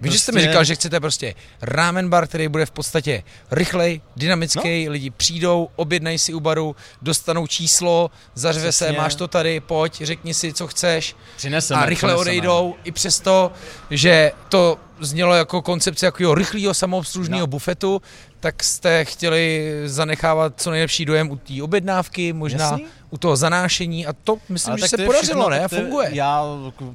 Vy, 0.00 0.10
že 0.10 0.18
jste 0.18 0.32
mi 0.32 0.36
Prostě- 0.36 0.48
říkal, 0.50 0.64
že 0.64 0.74
chcete 0.74 1.00
prostě 1.00 1.34
ramen 1.62 2.08
bar, 2.10 2.26
který 2.26 2.48
bude 2.48 2.66
v 2.66 2.70
podstatě 2.70 3.22
rychlej, 3.50 4.00
dynamický, 4.16 4.86
no. 4.86 4.92
lidi 4.92 5.10
přijdou, 5.10 5.68
objednají 5.76 6.18
si 6.18 6.34
u 6.34 6.40
baru, 6.40 6.76
dostanou 7.02 7.46
číslo, 7.46 8.10
zařve 8.34 8.72
se, 8.72 8.84
Přesně. 8.84 8.98
máš 9.00 9.14
to 9.14 9.28
tady, 9.28 9.60
pojď, 9.60 10.02
řekni 10.02 10.34
si, 10.34 10.52
co 10.52 10.66
chceš 10.66 11.16
Přineseme, 11.36 11.80
a 11.80 11.86
rychle 11.86 12.08
přineseme. 12.08 12.20
odejdou, 12.20 12.74
i 12.84 12.92
přesto, 12.92 13.52
že 13.90 14.32
to 14.48 14.78
znělo 15.00 15.34
jako 15.34 15.62
koncepce 15.62 16.06
jako 16.06 16.34
rychlého 16.34 16.74
samoobslužného 16.74 17.40
No. 17.40 17.46
bufetu, 17.46 18.02
tak 18.42 18.64
jste 18.64 19.04
chtěli 19.04 19.72
zanechávat 19.84 20.52
co 20.56 20.70
nejlepší 20.70 21.04
dojem 21.04 21.30
u 21.30 21.36
té 21.36 21.62
objednávky, 21.62 22.32
možná 22.32 22.64
Jasný. 22.64 22.86
u 23.10 23.18
toho 23.18 23.36
zanášení 23.36 24.06
a 24.06 24.12
to 24.12 24.36
myslím, 24.48 24.72
Ale 24.72 24.78
že 24.80 24.88
se 24.88 24.96
podařilo, 24.96 25.22
všechno, 25.22 25.48
ne? 25.48 25.68
to 25.68 25.76
Funguje. 25.76 26.08
Já 26.12 26.44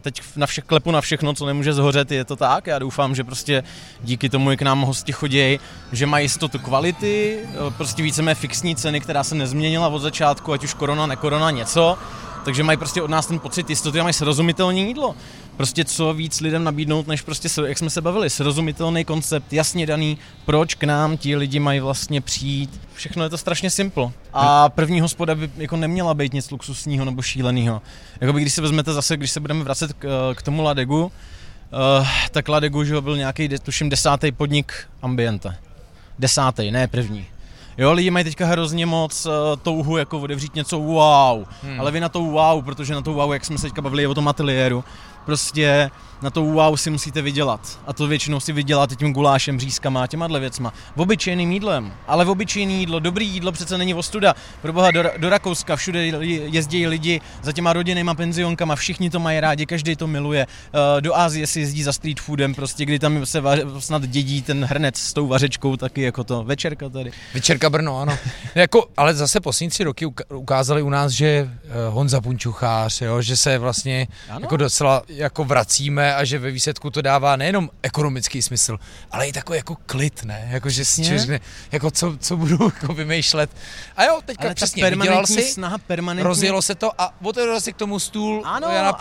teď 0.02 0.22
na 0.36 0.48
vše 0.48 0.62
klepu 0.62 0.92
na 0.92 1.02
všechno, 1.02 1.34
co 1.34 1.46
nemůže 1.46 1.74
zhořet, 1.74 2.12
je 2.12 2.26
to 2.26 2.36
tak. 2.36 2.68
Já 2.68 2.80
doufám, 2.80 3.16
že 3.16 3.24
prostě 3.24 3.64
díky 4.04 4.30
tomu, 4.30 4.50
jak 4.52 4.60
k 4.60 4.62
nám 4.62 4.82
hosti 4.82 5.12
chodí, 5.12 5.60
že 5.92 6.06
mají 6.06 6.26
jistotu 6.26 6.60
kvality, 6.60 7.40
eh, 7.44 7.72
prostě 7.78 8.04
víceméně 8.04 8.36
fixní 8.36 8.76
ceny, 8.76 9.02
která 9.02 9.24
se 9.24 9.36
nezměnila 9.36 9.88
od 9.88 10.00
začátku, 10.00 10.54
ať 10.54 10.64
už 10.64 10.74
korona, 10.74 11.06
nekorona, 11.06 11.52
něco. 11.52 11.98
Takže 12.46 12.64
mají 12.64 12.78
prostě 12.78 13.02
od 13.02 13.10
nás 13.10 13.28
ten 13.28 13.40
pocit 13.40 13.70
jistoty 13.70 14.00
a 14.00 14.04
mají 14.04 14.14
srozumitelné 14.14 14.80
jídlo. 14.80 15.16
Prostě 15.58 15.86
co 15.86 16.14
víc 16.14 16.42
lidem 16.42 16.64
nabídnout, 16.64 17.08
než 17.08 17.22
prostě, 17.22 17.50
se- 17.50 17.70
jak 17.70 17.78
jsme 17.78 17.90
se 17.90 18.02
bavili, 18.02 18.30
srozumitelný 18.30 19.06
koncept, 19.06 19.54
jasně 19.54 19.86
daný, 19.86 20.18
proč 20.46 20.76
k 20.76 20.84
nám 20.84 21.18
ti 21.18 21.36
lidi 21.36 21.60
mají 21.60 21.80
vlastně 21.80 22.22
přijít. 22.22 22.82
Všechno 22.94 23.24
je 23.24 23.30
to 23.30 23.38
strašně 23.38 23.70
simple. 23.70 24.12
A 24.34 24.70
první 24.70 25.02
hospoda 25.02 25.36
by 25.36 25.50
jako 25.58 25.76
neměla 25.76 26.14
být 26.14 26.34
nic 26.34 26.52
luxusního 26.52 27.06
nebo 27.06 27.22
šíleného. 27.22 27.82
Jakoby 28.22 28.42
když 28.42 28.54
se 28.54 28.62
vezmete 28.62 28.94
zase, 28.94 29.18
když 29.18 29.32
se 29.32 29.40
budeme 29.40 29.64
vracet 29.64 29.94
k, 29.94 30.34
k 30.36 30.42
tomu 30.42 30.62
Ladegu, 30.62 31.04
uh, 31.04 32.08
tak 32.32 32.50
Ladegu, 32.50 32.84
že 32.84 33.02
byl 33.02 33.18
nějaký, 33.18 33.50
tuším, 33.50 33.90
desátý 33.90 34.32
podnik 34.32 34.74
Ambiente. 35.02 35.56
Desátý, 36.20 36.72
ne 36.72 36.88
první. 36.88 37.26
Jo, 37.78 37.94
lidi 37.94 38.12
mají 38.12 38.26
teďka 38.26 38.46
hrozně 38.46 38.86
moc 38.86 39.26
uh, 39.26 39.32
touhu 39.62 39.98
jako 39.98 40.20
otevřít 40.20 40.56
něco 40.56 40.80
wow, 40.80 41.46
hmm. 41.64 41.80
ale 41.80 41.92
vy 41.92 42.00
na 42.00 42.10
to 42.10 42.20
wow, 42.20 42.64
protože 42.64 42.94
na 42.94 43.02
to 43.02 43.14
wow, 43.14 43.34
jak 43.34 43.46
jsme 43.46 43.58
se 43.58 43.68
teďka 43.68 43.82
bavili 43.82 44.08
o 44.08 44.14
tom 44.14 44.28
ateliéru, 44.28 44.84
prostě 45.28 45.92
na 46.22 46.30
to 46.30 46.42
wow 46.44 46.76
si 46.76 46.90
musíte 46.90 47.22
vydělat. 47.22 47.80
A 47.88 47.94
to 47.94 48.08
většinou 48.08 48.40
si 48.40 48.54
vyděláte 48.54 48.96
tím 48.96 49.14
gulášem, 49.14 49.58
břízkama 49.58 50.04
a 50.04 50.08
těma 50.08 50.28
věcma. 50.28 50.74
V 50.96 51.02
obyčejným 51.02 51.52
jídlem. 51.52 51.94
Ale 52.08 52.26
v 52.26 52.30
obyčejný 52.30 52.80
jídlo, 52.80 53.00
dobrý 53.00 53.28
jídlo 53.28 53.52
přece 53.52 53.78
není 53.78 53.94
ostuda. 53.94 54.36
Proboha 54.62 54.92
do, 54.92 55.04
do 55.18 55.30
Rakouska 55.30 55.76
všude 55.76 56.06
jezdí 56.06 56.88
lidi 56.88 57.22
za 57.42 57.52
těma 57.52 57.74
rodinnýma 57.74 58.14
penzionkama, 58.16 58.76
všichni 58.76 59.10
to 59.10 59.20
mají 59.20 59.40
rádi, 59.40 59.66
každý 59.66 59.96
to 59.96 60.08
miluje. 60.08 60.48
Eh, 60.98 61.02
Do 61.02 61.16
Ázie 61.18 61.48
si 61.48 61.60
jezdí 61.60 61.84
za 61.84 61.94
street 61.94 62.20
foodem, 62.20 62.56
prostě 62.56 62.86
kdy 62.86 63.00
tam 63.00 63.26
se 63.26 63.42
vaře, 63.42 63.64
snad 63.80 64.06
dědí 64.06 64.42
ten 64.42 64.66
hrnec 64.66 64.98
s 64.98 65.14
tou 65.14 65.28
vařečkou, 65.28 65.78
taky 65.78 66.02
jako 66.02 66.24
to 66.24 66.44
večerka 66.44 66.90
tady. 66.90 67.12
Večerka 67.34 67.70
Brno, 67.70 68.00
ano. 68.00 68.18
jako, 68.56 68.86
ale 68.98 69.14
zase 69.14 69.40
poslední 69.40 69.70
tři 69.70 69.84
roky 69.84 70.06
ukázali 70.34 70.82
u 70.82 70.90
nás, 70.90 71.12
že 71.12 71.28
eh, 71.28 71.70
Honza 71.90 72.22
Punčuchář, 72.22 73.02
jo, 73.02 73.22
že 73.22 73.38
se 73.38 73.58
vlastně 73.58 74.08
Ano. 74.30 74.40
jako 74.42 74.58
docela 74.58 75.02
jako 75.18 75.44
vracíme 75.44 76.16
a 76.16 76.24
že 76.24 76.40
ve 76.40 76.52
výsledku 76.52 76.90
to 76.90 77.02
dává 77.02 77.36
nejenom 77.36 77.70
ekonomický 77.84 78.42
smysl, 78.42 78.78
ale 79.12 79.28
i 79.28 79.34
takový 79.34 79.58
jako 79.58 79.76
klid, 79.86 80.24
ne? 80.24 80.48
Jako, 80.52 80.70
že 80.70 80.86
si 80.86 81.04
řekne, 81.20 81.40
jako 81.72 81.92
co, 81.92 82.18
co 82.20 82.38
budu 82.38 82.58
jako 82.82 82.94
vymýšlet. 82.94 83.50
A 83.98 84.04
jo, 84.04 84.20
teďka 84.26 84.44
Ale 84.44 84.56
přesně, 84.56 84.90
vydělal 84.90 85.26
si, 85.28 85.42
snaha, 85.42 85.78
permanentní... 85.78 86.28
rozjelo 86.28 86.62
se 86.62 86.76
to 86.76 87.02
a 87.02 87.14
otevřel 87.24 87.62
si 87.62 87.74
k 87.74 87.76
tomu 87.76 88.00
stůl 88.00 88.42
Ano, 88.46 88.68
Jana 88.68 88.94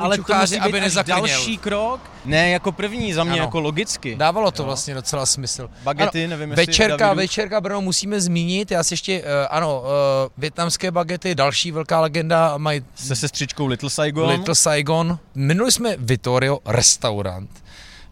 být 0.46 0.58
aby 0.60 0.80
nezakrněl. 0.80 1.20
další 1.26 1.58
krok. 1.58 2.00
Ne 2.24 2.50
jako 2.50 2.72
první, 2.72 3.12
za 3.12 3.24
mě 3.24 3.32
Ano. 3.32 3.42
jako 3.42 3.60
logicky. 3.60 4.16
Dávalo 4.16 4.50
to 4.50 4.62
Jo. 4.62 4.66
vlastně 4.66 4.94
docela 4.94 5.26
smysl. 5.26 5.70
Bagety, 5.82 6.24
ano, 6.24 6.30
nevím, 6.30 6.50
jestli 6.50 6.66
Večerka, 6.66 6.96
Davidu- 7.12 7.16
večerka 7.16 7.60
Brno 7.60 7.80
musíme 7.80 8.20
zmínit, 8.20 8.70
já 8.70 8.82
si 8.84 8.92
ještě, 8.94 9.20
uh, 9.20 9.26
ano, 9.50 9.80
uh, 9.80 9.86
větnamské 10.38 10.90
bagety, 10.90 11.34
další 11.34 11.70
velká 11.72 12.00
legenda, 12.00 12.58
mají 12.58 12.84
Se 12.94 13.16
sestřičkou 13.16 13.66
Little 13.66 13.90
Saigon. 13.90 14.28
Little 14.28 14.54
Saigon. 14.54 15.18
Minuli 15.34 15.72
jsme 15.72 15.95
Vittorio 15.98 16.58
restaurant. 16.66 17.50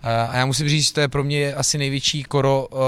Eh, 0.02 0.28
A 0.28 0.36
já 0.36 0.46
musím 0.46 0.68
říct, 0.68 0.86
že 0.86 0.92
to 0.92 1.00
je 1.00 1.08
pro 1.08 1.24
mě 1.24 1.54
asi 1.54 1.78
největší 1.78 2.22
koro 2.22 2.66
uh, 2.70 2.80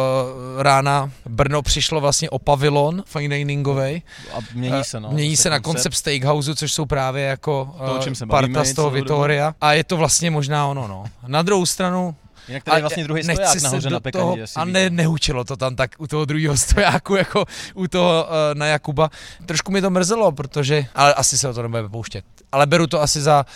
rána. 0.62 1.10
Brno 1.28 1.62
přišlo 1.62 2.00
vlastně 2.00 2.30
o 2.30 2.38
pavilon 2.38 3.02
fine 3.06 3.36
diningovej. 3.36 4.02
A 4.34 4.38
mění 4.54 4.84
se, 4.84 5.00
no. 5.00 5.10
Mění 5.10 5.36
se 5.36 5.50
na 5.50 5.60
koncept 5.60 5.94
steakhouse, 5.94 6.54
což 6.54 6.72
jsou 6.72 6.86
právě 6.86 7.24
jako 7.24 7.74
To, 7.78 7.94
o 7.94 7.96
eh, 7.96 8.00
čem 8.02 8.14
se 8.14 8.26
bavíme 8.26 8.54
parta 8.54 8.70
z 8.70 8.74
toho. 8.74 8.90
Vittoria. 8.90 9.54
A 9.60 9.72
je 9.72 9.84
to 9.84 9.96
vlastně 9.96 10.30
možná 10.30 10.66
ono, 10.66 10.88
no. 10.88 11.04
Na 11.26 11.42
druhou 11.42 11.66
stranu, 11.66 12.14
Jinak 12.48 12.64
tady 12.64 12.76
je 12.76 12.78
a 12.78 12.80
vlastně 12.80 13.04
druhý 13.04 13.22
nechci 13.22 13.44
stoják 13.44 13.62
nahoře 13.62 13.90
na 13.90 14.00
pekandě. 14.00 14.46
toho, 14.46 14.46
A 14.56 14.64
ne, 14.64 14.90
nehučilo 14.90 15.44
to 15.44 15.56
tam 15.56 15.76
tak 15.76 15.90
u 15.98 16.06
toho 16.06 16.24
druhého 16.24 16.56
stojáku, 16.66 17.14
jako 17.14 17.44
u 17.74 17.86
toho 17.86 18.24
uh, 18.24 18.58
na 18.58 18.66
Jakuba. 18.66 19.10
Trošku 19.46 19.72
mi 19.72 19.80
to 19.80 19.90
mrzelo, 19.90 20.32
protože, 20.32 20.86
ale 20.94 21.14
asi 21.14 21.38
se 21.38 21.48
o 21.48 21.54
to 21.54 21.62
nebudeme 21.62 21.88
pouštět. 21.88 22.24
Ale 22.52 22.66
beru 22.66 22.86
to 22.86 23.02
asi 23.02 23.20
za 23.20 23.46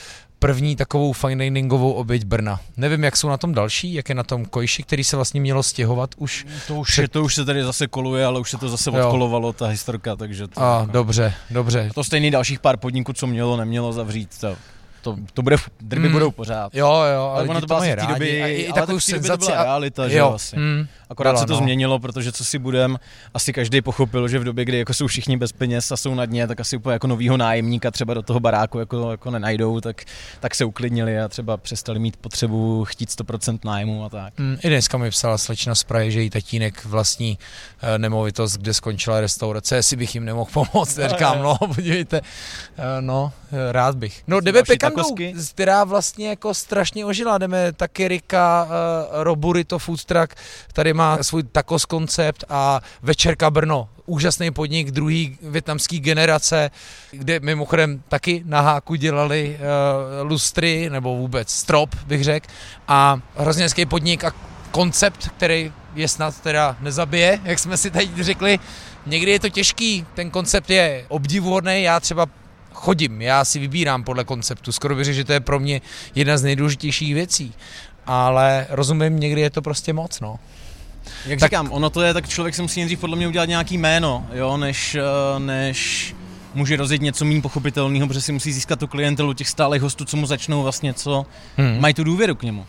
první 0.41 0.76
takovou 0.76 1.12
fine 1.12 1.45
diningovou 1.45 1.93
oběť 1.93 2.24
Brna. 2.24 2.61
Nevím, 2.76 3.05
jak 3.05 3.16
jsou 3.16 3.28
na 3.28 3.36
tom 3.36 3.55
další, 3.55 3.95
jak 3.95 4.09
je 4.09 4.14
na 4.14 4.22
tom 4.22 4.45
Kojši, 4.45 4.82
který 4.82 5.05
se 5.05 5.16
vlastně 5.16 5.41
mělo 5.41 5.62
stěhovat 5.62 6.11
už. 6.16 6.47
To 6.66 6.74
už, 6.74 6.99
je, 6.99 7.09
to 7.09 7.22
už 7.24 7.34
se 7.34 7.45
tady 7.45 7.64
zase 7.64 7.86
koluje, 7.86 8.24
ale 8.24 8.41
už 8.41 8.51
se 8.51 8.57
to 8.59 8.68
zase 8.68 8.91
Jo. 8.91 8.97
odkolovalo, 8.97 9.53
ta 9.53 9.66
historka, 9.66 10.16
takže 10.16 10.49
to, 10.49 10.62
A 10.62 10.80
jako, 10.80 10.93
dobře, 10.93 11.34
dobře. 11.51 11.91
to 11.95 12.05
stejný 12.05 12.30
dalších 12.30 12.61
pár 12.61 12.76
podniků, 12.76 13.12
co 13.12 13.26
mělo, 13.26 13.57
nemělo 13.57 13.93
zavřít, 13.93 14.38
to, 14.41 14.57
to, 15.03 15.16
to 15.34 15.43
bude, 15.43 15.57
drby 15.80 16.07
Mm. 16.09 16.12
budou 16.12 16.30
pořád. 16.30 16.74
Jo, 16.74 16.86
jo, 16.86 16.93
Ale 17.22 17.32
ale 17.41 17.49
ono 17.49 17.61
to 17.61 17.66
byla 17.66 17.78
asi 17.78 17.93
v 17.93 17.97
té 17.97 18.07
doby, 18.07 18.43
a 18.43 18.47
i, 18.47 18.53
i 18.55 18.68
ale 18.68 18.86
tak 18.86 18.97
v 18.97 19.07
té 19.07 19.12
době 19.12 19.30
to 19.30 19.36
byla 19.36 19.59
a- 19.59 19.64
realita, 19.64 20.09
že 20.09 20.18
jo, 20.18 20.32
asi. 20.34 20.57
mm, 20.57 20.86
Akorát 21.11 21.31
byla, 21.31 21.41
se 21.41 21.47
to 21.47 21.53
no. 21.53 21.59
změnilo, 21.59 21.99
protože 21.99 22.33
co 22.33 22.45
si 22.45 22.59
budem, 22.59 22.99
asi 23.35 23.53
každý 23.53 23.81
pochopil, 23.83 24.29
že 24.29 24.39
v 24.39 24.45
době, 24.45 24.65
kdy 24.65 24.79
jako 24.79 24.95
jsou 24.95 25.07
všichni 25.07 25.37
bez 25.37 25.53
peněz 25.53 25.93
a 25.93 25.97
jsou 25.97 26.15
na 26.15 26.27
dně, 26.27 26.47
tak 26.47 26.61
asi 26.61 26.77
úplně 26.77 26.93
jako 26.93 27.07
novýho 27.07 27.37
nájemníka 27.37 27.91
třeba 27.91 28.15
do 28.15 28.23
toho 28.23 28.41
baráku 28.41 28.79
jako, 28.79 29.11
jako 29.11 29.31
nenajdou, 29.31 29.81
tak, 29.81 30.03
tak 30.41 30.55
se 30.55 30.65
uklidnili 30.65 31.21
a 31.21 31.29
třeba 31.29 31.57
přestali 31.57 31.99
mít 31.99 32.17
potřebu 32.17 32.85
chtít 32.85 33.09
100% 33.09 33.59
nájmu 33.65 34.05
a 34.05 34.09
tak. 34.09 34.39
Mm, 34.39 34.57
I 34.65 34.69
dneska 34.69 34.99
mi 34.99 35.11
psala 35.11 35.39
slečna 35.39 35.75
z 35.75 35.85
Prahy, 35.85 36.13
že 36.13 36.21
její 36.21 36.31
tatínek 36.31 36.85
vlastní 36.85 37.39
eh, 37.83 37.99
nemovitost, 37.99 38.57
kde 38.57 38.75
skončila 38.75 39.21
restaurace, 39.21 39.77
jestli 39.77 39.97
bych 39.97 40.15
jim 40.15 40.25
nemohl 40.25 40.51
pomoct. 40.53 40.99
Já 40.99 41.09
říkám, 41.09 41.43
no, 41.43 41.59
podívejte, 41.75 42.21
eh, 42.21 42.83
no, 43.01 43.33
eh, 43.53 43.73
rád 43.73 43.97
bych. 43.97 44.23
No, 44.27 44.41
jdeme 44.41 44.63
pekandou, 44.63 45.15
která 45.51 45.85
vlastně 45.85 46.29
jako 46.29 46.55
strašně 46.55 47.05
ožila. 47.05 47.39
Jdeme 47.39 47.73
taky 47.73 48.09
Rika, 48.09 48.65
uh, 48.65 49.23
Roburito 49.23 49.79
Food 49.79 50.05
Truck, 50.05 50.35
tady 50.73 50.93
má 51.01 51.22
svůj 51.22 51.42
takos 51.42 51.84
koncept 51.84 52.44
a 52.48 52.80
Večerka 53.03 53.51
Brno, 53.51 53.88
úžasný 54.07 54.51
podnik 54.51 54.90
druhý 54.90 55.38
větnamský 55.42 56.01
generace, 56.01 56.70
kde 57.11 57.40
mimochodem 57.40 58.03
taky 58.09 58.42
na 58.46 58.61
háku 58.61 58.94
dělali 58.94 59.57
uh, 59.57 60.28
lustry, 60.28 60.90
nebo 60.90 61.16
vůbec 61.16 61.51
strop, 61.51 61.94
bych 62.07 62.24
řekl. 62.24 62.46
A 62.88 63.20
hrozně 63.36 63.62
hezký 63.62 63.86
podnik 63.86 64.24
a 64.24 64.32
koncept, 64.70 65.28
který 65.36 65.72
je 65.94 66.09
snad 66.09 66.40
teda 66.40 66.76
nezabije, 66.80 67.40
jak 67.44 67.59
jsme 67.59 67.76
si 67.76 67.90
teď 67.90 68.16
řekli. 68.20 68.59
Někdy 69.07 69.30
je 69.30 69.40
to 69.40 69.48
těžký, 69.48 70.07
ten 70.14 70.30
koncept 70.30 70.70
je 70.70 71.05
obdivuhodný, 71.09 71.82
já 71.82 72.01
třeba 72.01 72.26
chodím, 72.72 73.22
já 73.22 73.44
si 73.44 73.59
vybírám 73.59 74.05
podle 74.05 74.24
konceptu, 74.24 74.72
skoro 74.72 74.94
bych 74.94 75.05
řekl, 75.05 75.16
že 75.16 75.24
to 75.24 75.32
je 75.32 75.40
pro 75.40 75.61
mě 75.61 75.80
jedna 76.14 76.36
z 76.36 76.42
nejdůležitějších 76.42 77.14
věcí. 77.14 77.55
Ale 78.07 78.66
rozumím, 78.70 79.20
někdy 79.20 79.40
je 79.40 79.51
to 79.51 79.62
prostě 79.62 79.92
moc, 79.92 80.20
no. 80.20 80.38
Jak 81.26 81.40
Tak- 81.40 81.48
říkám, 81.51 81.68
ono 81.72 81.90
to 81.90 82.03
je, 82.03 82.14
tak 82.14 82.28
člověk 82.28 82.55
si 82.55 82.62
musí 82.62 82.80
nejdřív 82.80 82.98
podle 83.01 83.16
mě 83.16 83.28
udělat 83.28 83.48
nějaký 83.48 83.78
jméno, 83.78 84.26
jo, 84.32 84.57
než, 84.57 84.94
eh, 84.94 85.38
než 85.38 86.14
může 86.55 86.76
rozjet 86.76 87.03
něco 87.03 87.24
méně 87.24 87.40
pochopitelného, 87.42 88.07
protože 88.07 88.20
si 88.20 88.32
musí 88.32 88.53
získat 88.53 88.78
tu 88.78 88.86
klientelu 88.86 89.32
těch 89.32 89.48
stálých 89.48 89.82
hostů, 89.82 90.05
co 90.05 90.16
mu 90.16 90.26
začnou 90.26 90.62
vlastně 90.62 90.94
co, 90.94 91.26
Hmm. 91.57 91.80
mají 91.80 91.94
tu 91.94 92.05
důvěru 92.05 92.34
k 92.34 92.42
němu. 92.42 92.66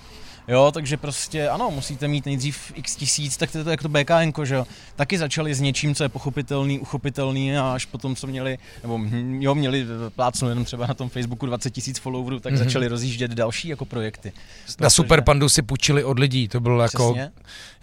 Jo, 0.52 0.72
takže 0.74 0.98
prostě 0.98 1.50
ano, 1.50 1.72
musíte 1.72 2.08
mít 2.08 2.26
nejdřív 2.26 2.72
x 2.76 2.96
tisíc, 2.96 3.38
tak 3.38 3.52
to 3.52 3.58
je 3.58 3.64
to 3.64 3.70
jak 3.70 3.82
to 3.82 3.90
BKN, 3.90 4.32
že 4.44 4.56
jo. 4.56 4.66
Taky 4.96 5.18
začali 5.18 5.54
s 5.56 5.62
něčím, 5.62 5.96
co 5.96 6.04
je 6.04 6.10
pochopitelný, 6.10 6.80
uchopitelný 6.80 7.58
a 7.58 7.72
až 7.74 7.86
potom, 7.86 8.16
co 8.16 8.28
měli, 8.28 8.58
nebo 8.84 8.98
hm, 8.98 9.38
jo, 9.42 9.56
měli 9.56 9.86
plácnu 10.16 10.50
jenom 10.50 10.66
třeba 10.66 10.88
na 10.88 10.94
tom 10.94 11.10
Facebooku 11.10 11.46
20 11.46 11.70
tisíc 11.70 12.00
followerů, 12.00 12.40
tak 12.40 12.54
Mhm. 12.54 12.62
mm-hmm. 12.62 12.66
začali 12.66 12.88
rozjíždět 12.88 13.32
další 13.32 13.68
jako 13.68 13.86
projekty. 13.86 14.32
Na 14.36 14.74
Protože- 14.78 14.90
Superpandu 14.90 15.50
si 15.50 15.62
půjčili 15.62 16.04
od 16.04 16.20
lidí, 16.20 16.48
to 16.48 16.60
bylo 16.60 16.82
jako, 16.82 17.16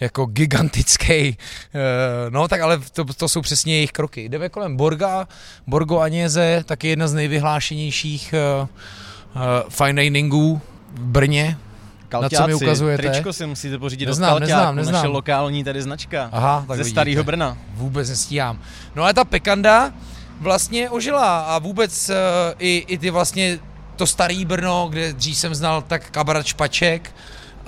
jako 0.00 0.26
gigantický, 0.26 1.28
uh, 1.30 1.34
no 2.30 2.48
tak 2.48 2.60
ale 2.60 2.78
to, 2.92 3.04
to 3.04 3.28
jsou 3.28 3.40
přesně 3.40 3.74
jejich 3.74 3.92
kroky. 3.92 4.28
Jdeme 4.28 4.48
kolem 4.48 4.76
Borga, 4.76 5.28
Borgo 5.66 5.98
Aněze, 5.98 6.62
taky 6.66 6.88
jedna 6.88 7.08
z 7.08 7.14
nejvyhlášenějších 7.14 8.34
uh, 8.62 8.68
uh, 9.36 9.42
fine 9.68 10.02
diningů 10.02 10.60
v 10.94 11.00
Brně. 11.00 11.56
Na 12.12 12.28
co 12.28 12.46
mi 12.46 12.54
ukazujete? 12.54 13.02
Tričko 13.10 13.32
si 13.32 13.46
musíte 13.46 13.78
pořídit 13.78 14.06
Neznám, 14.06 14.30
od 14.36 14.38
Kalťáku, 14.38 14.58
neznám, 14.58 14.76
neznám. 14.76 14.94
naše 14.94 15.06
lokální 15.06 15.64
tady 15.64 15.82
značka. 15.82 16.28
Aha, 16.32 16.64
tak 16.68 16.76
ze 16.76 16.82
vidíte. 16.82 16.94
starého 16.94 17.24
Brna. 17.24 17.56
Vůbec 17.74 18.08
nestíhám. 18.10 18.58
No 18.96 19.02
ale 19.02 19.14
ta 19.14 19.24
pekanda 19.24 19.92
vlastně 20.40 20.90
ožila 20.90 21.40
a 21.40 21.58
vůbec 21.58 22.08
uh, 22.10 22.14
i, 22.58 22.84
i 22.88 22.98
ty 22.98 23.10
vlastně 23.10 23.58
to 23.96 24.06
starý 24.06 24.44
Brno, 24.44 24.86
kde 24.90 25.12
dřív 25.12 25.38
jsem 25.38 25.54
znal 25.54 25.82
tak 25.82 26.10
kabaret 26.10 26.46
Špaček 26.46 27.14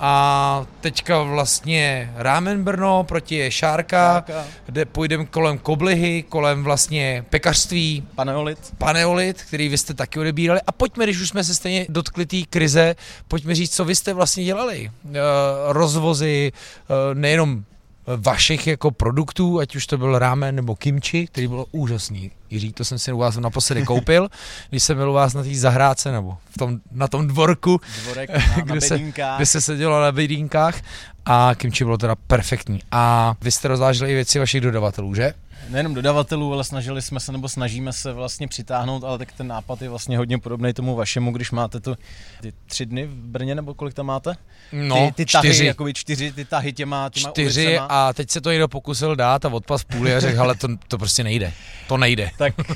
a 0.03 0.65
teďka 0.81 1.21
vlastně 1.21 2.13
Rámen 2.15 2.63
Brno 2.63 3.03
proti 3.03 3.51
Šárka, 3.51 4.13
Šárka. 4.13 4.45
kde 4.65 4.85
půjdeme 4.85 5.25
kolem 5.25 5.57
Koblihy, 5.57 6.23
kolem 6.23 6.63
vlastně 6.63 7.25
pekařství. 7.29 8.07
Paneolit. 8.15 8.59
Paneolit, 8.77 9.41
který 9.41 9.69
vy 9.69 9.77
jste 9.77 9.93
taky 9.93 10.19
odebírali. 10.19 10.59
A 10.67 10.71
pojďme, 10.71 11.03
když 11.03 11.21
už 11.21 11.29
jsme 11.29 11.43
se 11.43 11.55
stejně 11.55 11.85
dotkli 11.89 12.25
té 12.25 12.37
krize, 12.49 12.95
pojďme 13.27 13.55
říct, 13.55 13.75
co 13.75 13.85
vy 13.85 13.95
jste 13.95 14.13
vlastně 14.13 14.43
dělali. 14.43 14.91
E, 15.13 15.19
rozvozy, 15.67 16.51
e, 16.51 17.15
nejenom 17.15 17.63
vašich 18.07 18.67
jako 18.67 18.91
produktů, 18.91 19.59
ať 19.59 19.75
už 19.75 19.87
to 19.87 19.97
byl 19.97 20.19
rámen 20.19 20.55
nebo 20.55 20.75
kimchi, 20.75 21.27
který 21.27 21.47
byl 21.47 21.65
úžasný. 21.71 22.31
Jiří, 22.49 22.73
to 22.73 22.85
jsem 22.85 22.99
si 22.99 23.11
u 23.11 23.17
vás 23.17 23.37
naposledy 23.37 23.83
koupil, 23.83 24.29
když 24.69 24.83
jsem 24.83 24.97
byl 24.97 25.09
u 25.09 25.13
vás 25.13 25.33
na 25.33 25.43
té 25.43 25.55
zahrádce 25.55 26.11
nebo 26.11 26.37
v 26.49 26.57
tom, 26.57 26.79
na 26.91 27.07
tom 27.07 27.27
dvorku, 27.27 27.81
Dvorek 28.03 28.29
na, 28.57 28.63
kde, 28.63 28.75
na 28.75 28.81
se, 28.81 28.99
kde 29.35 29.45
se 29.45 29.61
sedělo 29.61 30.01
na 30.01 30.11
bedínkách 30.11 30.81
a 31.25 31.51
kimchi 31.55 31.83
bylo 31.83 31.97
teda 31.97 32.15
perfektní. 32.15 32.79
A 32.91 33.35
vy 33.41 33.51
jste 33.51 33.67
rozváželi 33.67 34.11
i 34.11 34.13
věci 34.13 34.39
vašich 34.39 34.61
dodavatelů, 34.61 35.15
že? 35.15 35.33
Nejenom 35.69 35.93
dodavatelů, 35.93 36.53
ale 36.53 36.63
snažili 36.63 37.01
jsme 37.01 37.19
se 37.19 37.31
nebo 37.31 37.49
snažíme 37.49 37.93
se 37.93 38.13
vlastně 38.13 38.47
přitáhnout, 38.47 39.03
ale 39.03 39.17
tak 39.17 39.31
ten 39.31 39.47
nápad 39.47 39.81
je 39.81 39.89
vlastně 39.89 40.17
hodně 40.17 40.37
podobný 40.37 40.73
tomu 40.73 40.95
vašemu, 40.95 41.31
když 41.31 41.51
máte 41.51 41.79
tu 41.79 41.95
ty 42.41 42.53
tři 42.65 42.85
dny 42.85 43.05
v 43.05 43.13
Brně, 43.13 43.55
nebo 43.55 43.73
kolik 43.73 43.93
tam 43.93 44.05
máte? 44.05 44.35
No, 44.71 44.95
ty, 44.95 45.25
ty 45.25 45.31
tahy, 45.31 45.49
čtyři. 45.49 45.65
Jakoby 45.65 45.93
čtyři 45.93 46.31
ty 46.31 46.45
tahy 46.45 46.73
těma, 46.73 47.09
těma 47.09 47.29
Čtyři 47.29 47.65
ulicema. 47.65 47.85
a 47.85 48.13
teď 48.13 48.29
se 48.29 48.41
to 48.41 48.51
někdo 48.51 48.67
pokusil 48.67 49.15
dát 49.15 49.45
a 49.45 49.49
odpas 49.49 49.81
v 49.81 49.85
půli 49.85 50.15
a 50.15 50.19
řekl, 50.19 50.41
ale 50.41 50.55
to, 50.55 50.67
to 50.87 50.97
prostě 50.97 51.23
nejde. 51.23 51.53
To 51.87 51.97
nejde. 51.97 52.31
Tak 52.37 52.53
uh, 52.59 52.75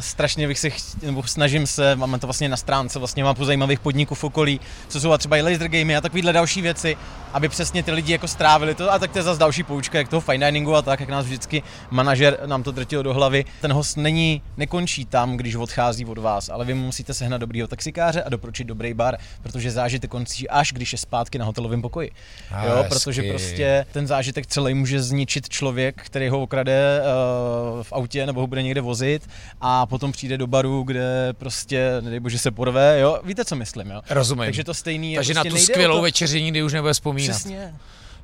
strašně 0.00 0.48
bych 0.48 0.58
se, 0.58 0.70
cht, 0.70 1.02
nebo 1.02 1.22
snažím 1.22 1.66
se, 1.66 1.96
máme 1.96 2.18
to 2.18 2.26
vlastně 2.26 2.48
na 2.48 2.56
stránce, 2.56 2.98
vlastně 2.98 3.24
mám 3.24 3.36
zajímavých 3.42 3.80
podniků 3.80 4.14
v 4.14 4.24
okolí, 4.24 4.60
co 4.88 5.00
jsou 5.00 5.18
třeba 5.18 5.36
i 5.36 5.42
laser 5.42 5.68
gamey 5.68 5.96
a 5.96 6.00
takovýhle 6.00 6.32
další 6.32 6.62
věci, 6.62 6.96
aby 7.32 7.48
přesně 7.48 7.82
ty 7.82 7.92
lidi 7.92 8.12
jako 8.12 8.28
strávili 8.28 8.74
to 8.74 8.92
a 8.92 8.98
tak 8.98 9.12
to 9.12 9.18
je 9.18 9.22
zase 9.22 9.40
další 9.40 9.62
poučka, 9.62 9.98
jak 9.98 10.08
toho 10.08 10.20
fine 10.20 10.52
diningu 10.52 10.74
a 10.74 10.82
tak, 10.82 11.00
jak 11.00 11.08
nás 11.08 11.26
vždycky 11.26 11.62
manažer 11.90 12.15
nám 12.46 12.62
to 12.62 12.72
drtil 12.72 13.02
do 13.02 13.14
hlavy. 13.14 13.44
Ten 13.60 13.72
host 13.72 13.96
není, 13.96 14.42
nekončí 14.56 15.04
tam, 15.04 15.36
když 15.36 15.54
odchází 15.54 16.04
od 16.04 16.18
vás, 16.18 16.48
ale 16.48 16.64
vy 16.64 16.74
musíte 16.74 17.14
sehnat 17.14 17.40
dobrýho 17.40 17.68
taxikáře 17.68 18.22
a 18.22 18.28
doporučit 18.28 18.64
dobrý 18.64 18.94
bar, 18.94 19.16
protože 19.42 19.70
zážitek 19.70 20.10
končí 20.10 20.48
až 20.48 20.72
když 20.72 20.92
je 20.92 20.98
zpátky 20.98 21.38
na 21.38 21.44
hotelovém 21.44 21.82
pokoji. 21.82 22.10
A 22.50 22.64
jo, 22.64 22.76
hezky. 22.76 22.88
protože 22.88 23.22
prostě 23.22 23.86
ten 23.92 24.06
zážitek 24.06 24.46
celý 24.46 24.74
může 24.74 25.02
zničit 25.02 25.48
člověk, 25.48 26.02
který 26.02 26.28
ho 26.28 26.42
okrade 26.42 27.00
uh, 27.00 27.82
v 27.82 27.92
autě 27.92 28.26
nebo 28.26 28.40
ho 28.40 28.46
bude 28.46 28.62
někde 28.62 28.80
vozit 28.80 29.28
a 29.60 29.86
potom 29.86 30.12
přijde 30.12 30.38
do 30.38 30.46
baru, 30.46 30.82
kde 30.82 31.32
prostě, 31.32 31.90
nedej 32.00 32.20
bože, 32.20 32.38
se 32.38 32.50
porve, 32.50 33.00
jo, 33.00 33.20
víte, 33.24 33.44
co 33.44 33.56
myslím, 33.56 33.90
jo. 33.90 34.02
Rozumím. 34.10 34.44
Takže 34.44 34.64
to 34.64 34.74
stejný 34.74 35.12
je 35.12 35.18
Takže 35.18 35.34
prostě 35.34 35.48
na 35.48 35.56
tu 35.56 35.62
skvělou 35.62 35.96
to, 35.96 36.02
večeři 36.02 36.42
nikdy 36.42 36.62
už 36.62 36.72
nebude 36.72 36.92
vzpomínat. 36.92 37.36
Přesně. 37.36 37.74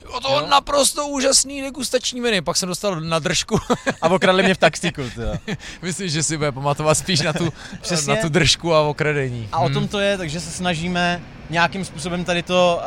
O 0.09 0.21
to 0.21 0.29
Jo. 0.29 0.47
naprosto 0.51 1.07
úžasný 1.07 1.63
degustační 1.63 2.21
menu, 2.21 2.43
pak 2.43 2.57
jsem 2.57 2.69
dostal 2.69 3.01
na 3.01 3.19
držku. 3.19 3.59
A 4.03 4.09
okradli 4.09 4.43
mě 4.43 4.55
v 4.55 4.59
taxíku, 4.59 5.03
tyjo. 5.15 5.35
Myslím, 5.83 6.09
že 6.09 6.23
si 6.23 6.37
bude 6.37 6.53
pamatovat 6.53 6.99
spíš 6.99 7.21
na 7.21 7.33
tu, 7.33 7.53
Přesně. 7.81 8.15
na 8.15 8.21
tu 8.23 8.29
držku 8.29 8.75
a 8.75 8.81
okradení. 8.81 9.49
A 9.53 9.59
o 9.59 9.69
tom 9.71 9.89
to 9.89 9.99
je, 10.01 10.19
takže 10.19 10.41
se 10.41 10.51
snažíme 10.51 11.23
nějakým 11.53 11.85
způsobem 11.85 12.25
tady 12.25 12.43
to, 12.43 12.81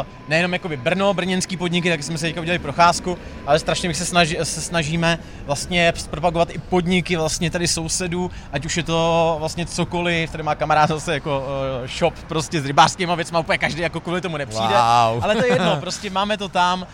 uh, 0.00 0.06
nejenom 0.28 0.52
jakoby 0.52 0.76
Brno, 0.76 1.14
brněnský 1.14 1.56
podniky, 1.56 1.90
tak 1.90 2.02
jsme 2.02 2.18
se 2.18 2.26
teďka 2.26 2.40
udělali 2.40 2.58
procházku, 2.58 3.18
ale 3.46 3.58
strašně 3.58 3.88
bych 3.88 3.96
se, 3.96 4.06
snaží, 4.06 4.36
se 4.42 4.60
snažíme 4.60 5.18
vlastně 5.46 5.92
propagovat 6.10 6.50
i 6.50 6.58
podniky 6.58 7.16
vlastně 7.16 7.50
tady 7.50 7.68
sousedů, 7.68 8.30
ať 8.52 8.64
už 8.66 8.76
je 8.76 8.82
to 8.82 9.36
vlastně 9.38 9.66
cokoliv, 9.66 10.30
tady 10.30 10.42
má 10.42 10.54
kamarád 10.54 10.88
zase 10.88 11.14
jako 11.14 11.38
uh, 11.82 11.86
shop 11.86 12.14
prostě 12.28 12.60
s 12.60 12.64
rybářskýma 12.66 13.14
věcma, 13.14 13.38
úplně 13.38 13.58
každý 13.58 13.80
jako 13.82 14.00
kvůli 14.00 14.20
tomu 14.20 14.36
nepřijde, 14.36 14.74
Wow. 14.74 15.24
ale 15.24 15.36
to 15.36 15.44
je 15.44 15.52
jedno, 15.52 15.76
prostě 15.80 16.10
máme 16.10 16.36
to 16.36 16.48
tam, 16.48 16.82
uh, 16.82 16.86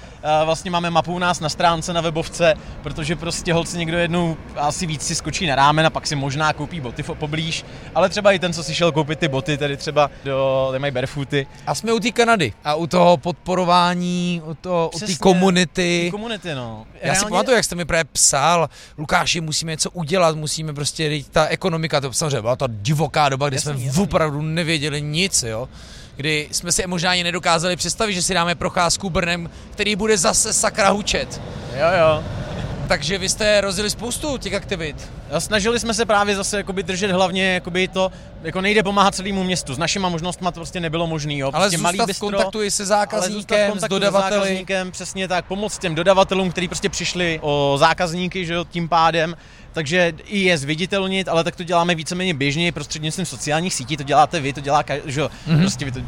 vlastně 0.45 0.71
máme 0.71 0.91
mapu 0.91 1.15
u 1.15 1.19
nás 1.19 1.41
na 1.41 1.49
stránce, 1.49 1.93
na 1.93 2.01
webovce, 2.01 2.55
protože 2.83 3.17
prostě 3.17 3.53
holci 3.55 3.79
někdo 3.79 3.99
jednou 3.99 4.37
asi 4.57 4.87
víc 4.87 5.03
si 5.03 5.15
skočí 5.15 5.47
na 5.47 5.55
rámen 5.55 5.87
a 5.87 5.91
pak 5.91 6.07
si 6.07 6.17
možná 6.17 6.53
koupí 6.53 6.81
boty 6.81 7.03
poblíž, 7.03 7.65
ale 7.95 8.09
třeba 8.09 8.33
i 8.33 8.39
ten, 8.39 8.53
co 8.53 8.63
si 8.65 8.75
šel 8.75 8.93
koupit 8.93 9.19
ty 9.19 9.29
boty, 9.29 9.59
tedy 9.59 9.77
třeba 9.77 10.11
do, 10.25 10.67
tady 10.71 10.79
mají 10.79 10.93
barefooty, 11.07 11.47
A 11.67 11.75
jsme 11.75 11.93
u 11.93 11.99
té 12.01 12.11
Kanady 12.11 12.53
a 12.65 12.75
u 12.75 12.87
toho 12.87 13.17
podporování, 13.17 14.43
u, 14.45 14.55
toho, 14.55 14.89
u 14.95 14.99
té 14.99 15.05
Přesně. 15.05 15.17
komunity. 15.17 16.09
komunity, 16.11 16.55
no. 16.55 16.87
Já 17.03 17.15
si 17.15 17.25
pamatuju, 17.25 17.57
jak 17.57 17.65
jste 17.65 17.75
mi 17.75 17.85
právě 17.85 18.05
psal, 18.05 18.69
Lukáši, 18.99 19.41
musíme 19.41 19.73
něco 19.73 19.91
udělat, 19.91 20.37
musíme 20.37 20.73
prostě, 20.73 21.23
ta 21.31 21.47
ekonomika, 21.47 22.01
to 22.01 22.13
samozřejmě 22.13 22.41
byla 22.41 22.57
ta 22.57 22.67
divoká 22.71 23.29
doba, 23.29 23.49
kdy 23.49 23.57
Jasný, 23.57 23.73
jsme 23.73 23.83
jasný. 23.87 24.03
opravdu 24.03 24.43
nevěděli 24.43 25.03
nic, 25.03 25.43
jo. 25.43 25.69
Kdy 26.17 26.49
jsme 26.53 26.73
si 26.73 26.87
možná 26.87 27.11
ani 27.11 27.25
nedokázali 27.25 27.77
představit, 27.77 28.15
že 28.15 28.23
si 28.23 28.35
dáme 28.35 28.55
procházku 28.55 29.11
Brnem, 29.11 29.51
který 29.71 29.97
bude 29.97 30.19
zase 30.19 30.53
sakra 30.53 30.91
hučet. 30.91 31.41
Jo, 31.77 31.87
jo. 31.99 32.25
Takže 32.89 33.19
vy 33.19 33.29
jste 33.29 33.61
rozjeli 33.61 33.91
spoustu 33.91 34.39
těch 34.39 34.55
aktivit. 34.55 35.11
A 35.31 35.41
snažili 35.41 35.81
jsme 35.81 35.95
se 35.95 36.05
právě 36.05 36.37
zase 36.37 36.57
jakoby 36.57 36.83
držet 36.83 37.11
hlavně 37.11 37.55
jakoby 37.55 37.89
to, 37.89 38.13
jako 38.43 38.61
nejde 38.61 38.83
pomáhat 38.83 39.15
celému 39.15 39.45
městu. 39.45 39.75
S 39.75 39.79
našima 39.79 40.09
možnostmi 40.09 40.45
to 40.45 40.53
prostě 40.53 40.81
nebylo 40.81 41.07
možný, 41.07 41.39
jo. 41.39 41.51
Ale 41.55 41.65
Prostě 41.65 41.79
zůstat 41.79 42.05
v 42.05 42.07
bistro, 42.07 42.31
kontaktu 42.31 42.63
i 42.63 42.71
se 42.71 42.83
v 42.83 42.87
zákazníkem, 42.87 43.69
s 43.69 43.71
kontaktu 43.71 43.95
dodavateli. 43.95 44.41
zákazníkem, 44.41 44.91
přesně 44.91 45.29
tak, 45.29 45.45
pomoct 45.45 45.79
těm 45.79 45.95
dodavatelům, 45.95 46.51
kteří 46.51 46.69
prostě 46.69 46.89
přišli 46.89 47.39
o 47.43 47.77
zákazníky, 47.79 48.47
že 48.47 48.55
jo, 48.55 48.65
tím 48.71 48.89
pádem. 48.89 49.37
Takže 49.77 50.13
i 50.27 50.39
je 50.39 50.59
zviditelnit, 50.59 51.29
ale 51.29 51.45
tak 51.45 51.57
to 51.57 51.63
děláme 51.65 51.95
víceméně 51.95 52.35
běžně 52.35 52.73
prostřednictvím 52.73 53.27
sociálních 53.27 53.75
sítí, 53.75 53.97
to 53.97 54.03
děláte 54.03 54.41
vy, 54.41 54.53
to 54.53 54.61
dělá, 54.61 54.83
ka- 54.83 55.01
že 55.05 55.21
jo, 55.21 55.31
Mhm. 55.47 55.57
mm-hmm. 55.57 55.61
prostě 55.61 55.85
vy 55.85 55.93
to, 55.93 56.01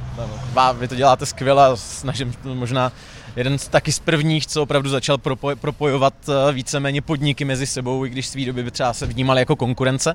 vá, 0.52 0.72
vy 0.72 0.88
to 0.88 0.94
děláte 0.94 1.26
skvěle 1.26 1.66
a 1.66 1.76
snažím 1.76 2.34
možná 2.54 2.92
jeden 3.36 3.58
z 3.58 3.68
taky 3.68 3.92
z 3.92 3.98
prvních, 3.98 4.46
co 4.46 4.62
opravdu 4.62 4.90
začal 4.90 5.16
propoj- 5.16 5.56
propojovat 5.56 6.14
eh, 6.28 6.52
víceméně 6.52 7.02
podniky 7.02 7.44
mezi 7.44 7.66
sebou, 7.66 8.04
i 8.04 8.08
když 8.10 8.26
svý 8.26 8.44
doby 8.44 8.62
by 8.62 8.70
třeba 8.70 8.92
se 8.92 9.06
vnímali 9.06 9.40
jako 9.40 9.56
konkurence 9.56 10.14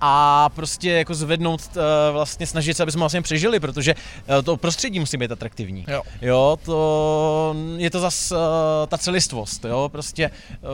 a 0.00 0.48
prostě 0.48 0.90
jako 0.90 1.14
zvednout, 1.14 1.60
eh, 1.76 2.12
vlastně 2.12 2.46
snažit 2.46 2.76
se, 2.76 2.82
aby 2.82 2.92
jsme 2.92 3.00
vlastně 3.00 3.22
přežili, 3.22 3.60
protože 3.60 3.94
eh, 4.38 4.42
to 4.42 4.56
prostředí 4.56 5.00
musí 5.00 5.16
být 5.16 5.32
atraktivní. 5.32 5.84
Jo. 5.88 6.02
Jo, 6.22 6.58
to 6.64 7.56
je 7.76 7.90
to 7.90 8.00
zas 8.00 8.32
uh, 8.32 8.38
ta 8.88 8.98
celistvost, 8.98 9.64
jo, 9.64 9.88
prostě 9.92 10.30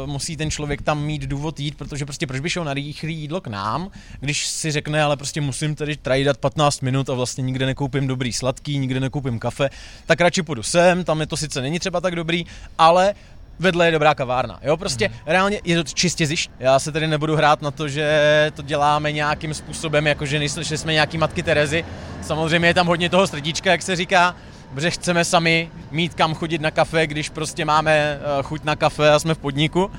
musí 0.06 0.36
ten 0.36 0.50
člověk 0.50 0.82
tam 0.82 1.02
mít 1.02 1.22
důvod 1.22 1.60
jít, 1.60 1.76
protože 1.76 2.04
prostě 2.04 2.26
proč 2.26 2.40
by 2.40 2.50
šel 2.50 2.64
na 2.64 2.74
rychlé 2.74 3.10
jídlo 3.10 3.40
k 3.40 3.46
nám, 3.46 3.90
když 4.20 4.46
si 4.46 4.70
řekne, 4.70 5.02
ale 5.02 5.16
prostě 5.16 5.40
musím 5.40 5.74
tady 5.74 5.96
trajdat 5.96 6.38
15 6.38 6.80
minut 6.80 7.10
a 7.10 7.14
vlastně 7.14 7.42
nikde 7.42 7.66
nekoupím 7.66 8.06
dobrý 8.06 8.32
sladký, 8.32 8.78
nikde 8.78 9.00
nekoupím 9.00 9.38
kafe, 9.38 9.70
tak 10.06 10.20
radši 10.20 10.42
půjdu 10.42 10.62
sem, 10.62 11.04
tam 11.04 11.20
je 11.20 11.26
to 11.26 11.36
sice 11.36 11.60
není 11.60 11.78
třeba 11.78 12.00
tak 12.00 12.16
dobrý, 12.16 12.46
ale 12.78 13.14
vedle 13.60 13.86
je 13.86 13.92
dobrá 13.92 14.14
kavárna. 14.14 14.60
Jo, 14.62 14.76
prostě 14.76 15.08
mm. 15.08 15.14
reálně 15.26 15.60
je 15.64 15.76
to 15.76 15.90
čistě 15.94 16.26
zišť. 16.26 16.50
Já 16.58 16.78
se 16.78 16.92
tady 16.92 17.06
nebudu 17.06 17.36
hrát 17.36 17.62
na 17.62 17.70
to, 17.70 17.88
že 17.88 18.52
to 18.54 18.62
děláme 18.62 19.12
nějakým 19.12 19.54
způsobem, 19.54 20.06
jako 20.06 20.26
že, 20.26 20.38
nejsme, 20.38 20.64
že 20.64 20.78
jsme 20.78 20.92
nějaký 20.92 21.18
matky 21.18 21.42
Terezy. 21.42 21.84
Samozřejmě 22.22 22.68
je 22.68 22.74
tam 22.74 22.86
hodně 22.86 23.08
toho 23.08 23.26
srdíčka, 23.26 23.70
jak 23.70 23.82
se 23.82 23.96
říká, 23.96 24.34
protože 24.74 24.90
chceme 24.90 25.24
sami 25.24 25.70
mít 25.90 26.14
kam 26.14 26.34
chodit 26.34 26.60
na 26.60 26.70
kafe, 26.70 27.06
když 27.06 27.28
prostě 27.28 27.64
máme 27.64 27.92
eh, 27.92 28.42
chuť 28.42 28.64
na 28.64 28.76
kafe 28.76 29.10
a 29.10 29.18
jsme 29.18 29.34
v 29.34 29.38
podniku. 29.38 29.90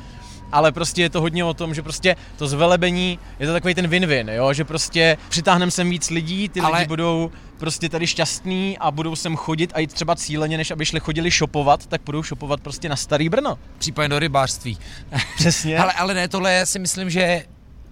Ale 0.51 0.71
prostě 0.71 1.01
je 1.01 1.09
to 1.09 1.21
hodně 1.21 1.43
o 1.45 1.53
tom, 1.53 1.73
že 1.73 1.81
prostě 1.81 2.15
to 2.37 2.47
zvelebení 2.47 3.19
je 3.39 3.47
to 3.47 3.53
takový 3.53 3.75
ten 3.75 3.87
win-win, 3.87 4.29
jo? 4.33 4.53
že 4.53 4.63
prostě 4.65 5.17
přitáhneme 5.29 5.71
sem 5.71 5.89
víc 5.89 6.09
lidí, 6.09 6.49
ty 6.49 6.59
Ale- 6.59 6.77
lidi 6.77 6.87
budou 6.87 7.31
prostě 7.57 7.89
tady 7.89 8.07
šťastní 8.07 8.77
a 8.77 8.91
budou 8.91 9.15
sem 9.15 9.35
chodit 9.35 9.71
a 9.73 9.79
jít 9.79 9.93
třeba 9.93 10.15
cíleně, 10.15 10.57
než 10.57 10.71
aby 10.71 10.85
šli 10.85 10.99
chodili 10.99 11.29
shopovat, 11.31 11.85
tak 11.85 12.01
budou 12.05 12.23
shopovat 12.23 12.61
prostě 12.61 12.89
na 12.89 12.95
Starý 12.95 13.29
Brno. 13.29 13.59
Případně 13.77 14.09
do 14.09 14.19
rybářství. 14.19 14.77
Přesně. 15.35 15.77
Ale, 15.77 15.93
ale 15.93 16.13
ne, 16.13 16.27
tohle 16.27 16.65
si 16.65 16.79
myslím, 16.79 17.09
že 17.09 17.43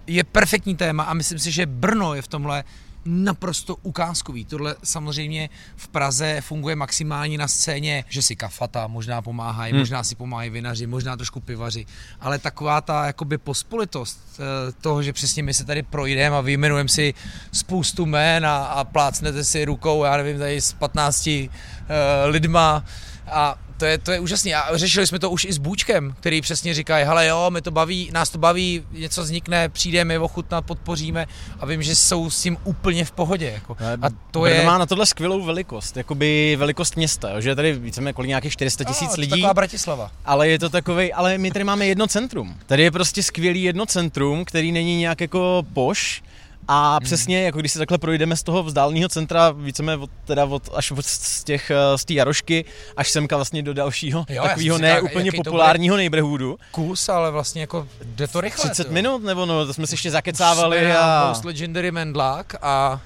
je 0.06 0.24
perfektní 0.24 0.76
téma 0.76 1.02
a 1.02 1.14
myslím 1.14 1.38
si, 1.38 1.52
že 1.52 1.66
Brno 1.66 2.14
je 2.14 2.22
v 2.22 2.28
tomhle 2.28 2.64
naprosto 3.04 3.76
ukázkový. 3.82 4.44
Tohle 4.44 4.76
samozřejmě 4.84 5.48
v 5.76 5.88
Praze 5.88 6.40
funguje 6.40 6.76
maximálně 6.76 7.38
na 7.38 7.48
scéně, 7.48 8.04
že 8.08 8.22
si 8.22 8.36
kafata 8.36 8.86
možná 8.86 9.22
pomáhají, 9.22 9.72
hmm. 9.72 9.80
možná 9.80 10.04
si 10.04 10.14
pomáhají 10.14 10.50
vinaři, 10.50 10.86
možná 10.86 11.16
trošku 11.16 11.40
pivaři, 11.40 11.86
ale 12.20 12.38
taková 12.38 12.80
ta 12.80 13.06
jakoby 13.06 13.38
pospolitost 13.38 14.20
eh, 14.38 14.72
toho, 14.80 15.02
že 15.02 15.12
přesně 15.12 15.42
my 15.42 15.54
se 15.54 15.64
tady 15.64 15.82
projdeme 15.82 16.36
a 16.36 16.40
vyjmenujeme 16.40 16.88
si 16.88 17.14
spoustu 17.52 18.06
jmén 18.06 18.46
a, 18.46 18.56
a 18.56 18.84
plácnete 18.84 19.44
si 19.44 19.64
rukou, 19.64 20.04
já 20.04 20.16
nevím, 20.16 20.38
tady 20.38 20.60
s 20.60 20.72
15 20.72 21.26
uh, 21.26 21.48
lidma 22.24 22.84
a 23.26 23.58
to 23.80 23.86
je, 23.86 23.98
to 23.98 24.12
je 24.12 24.20
úžasný. 24.20 24.54
A 24.54 24.76
řešili 24.76 25.06
jsme 25.06 25.18
to 25.18 25.30
už 25.30 25.44
i 25.44 25.52
s 25.52 25.58
Bůčkem, 25.58 26.14
který 26.20 26.40
přesně 26.40 26.74
říká, 26.74 26.96
hele 26.96 27.26
jo, 27.26 27.50
my 27.50 27.62
to 27.62 27.70
baví, 27.70 28.10
nás 28.12 28.30
to 28.30 28.38
baví, 28.38 28.82
něco 28.92 29.22
vznikne, 29.22 29.68
přijdeme, 29.68 30.18
ochutnat, 30.18 30.64
podpoříme 30.64 31.26
a 31.60 31.66
vím, 31.66 31.82
že 31.82 31.96
jsou 31.96 32.30
s 32.30 32.42
tím 32.42 32.56
úplně 32.64 33.04
v 33.04 33.10
pohodě. 33.10 33.50
Jako. 33.54 33.76
A 34.02 34.08
to 34.30 34.40
Brno 34.40 34.54
je... 34.54 34.64
má 34.64 34.78
na 34.78 34.86
tohle 34.86 35.06
skvělou 35.06 35.44
velikost, 35.44 35.96
jakoby 35.96 36.56
velikost 36.58 36.96
města, 36.96 37.30
jo, 37.30 37.40
že 37.40 37.48
je 37.48 37.54
tady 37.54 37.72
víceméně 37.72 38.12
kolik 38.12 38.28
nějakých 38.28 38.52
400 38.52 38.84
tisíc 38.84 39.16
lidí. 39.16 39.30
Taková 39.30 39.54
Bratislava. 39.54 40.10
Ale 40.24 40.48
je 40.48 40.58
to 40.58 40.68
takový, 40.68 41.12
ale 41.12 41.38
my 41.38 41.50
tady 41.50 41.64
máme 41.64 41.86
jedno 41.86 42.06
centrum. 42.06 42.54
Tady 42.66 42.82
je 42.82 42.90
prostě 42.90 43.22
skvělý 43.22 43.62
jedno 43.62 43.86
centrum, 43.86 44.44
který 44.44 44.72
není 44.72 44.98
nějak 44.98 45.20
jako 45.20 45.62
poš, 45.72 46.22
A 46.72 46.90
hmm. 46.90 47.00
přesně, 47.04 47.42
jako 47.42 47.58
když 47.58 47.72
si 47.72 47.78
takhle 47.78 47.98
projdeme 47.98 48.36
z 48.36 48.42
toho 48.42 48.62
vzdáleného 48.62 49.08
centra, 49.08 49.50
víceme 49.50 49.96
od, 49.96 50.10
teda 50.24 50.44
od, 50.44 50.68
až 50.74 50.90
od 50.90 51.06
z 51.06 51.44
těch, 51.44 51.70
eh, 51.70 51.98
z 51.98 52.04
té 52.04 52.14
Jarošky, 52.14 52.64
až 52.96 53.10
semka 53.10 53.36
vlastně 53.36 53.62
do 53.62 53.74
dalšího 53.74 54.24
takového 54.42 54.78
ne 54.78 55.00
úplně 55.00 55.32
populárního 55.32 55.96
neighborhoodu. 55.96 56.58
Kus, 56.70 57.08
ale 57.08 57.30
vlastně 57.30 57.60
jako 57.60 57.88
jde 58.04 58.28
to 58.28 58.40
rychle. 58.40 58.64
30 58.64 58.84
to. 58.84 58.92
minut, 58.92 59.24
nebo 59.24 59.46
no, 59.46 59.66
to 59.66 59.74
jsme 59.74 59.86
si 59.86 59.94
ještě 59.94 60.10
zakecávali. 60.10 60.92
a... 60.92 61.26
Most 61.28 61.44
Legendary 61.44 61.90
Mendlák 61.90 62.54
a, 62.62 63.00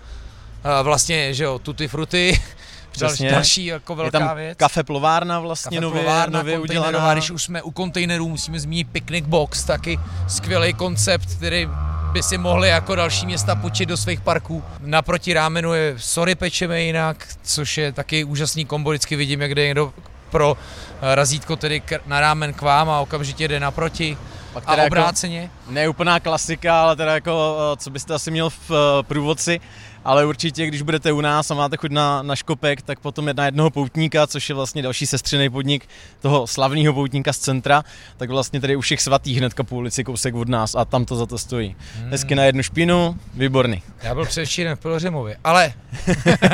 a 0.64 0.82
vlastně, 0.82 1.34
že 1.34 1.44
jo, 1.44 1.58
Tutti 1.58 1.88
Frutti, 1.88 2.40
Přesně. 2.90 3.30
Další 3.30 3.64
jako 3.64 3.94
velká 3.94 4.18
je 4.18 4.24
tam 4.26 4.36
věc. 4.36 4.58
kafe 4.58 4.82
plovárna 4.82 5.40
vlastně 5.40 5.76
kafe 5.76 5.80
nově, 5.80 6.02
plovárna, 6.02 6.38
nově 6.38 6.58
udělaná. 6.58 7.12
Když 7.12 7.30
už 7.30 7.42
jsme 7.42 7.62
u 7.62 7.70
kontejnerů, 7.70 8.28
musíme 8.28 8.60
zmínit 8.60 8.88
Picnic 8.92 9.24
Box, 9.26 9.64
taky 9.64 9.98
skvělý 10.28 10.74
koncept, 10.74 11.34
který 11.36 11.68
by 12.14 12.22
si 12.22 12.38
mohli 12.38 12.68
jako 12.68 12.94
další 12.94 13.26
města 13.26 13.54
počít 13.54 13.88
do 13.88 13.96
svých 13.96 14.20
parků. 14.20 14.64
Naproti 14.80 15.34
rámenu 15.34 15.74
je 15.74 15.94
Sorry 15.96 16.34
pečeme 16.34 16.82
jinak, 16.82 17.28
což 17.42 17.78
je 17.78 17.92
taky 17.92 18.24
úžasný 18.24 18.64
kombo, 18.64 18.90
vždycky 18.90 19.16
vidím, 19.16 19.40
jak 19.42 19.54
jde 19.54 19.64
někdo 19.64 19.92
pro 20.30 20.56
eh, 20.56 21.14
razítko 21.14 21.56
tedy 21.56 21.82
na 22.06 22.20
rámen 22.20 22.52
k 22.52 22.62
vám 22.62 22.90
a 22.90 23.00
okamžitě 23.00 23.48
jde 23.48 23.60
naproti. 23.60 24.18
Pak 24.52 24.64
a 24.66 24.76
jako 24.76 24.86
obráceně. 24.86 25.40
Jako 25.40 25.72
neúplná 25.72 26.20
klasika, 26.20 26.82
ale 26.82 26.96
teda 26.96 27.14
jako, 27.14 27.56
eh, 27.72 27.76
co 27.76 27.90
byste 27.90 28.14
asi 28.14 28.30
měl 28.30 28.50
v 28.50 28.70
eh, 28.70 29.02
průvodci, 29.02 29.60
ale 30.04 30.26
určitě, 30.26 30.66
když 30.66 30.82
budete 30.82 31.12
u 31.12 31.20
nás 31.20 31.50
a 31.50 31.54
máte 31.54 31.76
chuť 31.76 31.90
na, 31.90 32.22
na 32.22 32.36
škopek, 32.36 32.82
tak 32.82 33.00
potom 33.00 33.28
jedna 33.28 33.44
jednoho 33.44 33.70
poutníka, 33.70 34.26
což 34.26 34.48
je 34.48 34.54
vlastně 34.54 34.82
další 34.82 35.06
sestřený 35.06 35.50
podnik 35.50 35.88
toho 36.20 36.46
slavného 36.46 36.94
poutníka 36.94 37.32
z 37.32 37.38
centra, 37.38 37.84
tak 38.16 38.30
vlastně 38.30 38.60
tady 38.60 38.76
u 38.76 38.80
všech 38.80 39.02
svatých 39.02 39.38
hnedka 39.38 39.62
po 39.62 39.76
ulici 39.76 40.04
kousek 40.04 40.34
od 40.34 40.48
nás 40.48 40.74
a 40.74 40.84
tam 40.84 41.04
to 41.04 41.16
za 41.16 41.26
to 41.26 41.38
stojí. 41.38 41.76
Hmm. 41.96 42.10
Hezky 42.10 42.34
na 42.34 42.44
jednu 42.44 42.62
špínu, 42.62 43.18
výborný. 43.34 43.82
Já 44.02 44.14
byl 44.14 44.26
předevčírem 44.26 44.76
v 44.76 44.80
Pilořimově, 44.80 45.36
ale 45.44 45.72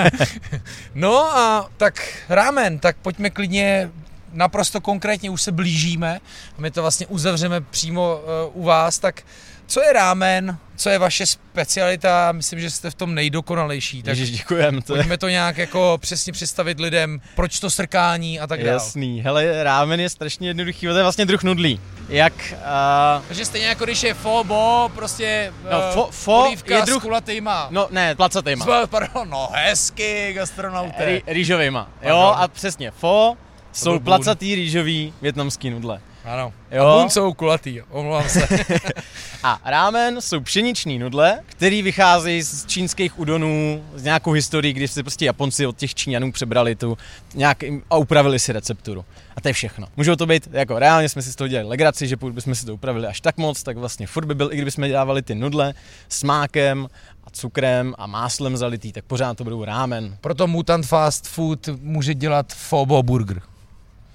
no 0.95 1.37
a 1.37 1.69
tak 1.77 2.25
rámen, 2.29 2.79
tak 2.79 2.97
pojďme 2.97 3.31
klidně 3.31 3.91
naprosto 4.33 4.81
konkrétně 4.81 5.31
už 5.31 5.43
se 5.43 5.53
blížíme 5.53 6.21
a 6.59 6.61
my 6.61 6.71
to 6.71 6.83
vlastně 6.83 7.07
uzavřeme 7.07 7.61
přímo 7.61 8.21
uh, 8.55 8.63
u 8.63 8.65
vás, 8.65 8.99
tak 8.99 9.23
co 9.71 9.83
je 9.83 9.93
rámen, 9.93 10.59
co 10.77 10.91
je 10.91 10.99
vaše 10.99 11.27
specialita, 11.27 12.33
myslím, 12.33 12.61
že 12.61 12.71
jste 12.71 12.91
v 12.91 12.95
tom 12.95 13.15
nejdokonalejší. 13.15 14.03
Tak 14.03 14.19
Ježiš, 14.19 14.31
děkujem. 14.31 14.83
To 14.83 14.95
pojďme 14.95 15.19
to 15.19 15.29
nějak 15.29 15.59
jako 15.59 15.99
přesně 16.01 16.33
představit 16.33 16.81
lidem, 16.81 17.21
proč 17.37 17.61
to 17.61 17.71
srkání 17.71 18.41
a 18.41 18.47
tak 18.47 18.61
dále. 18.61 18.73
Jasný, 18.73 19.21
hele, 19.21 19.65
rámen 19.65 20.01
je 20.01 20.11
strašně 20.11 20.49
jednoduchý, 20.49 20.87
to 20.87 20.97
je 20.97 21.03
vlastně 21.03 21.27
druh 21.27 21.43
nudlí. 21.43 21.81
Jak... 22.09 22.33
Uh... 22.53 23.25
Takže 23.29 23.45
stejně 23.45 23.67
jako 23.67 23.85
když 23.85 24.03
je 24.03 24.15
fobo, 24.15 24.91
prostě 24.95 25.53
no, 25.71 25.79
uh, 25.79 25.95
fo, 25.95 26.09
fo 26.11 26.53
je 26.67 26.83
druh... 26.83 26.99
s 26.99 27.03
kulatýma. 27.03 27.69
No 27.71 27.89
ne, 27.91 28.15
placatýma. 28.15 28.87
Pardon, 28.87 29.31
no 29.31 29.49
hezky, 29.53 30.33
gastronauté. 30.33 31.21
Rýžovýma, 31.27 31.91
jo 32.03 32.35
a 32.37 32.49
přesně, 32.49 32.91
fo 32.91 33.37
jsou 33.73 33.99
placatý 33.99 34.55
rýžový 34.55 35.15
větnamský 35.23 35.71
nudle. 35.71 36.01
Ano. 36.25 36.53
Jo. 36.71 36.87
A 36.87 37.01
bun 37.01 37.11
jsou 37.11 37.33
kulatý, 37.33 37.83
omlouvám 37.83 38.29
se. 38.29 38.49
a 39.43 39.61
rámen 39.65 40.21
jsou 40.21 40.41
pšeniční 40.41 40.99
nudle, 40.99 41.41
který 41.47 41.83
vycházejí 41.83 42.43
z 42.43 42.67
čínských 42.67 43.19
udonů, 43.19 43.85
z 43.95 44.03
nějakou 44.03 44.33
historií, 44.33 44.73
kdy 44.73 44.89
si 44.89 45.03
prostě 45.03 45.25
Japonci 45.25 45.67
od 45.67 45.77
těch 45.77 45.95
Číňanů 45.95 46.33
přebrali 46.33 46.75
tu 46.75 46.99
nějak 47.35 47.59
a 47.91 47.97
upravili 47.97 48.39
si 48.39 48.53
recepturu. 48.53 49.05
A 49.37 49.41
to 49.41 49.49
je 49.49 49.53
všechno. 49.53 49.87
Můžou 49.97 50.17
to 50.17 50.27
být, 50.27 50.49
jako 50.53 50.79
reálně 50.79 51.09
jsme 51.09 51.23
si 51.23 51.33
z 51.33 51.37
toho 51.37 51.49
dělali 51.49 51.69
legraci, 51.69 52.09
že 52.09 52.17
pokud 52.17 52.35
bychom 52.35 52.55
si 52.55 52.67
to 52.67 52.75
upravili 52.75 53.07
až 53.07 53.21
tak 53.21 53.37
moc, 53.37 53.63
tak 53.63 53.77
vlastně 53.77 54.07
furt 54.07 54.25
by 54.25 54.35
byl, 54.35 54.53
i 54.53 54.57
kdybychom 54.57 54.91
dávali 54.91 55.23
ty 55.23 55.35
nudle 55.35 55.75
s 56.09 56.23
mákem 56.23 56.89
a 57.25 57.31
cukrem 57.31 57.95
a 57.99 58.07
máslem 58.07 58.57
zalitý, 58.57 58.93
tak 58.93 59.05
pořád 59.05 59.37
to 59.37 59.45
budou 59.45 59.65
rámen. 59.65 60.17
Proto 60.21 60.47
Mutant 60.47 60.87
Fast 60.87 61.29
Food 61.29 61.69
může 61.81 62.15
dělat 62.15 62.53
Fobo 62.53 63.03
Burger. 63.03 63.43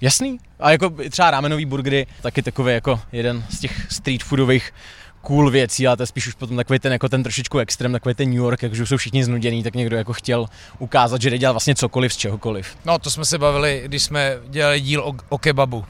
Jasný. 0.00 0.38
A 0.58 0.70
jako 0.70 0.92
třeba 1.10 1.30
rámenový 1.30 1.64
burgery, 1.64 2.06
taky 2.22 2.42
takový 2.42 2.72
jako 2.72 3.00
jeden 3.12 3.44
z 3.50 3.60
těch 3.60 3.92
street 3.92 4.22
foodových 4.22 4.72
cool 5.26 5.50
věcí, 5.50 5.86
ale 5.86 5.96
to 5.96 6.02
je 6.02 6.06
spíš 6.06 6.26
už 6.26 6.34
potom 6.34 6.56
takový 6.56 6.78
ten, 6.78 6.92
jako 6.92 7.08
ten 7.08 7.22
trošičku 7.22 7.58
extrém, 7.58 7.92
takový 7.92 8.14
ten 8.14 8.28
New 8.28 8.38
York, 8.38 8.62
jakože 8.62 8.86
jsou 8.86 8.96
všichni 8.96 9.24
znudění, 9.24 9.62
tak 9.62 9.74
někdo 9.74 9.96
jako 9.96 10.12
chtěl 10.12 10.46
ukázat, 10.78 11.22
že 11.22 11.30
jde 11.30 11.38
dělat 11.38 11.52
vlastně 11.52 11.74
cokoliv 11.74 12.12
z 12.12 12.16
čehokoliv. 12.16 12.76
No 12.84 12.98
to 12.98 13.10
jsme 13.10 13.24
se 13.24 13.38
bavili, 13.38 13.82
když 13.84 14.02
jsme 14.02 14.36
dělali 14.48 14.80
díl 14.80 15.00
o, 15.00 15.14
o 15.28 15.38
kebabu, 15.38 15.84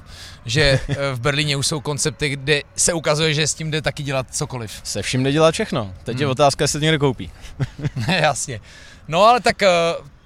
že 0.45 0.81
eh, 0.89 0.97
v 1.15 1.21
Berlíně 1.21 1.57
už 1.57 1.67
jsou 1.67 1.81
koncepty, 1.81 2.29
kde 2.29 2.63
se 2.77 2.93
ukazuje, 2.93 3.35
že 3.35 3.47
s 3.47 3.55
tím 3.55 3.71
jde 3.71 3.83
taky 3.83 4.03
dělat 4.03 4.27
cokoliv. 4.31 4.81
Se 4.85 5.03
vším 5.03 5.23
jde 5.23 5.33
dělat 5.33 5.53
všechno. 5.53 5.95
Teď 6.05 6.15
hmm. 6.15 6.21
je 6.21 6.27
otázka, 6.27 6.65
jestli 6.65 6.81
to 6.81 6.85
někdo 6.85 6.99
koupí. 6.99 7.31
Jasně. 8.09 8.61
No 9.09 9.23
ale 9.23 9.41
tak 9.41 9.63
eh, 9.63 9.69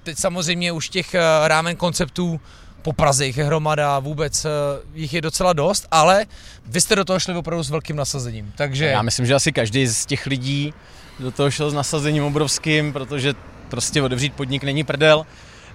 teď 0.03 0.17
samozřejmě 0.17 0.71
už 0.71 0.89
těch 0.89 1.13
eh, 1.13 1.21
rámen 1.47 1.75
konceptů 1.75 2.41
po 2.81 2.93
Praze 2.93 3.25
jich 3.25 3.37
je 3.37 3.43
hromada, 3.43 3.99
vůbec 3.99 4.45
eh, 4.45 4.49
jich 4.93 5.13
je 5.13 5.21
docela 5.21 5.53
dost, 5.53 5.87
ale 5.91 6.25
vy 6.65 6.81
jste 6.81 6.95
do 6.95 7.05
toho 7.05 7.19
šli 7.19 7.35
opravdu 7.35 7.63
s 7.63 7.69
velkým 7.69 7.95
nasazením, 7.95 8.53
takže... 8.57 8.85
Já 8.85 9.01
myslím, 9.01 9.25
že 9.25 9.35
asi 9.35 9.51
každý 9.51 9.87
z 9.87 10.05
těch 10.05 10.25
lidí 10.25 10.73
do 11.19 11.31
toho 11.31 11.51
šel 11.51 11.69
s 11.69 11.73
nasazením 11.73 12.23
obrovským, 12.23 12.93
protože 12.93 13.33
prostě 13.69 14.01
otevřít 14.01 14.33
podnik 14.33 14.63
není 14.63 14.83
prdel. 14.83 15.25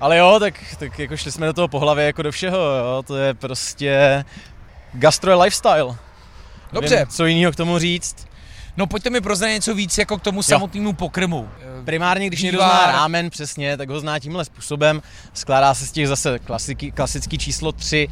Ale 0.01 0.19
jo, 0.19 0.37
tak, 0.41 0.55
tak 0.79 0.99
jako 0.99 1.17
šli 1.17 1.33
jsme 1.33 1.47
do 1.47 1.53
toho 1.53 1.69
po 1.69 1.79
hlavě 1.79 2.07
jako 2.07 2.23
do 2.23 2.33
všeho, 2.33 2.59
jo, 2.59 3.03
to 3.07 3.17
je 3.17 3.35
prostě 3.35 4.25
gastro 4.93 5.31
je 5.31 5.37
lifestyle. 5.37 5.97
Dobře. 6.73 6.97
Vím, 6.97 7.07
co 7.07 7.27
jiného 7.27 7.53
k 7.53 7.57
tomu 7.57 7.79
říct. 7.79 8.27
No 8.77 8.87
pojďte 8.87 9.11
mi 9.11 9.21
prozrat 9.21 9.49
něco 9.49 9.75
víc 9.75 9.99
jako 9.99 10.19
k 10.19 10.23
tomu 10.23 10.43
samotnému 10.43 10.93
pokrmu. 10.93 11.49
Primárně, 11.85 12.27
když 12.27 12.43
někdo 12.43 12.59
zná 12.59 12.87
rámen 12.87 13.31
přesně, 13.31 13.77
tak 13.77 13.89
ho 13.89 14.01
zná 14.01 14.19
tímhle 14.19 14.45
způsobem. 14.45 15.03
Skládá 15.35 15.75
se 15.75 15.87
z 15.87 15.93
těch 15.93 16.09
zase 16.09 16.39
klasiky, 16.39 16.93
klasický 16.93 17.39
číslo 17.39 17.73
3, 17.73 18.09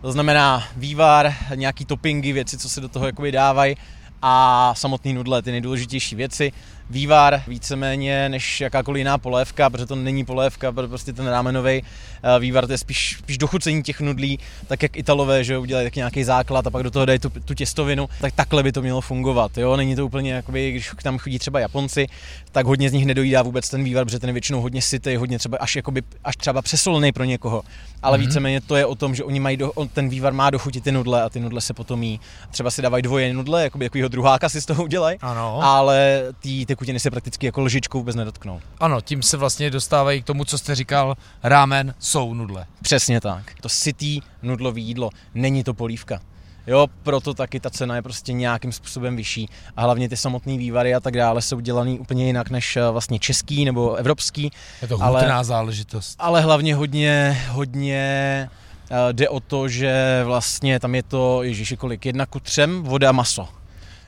to 0.00 0.12
znamená 0.12 0.64
vývar, 0.76 1.34
nějaký 1.54 1.84
toppingy, 1.84 2.32
věci, 2.32 2.58
co 2.58 2.68
se 2.68 2.80
do 2.80 2.88
toho 2.88 3.06
jakoby 3.06 3.32
dávají 3.32 3.76
a 4.22 4.74
samotný 4.76 5.12
nudle, 5.12 5.42
ty 5.42 5.50
nejdůležitější 5.50 6.16
věci 6.16 6.52
vývar 6.90 7.42
víceméně 7.48 8.28
než 8.28 8.60
jakákoliv 8.60 8.98
jiná 8.98 9.18
polévka, 9.18 9.70
protože 9.70 9.86
to 9.86 9.96
není 9.96 10.24
polévka, 10.24 10.72
prostě 10.72 11.12
ten 11.12 11.26
rámenový 11.26 11.82
eh, 11.82 12.38
vývar 12.38 12.66
to 12.66 12.72
je 12.72 12.78
spíš, 12.78 13.16
spíš 13.18 13.38
dochucení 13.38 13.82
těch 13.82 14.00
nudlí, 14.00 14.38
tak 14.66 14.82
jak 14.82 14.96
Italové, 14.96 15.44
že 15.44 15.58
udělají 15.58 15.86
taky 15.86 16.00
nějaký 16.00 16.24
základ 16.24 16.66
a 16.66 16.70
pak 16.70 16.82
do 16.82 16.90
toho 16.90 17.04
dají 17.04 17.18
tu, 17.18 17.30
tu 17.30 17.54
těstovinu, 17.54 18.08
tak 18.20 18.34
takhle 18.34 18.62
by 18.62 18.72
to 18.72 18.82
mělo 18.82 19.00
fungovat. 19.00 19.58
Jo? 19.58 19.76
Není 19.76 19.96
to 19.96 20.06
úplně, 20.06 20.32
jakoby, 20.32 20.70
když 20.70 20.90
tam 21.02 21.18
chodí 21.18 21.38
třeba 21.38 21.60
Japonci, 21.60 22.06
tak 22.52 22.66
hodně 22.66 22.90
z 22.90 22.92
nich 22.92 23.06
nedojídá 23.06 23.42
vůbec 23.42 23.68
ten 23.68 23.84
vývar, 23.84 24.04
protože 24.04 24.18
ten 24.18 24.28
je 24.28 24.32
většinou 24.32 24.60
hodně 24.60 24.82
sytý, 24.82 25.16
hodně 25.16 25.38
třeba 25.38 25.58
až, 25.58 25.76
jakoby, 25.76 26.02
až 26.24 26.36
třeba 26.36 26.62
přesolný 26.62 27.12
pro 27.12 27.24
někoho. 27.24 27.62
Ale 28.02 28.18
mm-hmm. 28.18 28.20
víceméně 28.20 28.60
to 28.60 28.76
je 28.76 28.86
o 28.86 28.94
tom, 28.94 29.14
že 29.14 29.24
oni 29.24 29.40
mají 29.40 29.56
do, 29.56 29.72
ten 29.92 30.08
vývar 30.08 30.32
má 30.32 30.50
dochutit 30.50 30.84
ty 30.84 30.92
nudle 30.92 31.22
a 31.22 31.28
ty 31.28 31.40
nudle 31.40 31.60
se 31.60 31.74
potom 31.74 32.02
jí. 32.02 32.20
Třeba 32.50 32.70
si 32.70 32.82
dávají 32.82 33.02
dvoje 33.02 33.34
nudle, 33.34 33.62
jakoby 33.62 33.84
takovýho 34.08 34.22
druháka 34.22 34.48
si 34.48 34.60
z 34.60 34.66
toho 34.66 34.84
udělají, 34.84 35.18
ale 35.60 36.22
ty 36.40 36.66
tekutiny 36.66 37.00
se 37.00 37.10
prakticky 37.10 37.46
jako 37.46 37.60
lžičkou 37.60 37.98
vůbec 37.98 38.16
nedotknou. 38.16 38.60
Ano, 38.80 39.00
tím 39.00 39.22
se 39.22 39.36
vlastně 39.36 39.70
dostávají 39.70 40.22
k 40.22 40.24
tomu, 40.24 40.44
co 40.44 40.58
jste 40.58 40.74
říkal, 40.74 41.16
rámen 41.42 41.94
jsou 41.98 42.34
nudle. 42.34 42.66
Přesně 42.82 43.20
tak. 43.20 43.52
To 43.60 43.68
sytý 43.68 44.20
nudlový 44.42 44.82
jídlo, 44.82 45.10
není 45.34 45.64
to 45.64 45.74
polívka. 45.74 46.20
Jo, 46.66 46.86
proto 47.02 47.34
taky 47.34 47.60
ta 47.60 47.70
cena 47.70 47.96
je 47.96 48.02
prostě 48.02 48.32
nějakým 48.32 48.72
způsobem 48.72 49.16
vyšší 49.16 49.48
a 49.76 49.82
hlavně 49.82 50.08
ty 50.08 50.16
samotné 50.16 50.58
vývary 50.58 50.94
a 50.94 51.00
tak 51.00 51.16
dále 51.16 51.42
jsou 51.42 51.60
dělaný 51.60 51.98
úplně 51.98 52.26
jinak 52.26 52.50
než 52.50 52.76
eh, 52.76 52.90
vlastně 52.90 53.18
český 53.18 53.64
nebo 53.64 53.94
evropský. 53.94 54.50
Je 54.82 54.88
to 54.88 55.02
ale, 55.02 55.44
záležitost. 55.44 56.16
Ale 56.18 56.40
hlavně 56.40 56.74
hodně, 56.74 57.42
hodně 57.50 58.50
uh, 58.90 58.96
jde 59.12 59.28
o 59.28 59.40
to, 59.40 59.68
že 59.68 60.22
vlastně 60.24 60.80
tam 60.80 60.94
je 60.94 61.02
to, 61.02 61.42
ježiši 61.42 61.76
kolik, 61.76 62.06
jedna 62.06 62.26
ku 62.26 62.40
třem, 62.40 62.82
voda, 62.82 63.12
maso. 63.12 63.57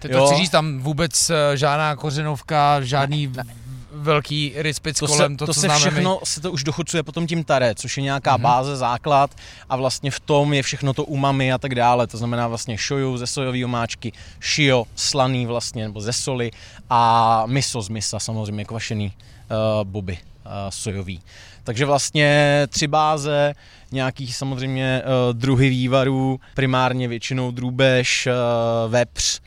Ty 0.01 0.09
to 0.09 0.27
chci 0.27 0.37
říct, 0.37 0.51
tam 0.51 0.79
vůbec 0.79 1.31
eh, 1.31 1.57
žádná 1.57 1.97
kořenovka, 1.97 2.81
žádný 2.81 3.27
ne, 3.27 3.45
ne. 3.45 3.55
velký 3.93 4.53
ryspic 4.57 4.99
to 4.99 5.07
kolem, 5.07 5.33
se, 5.33 5.39
to, 5.39 5.47
to 5.47 5.55
co 5.55 5.61
se 5.61 5.67
známe 5.67 5.81
všechno, 5.81 6.19
my. 6.21 6.27
se 6.27 6.41
to 6.41 6.53
už 6.53 6.65
dochucuje 6.65 7.03
potom 7.03 7.27
tím 7.27 7.45
tare, 7.45 7.75
což 7.75 7.97
je 7.97 8.03
nějaká 8.03 8.37
mm-hmm. 8.37 8.43
báze, 8.43 8.77
základ 8.77 9.31
a 9.69 9.77
vlastně 9.77 10.11
v 10.11 10.21
tom 10.21 10.53
je 10.53 10.63
všechno 10.63 10.95
to 10.95 11.05
umami 11.05 11.53
a 11.53 11.59
tak 11.59 11.75
dále, 11.75 12.07
to 12.07 12.19
znamená 12.19 12.49
vlastně 12.49 12.77
shoyu 12.89 13.17
ze 13.17 13.27
sojové 13.27 13.65
omáčky, 13.65 14.13
shio, 14.55 14.85
slaný 14.97 15.47
vlastně, 15.47 15.85
nebo 15.85 16.01
ze 16.01 16.13
soli 16.13 16.51
a 16.91 17.43
miso 17.47 17.83
z 17.83 17.89
misa, 17.89 18.19
samozřejmě 18.19 18.65
kvašený 18.65 19.07
uh, 19.07 19.85
boby 19.85 20.13
uh, 20.13 20.51
sojový. 20.69 21.23
Takže 21.65 21.85
vlastně 21.85 22.61
tři 22.71 22.87
báze, 22.87 23.55
nějakých 23.93 24.37
samozřejmě 24.37 25.03
uh, 25.03 25.39
druhy 25.39 25.69
vývarů, 25.69 26.41
primárně 26.55 27.09
většinou 27.09 27.51
drůbež, 27.51 28.27
uh, 28.27 28.93
vepř, 28.93 29.41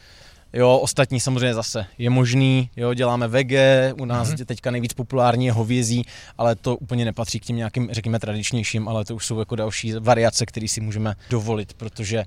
Jo, 0.54 0.78
ostatní 0.78 1.20
samozřejmě 1.20 1.54
zase 1.54 1.86
je 1.98 2.10
možný, 2.10 2.70
jo, 2.76 2.94
děláme 2.94 3.28
vege, 3.28 3.94
u 4.02 4.06
nás 4.06 4.28
Mhm. 4.30 4.38
teďka 4.46 4.72
nejvíc 4.72 4.94
populární 4.94 5.46
je 5.46 5.52
hovězí, 5.52 6.06
ale 6.38 6.56
to 6.56 6.76
úplně 6.76 7.06
nepatří 7.06 7.40
k 7.40 7.46
těm 7.46 7.56
nějakým, 7.56 7.90
řekněme, 7.92 8.20
tradičnějším, 8.20 8.88
ale 8.88 9.06
to 9.06 9.16
už 9.16 9.26
jsou 9.26 9.40
jako 9.40 9.56
další 9.56 9.94
variace, 10.00 10.46
které 10.46 10.68
si 10.68 10.82
můžeme 10.82 11.16
dovolit, 11.30 11.74
protože, 11.74 12.26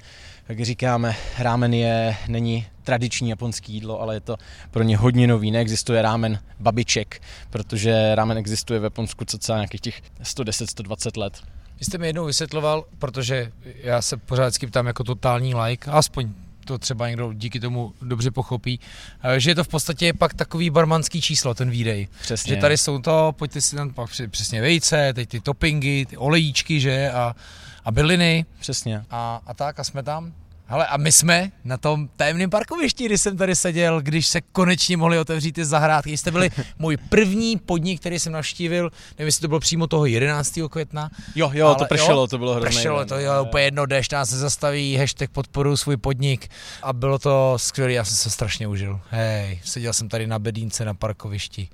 jak 0.48 0.60
říkáme, 0.60 1.16
rámen 1.38 1.74
je, 1.74 2.16
není 2.28 2.66
tradiční 2.82 3.30
japonský 3.30 3.72
jídlo, 3.72 4.00
ale 4.00 4.14
je 4.14 4.20
to 4.20 4.36
pro 4.70 4.82
ně 4.82 4.96
hodně 4.96 5.26
nový. 5.26 5.50
Neexistuje 5.50 6.02
rámen 6.02 6.38
babiček, 6.60 7.22
protože 7.50 8.14
rámen 8.14 8.38
existuje 8.38 8.80
v 8.80 8.84
Japonsku 8.84 9.24
cca 9.24 9.54
nějakých 9.56 9.80
těch 9.80 10.02
110-120 10.22 11.20
let. 11.20 11.38
Vy 11.78 11.84
jste 11.84 11.98
mi 11.98 12.06
jednou 12.06 12.24
vysvětloval, 12.24 12.84
protože 12.98 13.52
já 13.82 14.02
se 14.02 14.16
pořád 14.16 14.54
ptám 14.68 14.86
jako 14.86 15.04
totální 15.04 15.54
like, 15.54 15.90
aspoň 15.90 16.28
to 16.66 16.78
třeba 16.78 17.08
někdo 17.08 17.32
díky 17.32 17.60
tomu 17.60 17.92
dobře 18.02 18.30
pochopí, 18.30 18.80
eh, 19.22 19.40
že 19.40 19.50
je 19.50 19.54
to 19.54 19.64
v 19.64 19.68
podstatě 19.68 20.12
pak 20.12 20.34
takový 20.34 20.70
barmanský 20.70 21.20
číslo, 21.20 21.54
ten 21.54 21.70
výdej. 21.70 22.08
Přesně. 22.22 22.54
Že 22.54 22.60
tady 22.60 22.78
jsou 22.78 22.98
to, 22.98 23.34
pojďte 23.38 23.60
si 23.60 23.76
tam 23.76 23.92
pak 23.92 24.10
přesně 24.30 24.60
vejce, 24.60 25.12
teď 25.12 25.28
ty 25.28 25.40
toppingy, 25.40 26.06
ty 26.06 26.16
olejíčky, 26.16 26.80
že, 26.80 27.10
a, 27.10 27.36
a 27.84 27.90
byliny 27.90 28.44
Přesně. 28.60 29.04
a, 29.10 29.40
a 29.46 29.54
tak 29.54 29.80
a 29.80 29.84
jsme 29.84 30.02
tam. 30.02 30.32
Hele, 30.68 30.86
a 30.86 30.96
my 30.96 31.12
jsme 31.12 31.50
na 31.64 31.76
tom 31.76 32.08
tajemném 32.16 32.50
parkovišti, 32.50 33.04
kdy 33.04 33.18
jsem 33.18 33.36
tady 33.36 33.56
seděl, 33.56 34.00
když 34.00 34.26
se 34.26 34.40
konečně 34.40 34.96
mohli 34.96 35.18
otevřít 35.18 35.52
ty 35.52 35.64
zahrádky. 35.64 36.16
Jste 36.16 36.30
byli 36.30 36.50
můj 36.78 36.96
první 36.96 37.56
podnik, 37.56 38.00
který 38.00 38.18
jsem 38.18 38.32
navštívil, 38.32 38.90
nevím, 39.18 39.26
jestli 39.26 39.40
to 39.40 39.48
bylo 39.48 39.60
přímo 39.60 39.86
toho 39.86 40.06
11. 40.06 40.58
května, 40.70 41.10
Jo, 41.34 41.50
jo, 41.54 41.66
Ale 41.66 41.76
to 41.76 41.84
pršelo, 41.84 42.20
jo, 42.20 42.26
to 42.26 42.38
bylo 42.38 42.52
hrozné. 42.52 42.70
Pršelo 42.70 43.04
to, 43.04 43.18
jo, 43.18 43.32
úplně 43.42 43.64
jedno, 43.64 43.86
dešť 43.86 44.12
nás 44.12 44.30
se 44.30 44.38
zastaví, 44.38 44.96
hashtag 44.96 45.30
podporu 45.30 45.76
svůj 45.76 45.96
podnik 45.96 46.48
a 46.82 46.92
bylo 46.92 47.18
to 47.18 47.54
skvělé, 47.56 47.92
já 47.92 48.04
jsem 48.04 48.16
se 48.16 48.30
strašně 48.30 48.68
užil. 48.68 49.00
Hej, 49.10 49.60
seděl 49.64 49.92
jsem 49.92 50.08
tady 50.08 50.26
na 50.26 50.38
bedínce 50.38 50.84
na 50.84 50.94
parkovišti. 50.94 51.68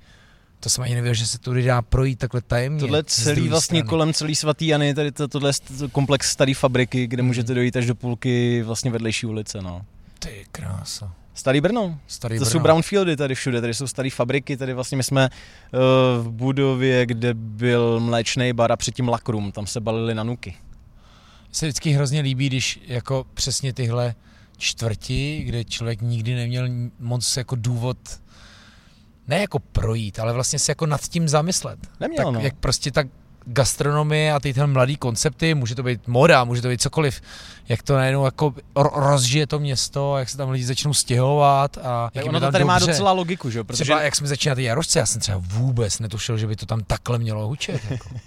To 0.63 0.69
jsem 0.69 0.83
ani 0.83 0.95
nevěděl, 0.95 1.13
že 1.13 1.27
se 1.27 1.37
tudy 1.37 1.63
dá 1.65 1.81
projít 1.81 2.19
takhle 2.19 2.41
tajemně. 2.41 2.79
Tohle 2.79 3.03
celý 3.03 3.47
vlastně 3.47 3.79
strany. 3.79 3.89
kolem 3.89 4.13
celý 4.13 4.35
svatý 4.35 4.67
Jany, 4.67 4.93
tady 4.93 5.11
to, 5.11 5.27
tohle 5.27 5.51
komplex 5.91 6.31
starý 6.31 6.53
fabriky, 6.53 7.07
kde 7.07 7.21
Hmm. 7.21 7.27
můžete 7.27 7.53
dojít 7.53 7.75
až 7.75 7.85
do 7.85 7.95
půlky 7.95 8.63
vlastně 8.63 8.91
vedlejší 8.91 9.25
ulice, 9.25 9.61
no. 9.61 9.85
Ty 10.19 10.45
krása. 10.51 11.13
Starý 11.33 11.61
Brno. 11.61 11.99
Starý 12.07 12.35
to 12.35 12.39
Brno. 12.39 12.51
jsou 12.51 12.59
brownfieldy 12.59 13.17
tady 13.17 13.35
všude, 13.35 13.61
tady 13.61 13.73
jsou 13.73 13.87
staré 13.87 14.09
fabriky, 14.09 14.57
tady 14.57 14.73
vlastně 14.73 14.97
my 14.97 15.03
jsme 15.03 15.29
uh, 15.29 15.79
v 16.25 16.31
budově, 16.31 17.05
kde 17.05 17.33
byl 17.33 17.99
mléčný 17.99 18.53
bar 18.53 18.71
a 18.71 18.75
předtím 18.75 19.07
lakrum, 19.09 19.51
tam 19.51 19.67
se 19.67 19.79
balili 19.79 20.15
na 20.15 20.23
nuky. 20.23 20.55
se 21.51 21.65
vždycky 21.65 21.91
hrozně 21.91 22.21
líbí, 22.21 22.47
když 22.47 22.79
jako 22.87 23.25
přesně 23.33 23.73
tyhle 23.73 24.15
čtvrti, 24.57 25.43
kde 25.45 25.63
člověk 25.63 26.01
nikdy 26.01 26.35
neměl 26.35 26.67
moc 26.99 27.37
jako 27.37 27.55
důvod 27.55 27.97
ne 29.27 29.39
jako 29.39 29.59
projít, 29.59 30.19
ale 30.19 30.33
vlastně 30.33 30.59
se 30.59 30.71
jako 30.71 30.85
nad 30.85 31.01
tím 31.01 31.29
zamyslet. 31.29 31.79
Neměl, 31.99 32.25
tak 32.25 32.33
no. 32.33 32.39
jak 32.39 32.55
prostě 32.55 32.91
tak 32.91 33.07
gastronomie 33.45 34.33
a 34.33 34.39
ty 34.39 34.53
ten 34.53 34.73
mladý 34.73 34.95
koncepty, 34.95 35.53
může 35.53 35.75
to 35.75 35.83
být 35.83 36.07
moda, 36.07 36.43
může 36.43 36.61
to 36.61 36.67
být 36.67 36.81
cokoliv, 36.81 37.21
jak 37.69 37.83
to 37.83 37.95
najednou 37.95 38.25
jako 38.25 38.53
ro- 38.75 38.91
rozžije 39.09 39.47
to 39.47 39.59
město, 39.59 40.17
jak 40.17 40.29
se 40.29 40.37
tam 40.37 40.49
lidi 40.49 40.65
začnou 40.65 40.93
stěhovat 40.93 41.77
a 41.77 42.09
jak 42.13 42.25
ono 42.25 42.39
to 42.39 42.51
tady 42.51 42.63
má 42.63 42.79
dobře. 42.79 42.91
docela 42.91 43.11
logiku, 43.11 43.49
že 43.49 43.57
jo, 43.59 43.63
protože 43.63 43.83
Třeba 43.83 44.01
jak 44.01 44.15
jsme 44.15 44.27
začínali 44.27 44.55
ty 44.55 44.63
Jarošce, 44.63 44.99
já 44.99 45.05
jsem 45.05 45.21
třeba 45.21 45.41
vůbec 45.41 45.99
netušil, 45.99 46.37
že 46.37 46.47
by 46.47 46.55
to 46.55 46.65
tam 46.65 46.83
takhle 46.83 47.19
mělo 47.19 47.47
hučet. 47.47 47.81
Jako. 47.89 48.09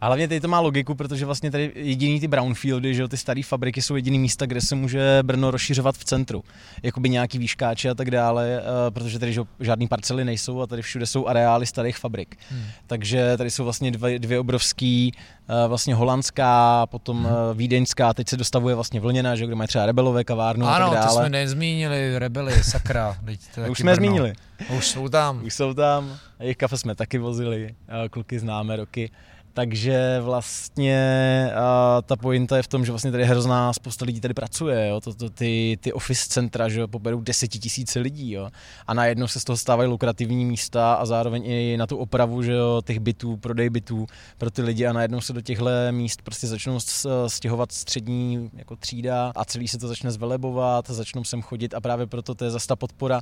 A 0.00 0.06
hlavně 0.06 0.28
tady 0.28 0.40
to 0.40 0.48
má 0.48 0.60
logiku, 0.60 0.94
protože 0.94 1.26
vlastně 1.26 1.50
tady 1.50 1.72
jediný 1.74 2.20
ty 2.20 2.28
brownfieldy, 2.28 2.94
že 2.94 3.02
jo, 3.02 3.08
ty 3.08 3.16
staré 3.16 3.42
fabriky 3.42 3.82
jsou 3.82 3.96
jediný 3.96 4.18
místa, 4.18 4.46
kde 4.46 4.60
se 4.60 4.74
může 4.74 5.18
Brno 5.22 5.50
rozšiřovat 5.50 5.96
v 5.96 6.04
centru. 6.04 6.44
Jakoby 6.82 7.08
nějaký 7.08 7.38
výškáče 7.38 7.90
a 7.90 7.94
tak 7.94 8.10
dále, 8.10 8.60
eh, 8.60 8.90
protože 8.90 9.18
tady 9.18 9.32
že 9.32 9.40
žádný 9.60 9.88
parcely 9.88 10.24
nejsou 10.24 10.60
a 10.60 10.66
tady 10.66 10.82
všude 10.82 11.06
jsou 11.06 11.26
areály 11.26 11.66
starých 11.66 11.98
fabrik. 11.98 12.36
Hmm. 12.50 12.62
Takže 12.86 13.36
tady 13.36 13.50
jsou 13.50 13.64
vlastně 13.64 13.90
dvě, 13.90 14.18
dvě 14.18 14.38
obrovský, 14.40 15.12
eh, 15.48 15.68
vlastně 15.68 15.94
holandská, 15.94 16.86
potom 16.86 17.16
Hmm. 17.16 17.26
hmm. 17.26 17.56
vídeňská, 17.58 18.14
teď 18.14 18.28
se 18.28 18.36
dostavuje 18.36 18.74
vlastně 18.74 19.00
vlněná, 19.00 19.36
že 19.36 19.42
jo, 19.42 19.46
kde 19.46 19.54
mají 19.56 19.68
třeba 19.68 19.86
rebelové 19.86 20.24
kavárnu 20.24 20.66
a 20.66 20.76
ano, 20.76 20.90
tak 20.90 20.98
to 20.98 21.06
dále. 21.06 21.22
jsme 21.22 21.28
nezmínili, 21.28 22.18
rebely, 22.18 22.64
sakra. 22.64 23.16
Teď 23.24 23.40
to 23.54 23.60
Už 23.70 23.78
jsme 23.78 23.92
Brno. 23.92 24.06
zmínili. 24.06 24.32
Už 24.78 24.86
jsou 24.88 25.08
tam. 25.08 25.44
Už 25.44 25.54
jsou 25.54 25.74
tam, 25.74 26.16
a 26.38 26.42
jejich 26.42 26.56
kafe 26.56 26.76
jsme 26.78 26.94
taky 26.94 27.18
vozili, 27.18 27.74
a 27.88 28.08
kluky 28.08 28.38
známe 28.38 28.76
roky. 28.76 29.10
Takže 29.54 30.20
vlastně 30.20 31.50
a 31.54 32.02
ta 32.02 32.16
pointa 32.16 32.56
je 32.56 32.62
v 32.62 32.68
tom, 32.68 32.84
že 32.84 32.92
vlastně 32.92 33.10
tady 33.10 33.24
hrozná 33.24 33.72
spousta 33.72 34.04
lidí 34.04 34.20
tady 34.20 34.34
pracuje, 34.34 34.88
jo? 34.88 35.00
To, 35.00 35.14
to, 35.14 35.30
ty, 35.30 35.78
ty 35.80 35.92
office 35.92 36.28
centra, 36.28 36.68
že 36.68 36.86
poberou 36.86 37.20
desetitisíce 37.20 38.00
lidí, 38.00 38.32
jo? 38.32 38.48
a 38.86 38.94
najednou 38.94 39.26
se 39.26 39.40
z 39.40 39.44
toho 39.44 39.56
stávají 39.56 39.88
lukrativní 39.88 40.44
místa 40.44 40.94
a 40.94 41.06
zároveň 41.06 41.42
i 41.46 41.76
na 41.76 41.86
tu 41.86 41.96
opravu, 41.96 42.42
že 42.42 42.52
jo, 42.52 42.82
těch 42.84 43.00
bytů, 43.00 43.36
prodej 43.36 43.70
bytů 43.70 44.06
pro 44.38 44.50
ty 44.50 44.62
lidi 44.62 44.86
a 44.86 44.92
najednou 44.92 45.20
se 45.20 45.32
do 45.32 45.40
těchto 45.40 45.66
míst 45.90 46.22
prostě 46.22 46.46
začnou 46.46 46.78
stěhovat 47.26 47.72
střední 47.72 48.50
jako 48.54 48.76
třída 48.76 49.32
a 49.36 49.44
celý 49.44 49.68
se 49.68 49.78
to 49.78 49.88
začne 49.88 50.10
zvelebovat, 50.10 50.90
začnou 50.90 51.24
sem 51.24 51.42
chodit 51.42 51.74
a 51.74 51.80
právě 51.80 52.06
proto 52.06 52.34
to 52.34 52.44
je 52.44 52.50
zase 52.50 52.66
ta 52.66 52.76
podpora 52.76 53.20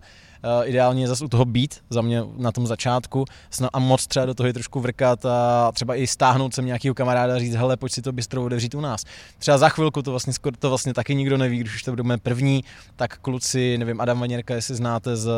ideálně 0.64 1.02
je 1.02 1.08
zase 1.08 1.24
u 1.24 1.28
toho 1.28 1.44
být 1.44 1.80
za 1.90 2.02
mě 2.02 2.22
na 2.36 2.52
tom 2.52 2.66
začátku 2.66 3.24
a 3.72 3.78
moc 3.78 4.06
třeba 4.06 4.26
do 4.26 4.34
toho 4.34 4.46
je 4.46 4.52
trošku 4.52 4.80
vrkat 4.80 5.26
a 5.26 5.72
třeba 5.72 5.94
i 5.94 6.06
stáhnout 6.18 6.54
sem 6.54 6.66
nějakého 6.66 6.94
kamaráda 6.94 7.34
a 7.34 7.38
říct, 7.38 7.54
hele, 7.54 7.76
pojď 7.76 7.92
si 7.92 8.02
to 8.02 8.12
bistro 8.12 8.44
otevřít 8.44 8.74
u 8.74 8.80
nás. 8.80 9.04
Třeba 9.38 9.58
za 9.58 9.68
chvilku 9.68 10.02
to 10.02 10.10
vlastně 10.10 10.32
skoro 10.32 10.56
to 10.56 10.68
vlastně 10.68 10.94
taky 10.94 11.14
nikdo 11.14 11.36
neví, 11.36 11.58
když 11.58 11.74
už 11.74 11.82
to 11.82 11.92
budeme 11.92 12.18
první, 12.18 12.64
tak 12.96 13.18
kluci, 13.18 13.78
nevím, 13.78 14.00
Adam 14.00 14.20
Vaněrka, 14.20 14.54
jestli 14.54 14.74
znáte 14.74 15.16
z, 15.16 15.30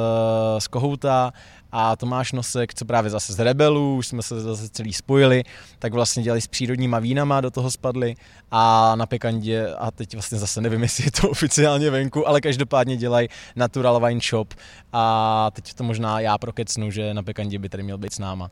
z 0.58 0.66
Kohouta 0.68 1.32
a 1.72 1.96
Tomáš 1.96 2.32
Nosek, 2.32 2.74
co 2.74 2.84
právě 2.84 3.10
zase 3.10 3.32
z 3.32 3.38
Rebelů, 3.38 3.96
už 3.96 4.06
jsme 4.06 4.22
se 4.22 4.40
zase 4.40 4.68
celý 4.68 4.92
spojili, 4.92 5.44
tak 5.78 5.92
vlastně 5.92 6.22
dělali 6.22 6.40
s 6.40 6.46
přírodníma 6.46 6.98
vínama, 6.98 7.40
do 7.40 7.50
toho 7.50 7.70
spadli 7.70 8.14
a 8.50 8.94
na 8.96 9.06
Pekandě, 9.06 9.74
a 9.78 9.90
teď 9.90 10.14
vlastně 10.14 10.38
zase 10.38 10.60
nevím, 10.60 10.82
jestli 10.82 11.04
je 11.04 11.10
to 11.10 11.30
oficiálně 11.30 11.90
venku, 11.90 12.28
ale 12.28 12.40
každopádně 12.40 12.96
dělají 12.96 13.28
Natural 13.56 14.00
Wine 14.00 14.20
Shop 14.20 14.54
a 14.92 15.50
teď 15.52 15.74
to 15.74 15.84
možná 15.84 16.20
já 16.20 16.38
prokecnu, 16.38 16.90
že 16.90 17.14
na 17.14 17.22
Pekandě 17.22 17.58
by 17.58 17.68
tady 17.68 17.82
měl 17.82 17.98
být 17.98 18.12
s 18.12 18.18
náma. 18.18 18.50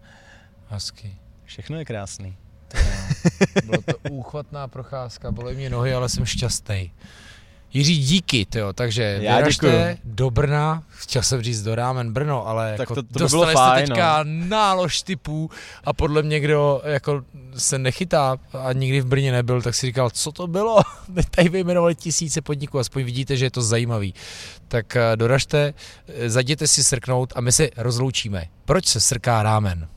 Hezky. 0.68 1.27
Všechno 1.48 1.78
je 1.78 1.84
krásný. 1.84 2.36
Bylo 3.64 3.82
to 3.82 4.10
úchvatná 4.10 4.68
procházka, 4.68 5.30
bolí 5.32 5.56
mě 5.56 5.70
nohy, 5.70 5.94
ale 5.94 6.08
jsem 6.08 6.24
šťastný. 6.24 6.92
Jiří, 7.72 7.98
díky, 7.98 8.46
tyjo, 8.46 8.72
takže 8.72 9.18
Já 9.22 9.36
vyražte 9.36 9.66
děkuju. 9.96 10.14
do 10.14 10.30
Brna, 10.30 10.82
chtěl 10.88 11.22
jsem 11.22 11.42
říct 11.42 11.62
do 11.62 11.74
Rámen 11.74 12.12
Brno, 12.12 12.46
ale 12.48 12.70
Tak 12.72 12.78
jako 12.80 12.94
to- 12.94 13.02
to 13.02 13.08
by 13.12 13.18
dostali 13.18 13.54
bylo 13.54 13.66
jste 13.76 13.80
teďka 13.86 14.20
nálož 14.24 15.02
typů 15.02 15.50
a 15.84 15.92
podle 15.92 16.22
mě, 16.22 16.40
kdo 16.40 16.82
jako 16.84 17.22
se 17.56 17.78
nechytá 17.78 18.36
a 18.52 18.72
nikdy 18.72 19.00
v 19.00 19.06
Brně 19.06 19.32
nebyl, 19.32 19.62
tak 19.62 19.74
si 19.74 19.86
říkal, 19.86 20.10
co 20.10 20.32
to 20.32 20.46
bylo? 20.46 20.78
Teď 21.14 21.26
tady 21.28 21.48
vyjmenovali 21.48 21.94
tisíce 21.94 22.40
podniků, 22.42 22.78
aspoň 22.78 23.04
vidíte, 23.04 23.36
že 23.36 23.44
je 23.46 23.50
to 23.50 23.62
zajímavý. 23.62 24.14
Tak 24.68 24.96
eh, 24.96 25.16
doražte, 25.16 25.74
eh, 26.08 26.30
zajděte 26.30 26.66
si 26.66 26.84
srknout 26.84 27.32
a 27.36 27.40
my 27.40 27.52
se 27.52 27.68
rozloučíme. 27.76 28.44
Proč 28.64 28.86
se 28.86 29.00
srká 29.00 29.42
rámen? 29.42 29.88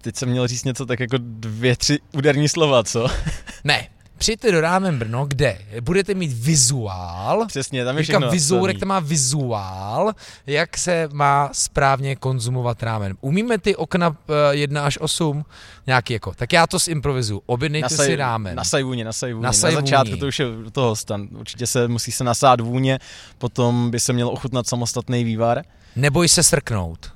Teď 0.00 0.16
jsem 0.16 0.28
měl 0.28 0.46
říct 0.48 0.64
něco 0.64 0.86
tak 0.86 1.00
jako 1.00 1.16
dvě, 1.20 1.76
tři 1.76 1.98
úderní 2.12 2.48
slova, 2.48 2.84
co? 2.84 3.08
Ne, 3.64 3.88
přijďte 4.18 4.52
do 4.52 4.60
Rámen 4.60 4.98
Brno, 4.98 5.26
kde 5.26 5.58
budete 5.80 6.14
mít 6.14 6.32
vizuál, 6.32 7.46
Přesně, 7.46 7.84
tam 7.84 7.96
je 7.96 8.02
všechno. 8.02 8.30
vizourek, 8.30 8.74
celý. 8.74 8.80
to 8.80 8.86
má 8.86 9.00
vizuál, 9.00 10.12
jak 10.46 10.78
se 10.78 11.08
má 11.12 11.50
správně 11.52 12.16
konzumovat 12.16 12.82
rámen. 12.82 13.16
Umíme 13.20 13.58
ty 13.58 13.76
okna 13.76 14.16
eh, 14.50 14.56
1 14.56 14.84
až 14.84 14.98
8 15.00 15.44
nějaký 15.86 16.12
jako, 16.12 16.34
tak 16.34 16.52
já 16.52 16.66
to 16.66 16.78
zimprovizuju. 16.78 17.42
Objednejte 17.46 17.88
saj- 17.94 18.04
si 18.04 18.16
rámen. 18.16 18.56
Na 18.56 18.64
sajvůně, 18.64 19.04
na 19.04 19.12
sajvůně. 19.12 19.42
Na 19.44 19.48
Na, 19.48 19.52
začátku 19.52 20.16
to 20.16 20.26
už 20.26 20.38
je 20.38 20.46
toho 20.72 20.96
stan. 20.96 21.28
Určitě 21.38 21.66
se 21.66 21.88
musí 21.88 22.12
se 22.12 22.24
nasát 22.24 22.60
vůně, 22.60 22.98
potom 23.38 23.90
by 23.90 24.00
se 24.00 24.12
měl 24.12 24.28
ochutnat 24.28 24.66
samostatný 24.68 25.24
vývar. 25.24 25.62
Neboj 25.96 26.28
se 26.28 26.42
srknout. 26.42 27.12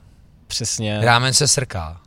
Přesně. 0.46 1.00
Rámen 1.02 1.34
se 1.34 1.48
srká. 1.48 2.00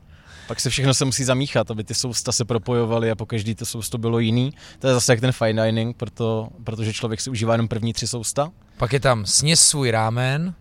Pak 0.47 0.59
se 0.59 0.69
všechno 0.69 0.93
se 0.93 1.05
musí 1.05 1.23
zamíchat, 1.23 1.71
aby 1.71 1.83
ty 1.83 1.93
sousta 1.93 2.31
se 2.31 2.45
propojovaly 2.45 3.11
a 3.11 3.15
po 3.15 3.25
každý 3.25 3.55
to 3.55 3.65
sousto 3.65 3.97
bylo 3.97 4.19
jiný. 4.19 4.53
To 4.79 4.87
je 4.87 4.93
zase 4.93 5.13
jak 5.13 5.19
ten 5.19 5.31
fine 5.31 5.65
dining, 5.65 5.97
proto, 5.97 6.49
protože 6.63 6.93
člověk 6.93 7.21
si 7.21 7.29
užívá 7.29 7.53
jenom 7.53 7.67
první 7.67 7.93
tři 7.93 8.07
sousta. 8.07 8.51
Pak 8.77 8.93
je 8.93 8.99
tam 8.99 9.25
sněz 9.25 9.61
svůj 9.61 9.91
rámen, 9.91 10.53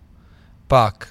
pak 0.69 1.09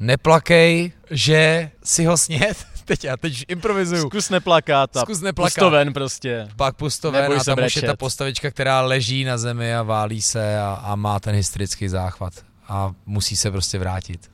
neplakej, 0.00 0.92
že 1.10 1.70
si 1.84 2.04
ho 2.04 2.16
sněd. 2.16 2.56
Teď 2.84 3.04
já 3.04 3.16
teď 3.16 3.44
improvizuju. 3.48 4.08
Zkus 4.08 4.30
neplakat 4.30 4.96
a 4.96 5.00
Zkus 5.00 5.20
neplakat. 5.20 5.52
pust 5.52 5.58
to 5.58 5.70
ven 5.70 5.92
prostě. 5.92 6.48
Pak 6.56 6.76
pusto 6.76 7.12
ven 7.12 7.22
Neboj 7.22 7.38
a 7.40 7.44
tam 7.44 7.58
už 7.66 7.76
je 7.76 7.82
ta 7.82 7.96
postavička, 7.96 8.50
která 8.50 8.80
leží 8.80 9.24
na 9.24 9.38
zemi 9.38 9.74
a 9.74 9.82
válí 9.82 10.22
se 10.22 10.58
a, 10.60 10.80
a 10.82 10.96
má 10.96 11.20
ten 11.20 11.34
hysterický 11.34 11.88
záchvat 11.88 12.32
a 12.68 12.92
musí 13.06 13.36
se 13.36 13.50
prostě 13.50 13.78
vrátit. 13.78 14.30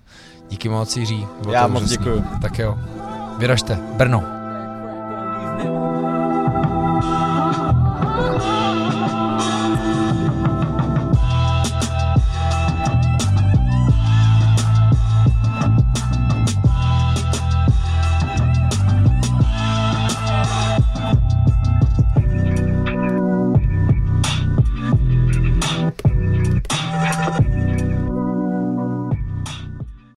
Díky 0.51 0.69
moc, 0.69 0.97
Jiří. 0.97 1.27
Já 1.51 1.67
moc 1.67 1.85
děkuju. 1.89 2.25
Tak 2.43 2.59
jo, 2.59 2.79
Beraste, 3.39 3.77
berno. 3.99 4.21
Berno. 4.21 4.43